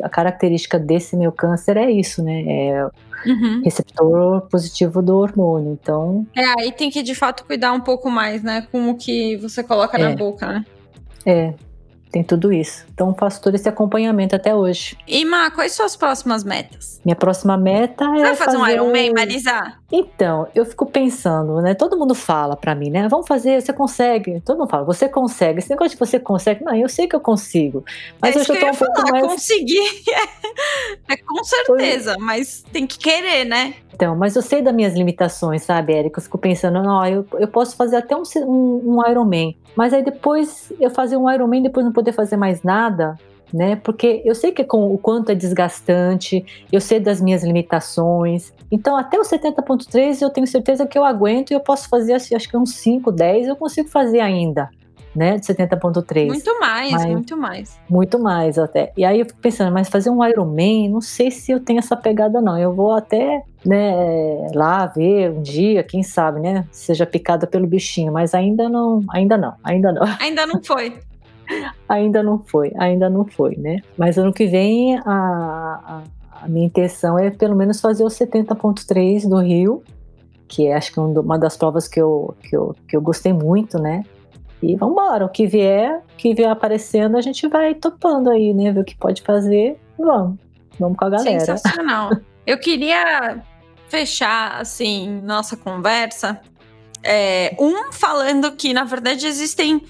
a, 0.03 0.09
característica 0.09 0.79
desse 0.79 1.15
meu 1.15 1.31
câncer 1.31 1.77
é 1.77 1.91
isso, 1.91 2.23
né? 2.23 2.41
É 2.41 2.87
uhum. 3.27 3.61
receptor 3.63 4.41
positivo 4.49 5.03
do 5.03 5.15
hormônio. 5.17 5.77
Então. 5.79 6.25
É, 6.35 6.43
aí 6.59 6.71
tem 6.71 6.89
que 6.89 7.03
de 7.03 7.13
fato 7.13 7.45
cuidar 7.45 7.73
um 7.73 7.81
pouco 7.81 8.09
mais, 8.09 8.41
né? 8.41 8.65
Com 8.71 8.89
o 8.89 8.97
que 8.97 9.35
você 9.37 9.63
coloca 9.63 9.99
é. 9.99 10.01
na 10.01 10.15
boca, 10.15 10.47
né? 10.47 10.65
É, 11.23 11.53
tem 12.11 12.23
tudo 12.23 12.53
isso. 12.53 12.85
Então 12.93 13.13
faço 13.13 13.41
todo 13.41 13.55
esse 13.55 13.67
acompanhamento 13.67 14.35
até 14.35 14.55
hoje. 14.55 14.97
E 15.07 15.25
Má, 15.25 15.51
quais 15.51 15.73
são 15.73 15.85
as 15.85 15.95
próximas 15.95 16.43
metas? 16.43 17.01
Minha 17.03 17.15
próxima 17.15 17.57
meta 17.57 18.05
é. 18.05 18.07
Você 18.07 18.21
vai 18.21 18.35
fazer, 18.35 18.57
fazer 18.57 18.57
um 18.57 18.67
Ironman, 18.67 19.13
Marisa? 19.13 19.73
Então, 19.91 20.47
eu 20.55 20.65
fico 20.65 20.85
pensando, 20.85 21.61
né? 21.61 21.73
Todo 21.73 21.97
mundo 21.97 22.15
fala 22.15 22.55
para 22.55 22.73
mim, 22.73 22.89
né? 22.89 23.07
Vamos 23.07 23.27
fazer, 23.27 23.61
você 23.61 23.71
consegue. 23.71 24.41
Todo 24.41 24.57
mundo 24.57 24.69
fala, 24.69 24.83
você 24.83 25.07
consegue. 25.07 25.59
Esse 25.59 25.69
negócio 25.69 25.91
de 25.91 25.99
você 25.99 26.19
consegue, 26.19 26.63
não, 26.63 26.73
eu 26.73 26.89
sei 26.89 27.07
que 27.07 27.15
eu 27.15 27.19
consigo. 27.19 27.83
Mas 28.21 28.35
é 28.35 28.39
eu 28.39 28.43
já 28.43 28.55
tô 28.55 28.65
um 28.65 28.75
pouco 28.75 28.95
falar, 28.95 29.11
mais. 29.11 29.25
Conseguir. 29.27 30.03
é 31.09 31.17
com 31.17 31.43
certeza, 31.43 32.15
mas 32.19 32.63
tem 32.71 32.87
que 32.87 32.97
querer, 32.97 33.45
né? 33.45 33.75
Então, 33.93 34.15
mas 34.15 34.35
eu 34.35 34.41
sei 34.41 34.61
das 34.61 34.73
minhas 34.73 34.93
limitações, 34.93 35.63
sabe, 35.63 35.93
Érica? 35.93 36.19
Eu 36.19 36.23
fico 36.23 36.37
pensando, 36.37 36.81
não, 36.81 37.05
eu, 37.05 37.25
eu 37.33 37.47
posso 37.47 37.75
fazer 37.75 37.95
até 37.97 38.15
um, 38.15 38.23
um, 38.37 38.97
um 38.97 39.09
Ironman, 39.09 39.55
mas 39.75 39.93
aí 39.93 40.03
depois 40.03 40.71
eu 40.79 40.89
fazer 40.89 41.17
um 41.17 41.29
Ironman 41.31 41.63
depois 41.63 41.85
não 41.85 41.93
poder 41.93 42.11
fazer 42.11 42.37
mais 42.37 42.63
nada, 42.63 43.17
né? 43.53 43.75
Porque 43.75 44.21
eu 44.25 44.33
sei 44.33 44.51
que 44.51 44.61
é 44.61 44.65
com 44.65 44.93
o 44.93 44.97
quanto 44.97 45.31
é 45.31 45.35
desgastante, 45.35 46.45
eu 46.71 46.81
sei 46.81 46.99
das 46.99 47.21
minhas 47.21 47.43
limitações. 47.43 48.53
Então, 48.71 48.97
até 48.97 49.19
o 49.19 49.23
70.3 49.23 50.21
eu 50.21 50.29
tenho 50.29 50.47
certeza 50.47 50.85
que 50.85 50.97
eu 50.97 51.05
aguento 51.05 51.51
e 51.51 51.53
eu 51.53 51.59
posso 51.59 51.87
fazer, 51.87 52.13
acho 52.13 52.49
que 52.49 52.57
uns 52.57 52.75
5, 52.75 53.11
10 53.11 53.47
eu 53.47 53.55
consigo 53.55 53.89
fazer 53.89 54.19
ainda 54.19 54.69
né, 55.15 55.37
de 55.37 55.45
70.3. 55.45 56.27
Muito 56.27 56.59
mais, 56.59 56.91
mas, 56.91 57.05
muito 57.05 57.37
mais. 57.37 57.79
Muito 57.89 58.19
mais 58.19 58.57
até. 58.59 58.91
E 58.97 59.05
aí 59.05 59.19
eu 59.19 59.25
fico 59.25 59.39
pensando, 59.39 59.71
mas 59.71 59.87
fazer 59.87 60.09
um 60.09 60.23
Ironman, 60.23 60.89
não 60.89 61.01
sei 61.01 61.31
se 61.31 61.51
eu 61.51 61.59
tenho 61.59 61.79
essa 61.79 61.95
pegada 61.95 62.41
não. 62.41 62.57
Eu 62.57 62.73
vou 62.73 62.91
até, 62.91 63.43
né, 63.65 64.47
lá 64.53 64.85
ver 64.87 65.31
um 65.31 65.41
dia, 65.41 65.83
quem 65.83 66.03
sabe, 66.03 66.41
né, 66.41 66.65
seja 66.71 67.05
picada 67.05 67.47
pelo 67.47 67.65
bichinho, 67.65 68.11
mas 68.11 68.33
ainda 68.33 68.67
não, 68.67 69.01
ainda 69.09 69.37
não, 69.37 69.53
ainda 69.63 69.91
não. 69.91 70.05
Ainda 70.19 70.45
não 70.45 70.61
foi. 70.63 70.99
ainda 71.87 72.23
não 72.23 72.39
foi, 72.39 72.73
ainda 72.77 73.09
não 73.09 73.23
foi, 73.25 73.55
né? 73.55 73.79
Mas 73.95 74.17
ano 74.17 74.33
que 74.33 74.47
vem 74.47 74.97
a, 74.97 75.03
a, 75.05 76.03
a 76.41 76.47
minha 76.47 76.65
intenção 76.65 77.19
é 77.19 77.29
pelo 77.29 77.55
menos 77.55 77.79
fazer 77.79 78.03
o 78.03 78.07
70.3 78.07 79.29
do 79.29 79.37
Rio, 79.37 79.83
que 80.47 80.67
é 80.67 80.75
acho 80.75 80.91
que 80.91 80.99
uma 80.99 81.37
das 81.37 81.55
provas 81.55 81.87
que 81.87 82.01
eu, 82.01 82.33
que 82.41 82.55
eu, 82.55 82.75
que 82.87 82.97
eu 82.97 83.01
gostei 83.01 83.31
muito, 83.31 83.77
né? 83.77 84.03
E 84.65 84.75
vamos 84.75 84.93
embora, 84.93 85.25
o 85.25 85.29
que 85.29 85.45
vier, 85.45 86.01
o 86.13 86.17
que 86.17 86.33
vier 86.33 86.49
aparecendo, 86.49 87.17
a 87.17 87.21
gente 87.21 87.47
vai 87.47 87.75
topando 87.75 88.31
aí, 88.31 88.53
né? 88.53 88.71
Ver 88.71 88.79
o 88.79 88.83
que 88.83 88.97
pode 88.97 89.21
fazer. 89.21 89.79
Vamos, 89.97 90.39
vamos 90.79 90.97
com 90.97 91.05
a 91.05 91.09
galera. 91.09 91.39
Sensacional. 91.39 92.09
Eu 92.47 92.57
queria 92.59 93.43
fechar, 93.87 94.59
assim, 94.59 95.21
nossa 95.21 95.55
conversa. 95.55 96.41
É, 97.03 97.55
um, 97.59 97.91
falando 97.91 98.51
que, 98.53 98.73
na 98.73 98.83
verdade, 98.83 99.27
existem 99.27 99.81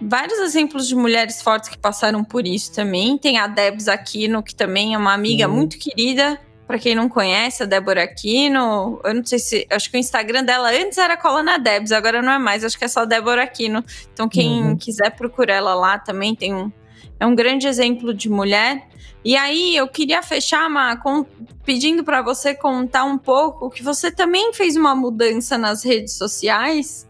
vários 0.00 0.38
exemplos 0.38 0.88
de 0.88 0.94
mulheres 0.94 1.42
fortes 1.42 1.68
que 1.68 1.78
passaram 1.78 2.24
por 2.24 2.46
isso 2.46 2.72
também. 2.72 3.18
Tem 3.18 3.38
a 3.38 3.46
Debs 3.46 3.88
Aquino, 3.88 4.42
que 4.42 4.54
também 4.54 4.94
é 4.94 4.98
uma 4.98 5.12
amiga 5.12 5.46
muito 5.46 5.78
querida, 5.78 6.40
para 6.66 6.78
quem 6.78 6.94
não 6.94 7.08
conhece, 7.08 7.62
a 7.62 7.66
Débora 7.66 8.02
Aquino. 8.02 9.00
Eu 9.04 9.14
não 9.14 9.24
sei 9.24 9.38
se. 9.38 9.66
Acho 9.70 9.90
que 9.90 9.96
o 9.96 10.00
Instagram 10.00 10.42
dela 10.42 10.70
antes 10.70 10.98
era 10.98 11.16
Colana 11.16 11.58
Debs, 11.58 11.92
agora 11.92 12.20
não 12.20 12.32
é 12.32 12.38
mais. 12.38 12.64
Acho 12.64 12.76
que 12.76 12.84
é 12.84 12.88
só 12.88 13.04
Débora 13.04 13.44
Aquino. 13.44 13.84
Então, 14.12 14.28
quem 14.28 14.64
uhum. 14.64 14.76
quiser 14.76 15.10
procurar 15.10 15.54
ela 15.54 15.74
lá 15.74 15.98
também 15.98 16.34
tem 16.34 16.54
um. 16.54 16.72
É 17.20 17.24
um 17.24 17.34
grande 17.34 17.66
exemplo 17.66 18.12
de 18.12 18.28
mulher. 18.28 18.88
E 19.24 19.36
aí, 19.36 19.76
eu 19.76 19.88
queria 19.88 20.22
fechar, 20.22 20.68
Ma, 20.68 20.96
com, 20.96 21.24
pedindo 21.64 22.04
para 22.04 22.20
você 22.20 22.54
contar 22.54 23.04
um 23.04 23.16
pouco 23.16 23.70
que 23.70 23.82
você 23.82 24.10
também 24.10 24.52
fez 24.52 24.76
uma 24.76 24.94
mudança 24.94 25.56
nas 25.56 25.84
redes 25.84 26.14
sociais, 26.14 27.08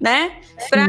né? 0.00 0.40
Para 0.70 0.86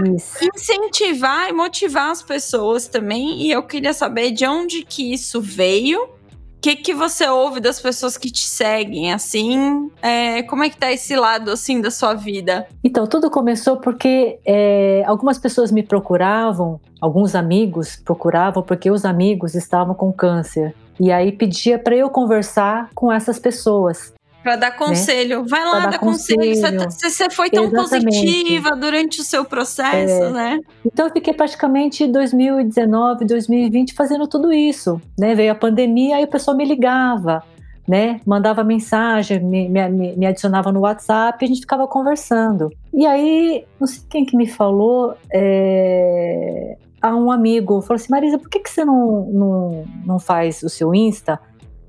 incentivar 0.55 1.49
e 1.49 1.53
motivar 1.53 2.09
as 2.09 2.23
pessoas 2.23 2.87
também. 2.87 3.43
E 3.43 3.51
eu 3.51 3.63
queria 3.63 3.93
saber 3.93 4.31
de 4.31 4.45
onde 4.45 4.83
que 4.83 5.13
isso 5.13 5.39
veio 5.41 6.16
o 6.57 6.59
que, 6.59 6.75
que 6.75 6.93
você 6.93 7.27
ouve 7.27 7.59
das 7.59 7.79
pessoas 7.79 8.17
que 8.17 8.31
te 8.31 8.43
seguem, 8.43 9.13
assim? 9.13 9.91
É, 10.01 10.41
como 10.43 10.63
é 10.63 10.69
que 10.69 10.75
tá 10.75 10.91
esse 10.91 11.15
lado, 11.15 11.51
assim, 11.51 11.79
da 11.79 11.91
sua 11.91 12.15
vida? 12.15 12.67
Então, 12.83 13.05
tudo 13.05 13.29
começou 13.29 13.77
porque 13.77 14.39
é, 14.43 15.03
algumas 15.05 15.37
pessoas 15.37 15.71
me 15.71 15.83
procuravam, 15.83 16.81
alguns 16.99 17.35
amigos 17.35 17.95
procuravam, 17.95 18.63
porque 18.63 18.89
os 18.89 19.05
amigos 19.05 19.53
estavam 19.53 19.93
com 19.93 20.11
câncer. 20.11 20.73
E 20.99 21.11
aí 21.11 21.31
pedia 21.31 21.77
para 21.77 21.95
eu 21.95 22.09
conversar 22.09 22.89
com 22.95 23.11
essas 23.11 23.37
pessoas. 23.37 24.13
Para 24.47 24.55
dar 24.55 24.69
né? 24.69 24.77
conselho. 24.77 25.41
Né? 25.41 25.45
Vai 25.49 25.65
lá, 25.65 25.79
dar, 25.79 25.89
dar 25.89 25.99
conselho. 25.99 26.39
conselho. 26.39 26.79
Você, 26.89 27.09
você 27.09 27.29
foi 27.29 27.49
tão 27.49 27.65
Exatamente. 27.65 28.05
positiva 28.05 28.77
durante 28.77 29.19
o 29.19 29.23
seu 29.25 29.43
processo, 29.43 30.23
é. 30.23 30.29
né? 30.29 30.59
Então 30.85 31.07
eu 31.07 31.11
fiquei 31.11 31.33
praticamente 31.33 32.07
2019, 32.07 33.25
2020 33.25 33.93
fazendo 33.93 34.25
tudo 34.25 34.53
isso. 34.53 35.01
Né? 35.19 35.35
Veio 35.35 35.51
a 35.51 35.55
pandemia, 35.55 36.15
aí 36.15 36.23
o 36.23 36.29
pessoal 36.29 36.55
me 36.55 36.63
ligava. 36.63 37.43
Né? 37.85 38.21
Mandava 38.25 38.63
mensagem, 38.63 39.43
me, 39.43 39.67
me, 39.67 40.15
me, 40.15 40.25
adicionava 40.25 40.71
no 40.71 40.79
WhatsApp, 40.81 41.43
a 41.43 41.47
gente 41.47 41.61
ficava 41.61 41.85
conversando. 41.85 42.71
E 42.93 43.05
aí, 43.05 43.65
não 43.77 43.87
sei 43.87 44.01
quem 44.09 44.25
que 44.25 44.37
me 44.37 44.47
falou, 44.47 45.13
é, 45.29 46.77
a 47.01 47.13
um 47.13 47.29
amigo, 47.31 47.81
falou 47.81 47.95
assim, 47.95 48.11
Marisa, 48.11 48.37
por 48.37 48.49
que, 48.49 48.59
que 48.59 48.69
você 48.69 48.85
não, 48.85 49.25
não, 49.25 49.85
não 50.05 50.19
faz 50.19 50.63
o 50.63 50.69
seu 50.69 50.95
Insta 50.95 51.37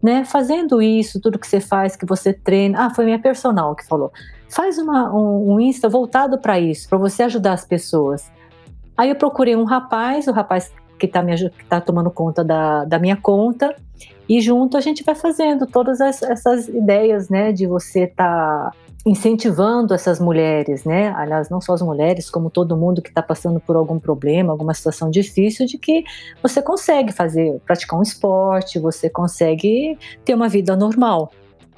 né? 0.02 0.24
Fazendo 0.24 0.80
isso, 0.80 1.20
tudo 1.20 1.38
que 1.38 1.46
você 1.46 1.60
faz, 1.60 1.96
que 1.96 2.06
você 2.06 2.32
treina. 2.32 2.86
Ah, 2.86 2.90
foi 2.94 3.04
minha 3.04 3.18
personal 3.18 3.74
que 3.74 3.86
falou. 3.86 4.12
Faz 4.48 4.78
uma, 4.78 5.12
um, 5.14 5.54
um 5.54 5.60
Insta 5.60 5.88
voltado 5.88 6.38
para 6.38 6.58
isso, 6.58 6.88
para 6.88 6.98
você 6.98 7.22
ajudar 7.24 7.52
as 7.52 7.64
pessoas. 7.64 8.30
Aí 8.96 9.10
eu 9.10 9.16
procurei 9.16 9.54
um 9.54 9.64
rapaz, 9.64 10.26
o 10.26 10.32
rapaz 10.32 10.72
que 10.98 11.06
está 11.06 11.22
tá 11.68 11.80
tomando 11.80 12.10
conta 12.10 12.42
da, 12.42 12.84
da 12.84 12.98
minha 12.98 13.16
conta, 13.16 13.74
e 14.28 14.40
junto 14.40 14.76
a 14.76 14.80
gente 14.80 15.04
vai 15.04 15.14
fazendo 15.14 15.66
todas 15.66 16.00
essas 16.00 16.68
ideias, 16.68 17.28
né, 17.28 17.52
de 17.52 17.66
você 17.66 18.04
estar 18.04 18.70
tá 18.70 18.72
incentivando 19.08 19.94
essas 19.94 20.20
mulheres, 20.20 20.84
né? 20.84 21.08
Aliás, 21.16 21.48
não 21.48 21.60
só 21.60 21.72
as 21.72 21.80
mulheres, 21.80 22.28
como 22.28 22.50
todo 22.50 22.76
mundo 22.76 23.00
que 23.00 23.08
está 23.08 23.22
passando 23.22 23.58
por 23.58 23.74
algum 23.74 23.98
problema, 23.98 24.52
alguma 24.52 24.74
situação 24.74 25.10
difícil, 25.10 25.66
de 25.66 25.78
que 25.78 26.04
você 26.42 26.60
consegue 26.60 27.10
fazer, 27.10 27.58
praticar 27.64 27.98
um 27.98 28.02
esporte, 28.02 28.78
você 28.78 29.08
consegue 29.08 29.98
ter 30.24 30.34
uma 30.34 30.48
vida 30.48 30.76
normal, 30.76 31.32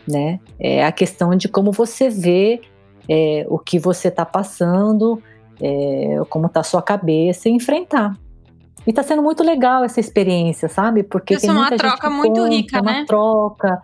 né? 0.06 0.40
É 0.58 0.84
a 0.84 0.90
questão 0.90 1.36
de 1.36 1.48
como 1.48 1.70
você 1.70 2.10
vê 2.10 2.60
é, 3.08 3.46
o 3.48 3.58
que 3.58 3.78
você 3.78 4.08
está 4.08 4.26
passando, 4.26 5.22
é, 5.60 6.20
como 6.28 6.46
está 6.46 6.60
a 6.60 6.64
sua 6.64 6.82
cabeça 6.82 7.48
e 7.48 7.52
enfrentar. 7.52 8.12
E 8.84 8.90
está 8.90 9.04
sendo 9.04 9.22
muito 9.22 9.44
legal 9.44 9.84
essa 9.84 10.00
experiência, 10.00 10.68
sabe? 10.68 11.04
Porque 11.04 11.34
Isso 11.34 11.42
tem 11.46 11.50
é 11.50 11.52
uma 11.52 11.70
troca 11.70 12.10
muito 12.10 12.40
conta, 12.40 12.48
rica, 12.48 12.80
uma 12.80 12.92
né? 12.92 13.04
troca 13.06 13.82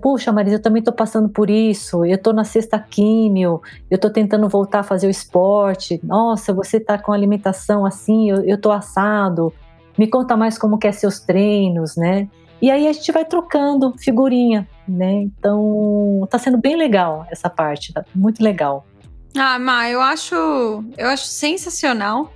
Puxa, 0.00 0.32
Marisa, 0.32 0.56
eu 0.56 0.62
também 0.62 0.80
estou 0.80 0.94
passando 0.94 1.28
por 1.28 1.50
isso. 1.50 2.04
Eu 2.04 2.16
estou 2.16 2.32
na 2.32 2.44
sexta 2.44 2.78
químio, 2.78 3.60
eu 3.90 3.96
estou 3.96 4.10
tentando 4.10 4.48
voltar 4.48 4.80
a 4.80 4.82
fazer 4.82 5.06
o 5.06 5.10
esporte. 5.10 6.00
Nossa, 6.02 6.52
você 6.52 6.78
está 6.78 6.98
com 6.98 7.12
alimentação 7.12 7.84
assim, 7.84 8.30
eu 8.30 8.54
estou 8.54 8.72
assado. 8.72 9.52
Me 9.98 10.06
conta 10.06 10.36
mais 10.36 10.58
como 10.58 10.78
que 10.78 10.86
é 10.86 10.92
seus 10.92 11.20
treinos, 11.20 11.96
né? 11.96 12.28
E 12.60 12.70
aí 12.70 12.88
a 12.88 12.92
gente 12.92 13.12
vai 13.12 13.24
trocando 13.24 13.94
figurinha, 13.98 14.66
né? 14.88 15.22
Então, 15.22 16.22
está 16.24 16.38
sendo 16.38 16.56
bem 16.56 16.76
legal 16.76 17.26
essa 17.30 17.50
parte, 17.50 17.92
tá 17.92 18.04
muito 18.14 18.42
legal. 18.42 18.86
Ah, 19.36 19.58
Ma, 19.58 19.90
eu 19.90 20.00
acho, 20.00 20.34
eu 20.96 21.08
acho 21.08 21.26
sensacional. 21.26 22.32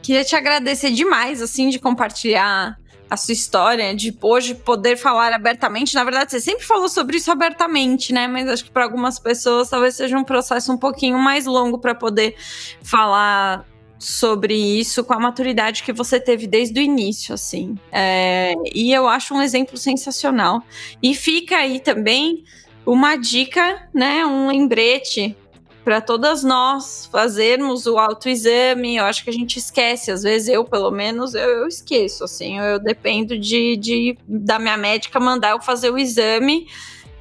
Queria 0.00 0.22
te 0.22 0.36
agradecer 0.36 0.90
demais, 0.92 1.42
assim, 1.42 1.68
de 1.70 1.80
compartilhar 1.80 2.78
a 3.08 3.16
sua 3.16 3.32
história, 3.32 3.94
de 3.94 4.16
hoje 4.20 4.54
poder 4.54 4.96
falar 4.96 5.32
abertamente. 5.32 5.94
Na 5.94 6.04
verdade, 6.04 6.32
você 6.32 6.40
sempre 6.40 6.64
falou 6.64 6.88
sobre 6.88 7.16
isso 7.16 7.30
abertamente, 7.30 8.12
né? 8.12 8.26
Mas 8.26 8.48
acho 8.48 8.64
que 8.64 8.70
para 8.70 8.84
algumas 8.84 9.18
pessoas 9.18 9.68
talvez 9.68 9.96
seja 9.96 10.16
um 10.16 10.24
processo 10.24 10.72
um 10.72 10.78
pouquinho 10.78 11.18
mais 11.18 11.46
longo 11.46 11.78
para 11.78 11.94
poder 11.94 12.34
falar 12.82 13.66
sobre 13.98 14.54
isso 14.54 15.02
com 15.04 15.14
a 15.14 15.20
maturidade 15.20 15.82
que 15.82 15.92
você 15.92 16.20
teve 16.20 16.46
desde 16.46 16.78
o 16.78 16.82
início, 16.82 17.34
assim. 17.34 17.78
É, 17.90 18.54
e 18.74 18.92
eu 18.92 19.08
acho 19.08 19.34
um 19.34 19.40
exemplo 19.40 19.76
sensacional. 19.76 20.62
E 21.02 21.14
fica 21.14 21.56
aí 21.56 21.80
também 21.80 22.44
uma 22.84 23.16
dica, 23.16 23.88
né? 23.94 24.26
Um 24.26 24.48
lembrete 24.48 25.36
para 25.84 26.00
todas 26.00 26.42
nós 26.42 27.06
fazermos 27.12 27.86
o 27.86 27.98
autoexame. 27.98 28.96
Eu 28.96 29.04
acho 29.04 29.22
que 29.22 29.30
a 29.30 29.32
gente 29.32 29.58
esquece, 29.58 30.10
às 30.10 30.22
vezes 30.22 30.48
eu, 30.48 30.64
pelo 30.64 30.90
menos, 30.90 31.34
eu, 31.34 31.48
eu 31.48 31.68
esqueço, 31.68 32.24
assim, 32.24 32.58
eu, 32.58 32.64
eu 32.64 32.78
dependo 32.78 33.38
de, 33.38 33.76
de, 33.76 34.18
da 34.26 34.58
minha 34.58 34.76
médica 34.76 35.20
mandar 35.20 35.50
eu 35.50 35.60
fazer 35.60 35.90
o 35.90 35.98
exame, 35.98 36.66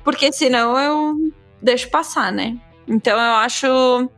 porque 0.03 0.32
senão 0.32 0.80
eu 0.80 1.34
deixo 1.61 1.89
passar, 1.89 2.32
né? 2.32 2.57
Então 2.88 3.14
eu 3.14 3.34
acho 3.36 4.09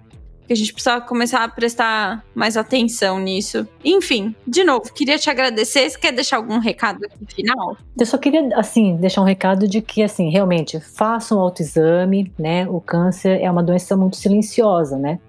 que 0.45 0.53
a 0.53 0.55
gente 0.55 0.71
precisa 0.73 1.01
começar 1.01 1.43
a 1.43 1.49
prestar 1.49 2.23
mais 2.33 2.55
atenção 2.55 3.19
nisso. 3.19 3.67
Enfim, 3.83 4.35
de 4.47 4.63
novo, 4.63 4.93
queria 4.93 5.17
te 5.17 5.29
agradecer. 5.29 5.89
Você 5.89 5.97
quer 5.97 6.11
deixar 6.11 6.37
algum 6.37 6.59
recado 6.59 7.03
aqui 7.05 7.25
final? 7.33 7.75
Eu 7.97 8.05
só 8.05 8.17
queria, 8.17 8.47
assim, 8.55 8.95
deixar 8.97 9.21
um 9.21 9.25
recado 9.25 9.67
de 9.67 9.81
que, 9.81 10.03
assim, 10.03 10.29
realmente, 10.29 10.79
façam 10.79 11.37
um 11.37 11.41
autoexame, 11.41 12.31
né? 12.37 12.67
O 12.69 12.79
câncer 12.79 13.41
é 13.41 13.49
uma 13.49 13.63
doença 13.63 13.97
muito 13.97 14.17
silenciosa, 14.17 14.97
né? 14.97 15.19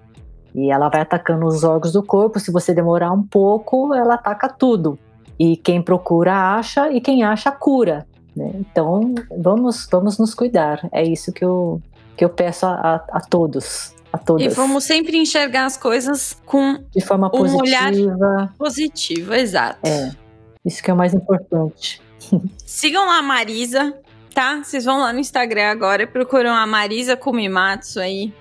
E 0.53 0.71
ela 0.71 0.89
vai 0.89 1.01
atacando 1.01 1.45
os 1.45 1.63
órgãos 1.63 1.93
do 1.93 2.03
corpo. 2.03 2.39
Se 2.39 2.51
você 2.51 2.73
demorar 2.73 3.11
um 3.11 3.23
pouco, 3.23 3.93
ela 3.93 4.15
ataca 4.15 4.49
tudo. 4.49 4.97
E 5.39 5.55
quem 5.57 5.81
procura 5.81 6.55
acha, 6.55 6.91
e 6.91 7.01
quem 7.01 7.23
acha 7.23 7.51
cura. 7.51 8.07
Né? 8.35 8.51
Então, 8.55 9.13
vamos, 9.37 9.87
vamos 9.91 10.17
nos 10.17 10.33
cuidar. 10.33 10.87
É 10.91 11.03
isso 11.03 11.31
que 11.31 11.45
eu, 11.45 11.81
que 12.15 12.25
eu 12.25 12.29
peço 12.29 12.65
a, 12.65 12.73
a, 12.73 12.95
a 13.17 13.19
todos 13.21 13.96
a 14.11 14.17
todas. 14.17 14.45
E 14.45 14.49
vamos 14.49 14.83
sempre 14.83 15.17
enxergar 15.17 15.65
as 15.65 15.77
coisas 15.77 16.41
com 16.45 16.83
de 16.95 17.03
forma 17.03 17.29
um 17.33 17.55
olhar 17.57 17.91
positivo, 18.57 19.33
exato. 19.33 19.79
É, 19.83 20.11
isso 20.65 20.81
que 20.81 20.89
é 20.89 20.93
o 20.93 20.97
mais 20.97 21.13
importante. 21.13 22.01
Sigam 22.65 23.05
lá 23.05 23.19
a 23.19 23.21
Marisa, 23.21 23.97
tá? 24.33 24.63
Vocês 24.63 24.85
vão 24.85 24.99
lá 24.99 25.13
no 25.13 25.19
Instagram 25.19 25.69
agora 25.69 26.03
e 26.03 26.07
procuram 26.07 26.53
a 26.53 26.65
Marisa 26.67 27.15
Kumimatsu 27.15 27.99
aí. 27.99 28.33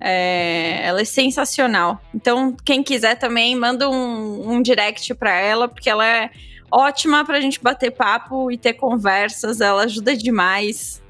É, 0.00 0.86
ela 0.86 1.00
é 1.00 1.04
sensacional. 1.04 2.00
Então, 2.14 2.54
quem 2.64 2.82
quiser 2.82 3.16
também, 3.16 3.56
manda 3.56 3.88
um, 3.88 4.52
um 4.52 4.62
direct 4.62 5.14
para 5.14 5.38
ela, 5.38 5.68
porque 5.68 5.88
ela 5.88 6.06
é 6.06 6.30
ótima 6.70 7.24
pra 7.24 7.40
gente 7.40 7.62
bater 7.62 7.90
papo 7.90 8.50
e 8.50 8.58
ter 8.58 8.74
conversas. 8.74 9.60
Ela 9.60 9.84
ajuda 9.84 10.16
demais. 10.16 11.02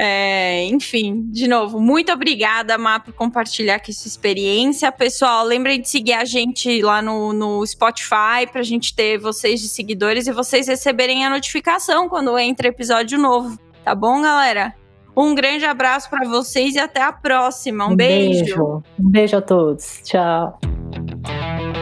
É, 0.00 0.64
enfim, 0.66 1.28
de 1.28 1.48
novo, 1.48 1.80
muito 1.80 2.12
obrigada, 2.12 2.78
Má, 2.78 3.00
por 3.00 3.12
compartilhar 3.12 3.74
aqui 3.74 3.92
sua 3.92 4.06
experiência. 4.06 4.92
Pessoal, 4.92 5.44
lembrem 5.44 5.80
de 5.80 5.88
seguir 5.88 6.12
a 6.12 6.24
gente 6.24 6.80
lá 6.82 7.02
no, 7.02 7.32
no 7.32 7.66
Spotify 7.66 8.46
pra 8.52 8.62
gente 8.62 8.94
ter 8.94 9.18
vocês 9.18 9.60
de 9.60 9.66
seguidores 9.66 10.28
e 10.28 10.32
vocês 10.32 10.68
receberem 10.68 11.26
a 11.26 11.30
notificação 11.30 12.08
quando 12.08 12.38
entra 12.38 12.68
episódio 12.68 13.18
novo. 13.18 13.58
Tá 13.84 13.92
bom, 13.92 14.22
galera? 14.22 14.72
Um 15.16 15.34
grande 15.34 15.64
abraço 15.64 16.08
para 16.08 16.28
vocês 16.28 16.76
e 16.76 16.78
até 16.78 17.02
a 17.02 17.12
próxima. 17.12 17.88
Um, 17.88 17.90
um 17.92 17.96
beijo. 17.96 18.44
beijo. 18.44 18.82
Um 19.00 19.10
beijo 19.10 19.36
a 19.36 19.42
todos. 19.42 20.00
Tchau. 20.04 20.60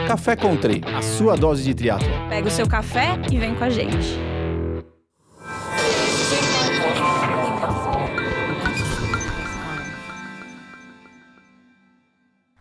Café 0.07 0.35
Country, 0.35 0.81
a 0.95 1.03
sua 1.03 1.35
dose 1.35 1.63
de 1.63 1.75
triatlo. 1.75 2.09
Pega 2.29 2.47
o 2.47 2.51
seu 2.51 2.67
café 2.67 3.09
e 3.31 3.37
vem 3.37 3.53
com 3.53 3.63
a 3.63 3.69
gente. 3.69 4.36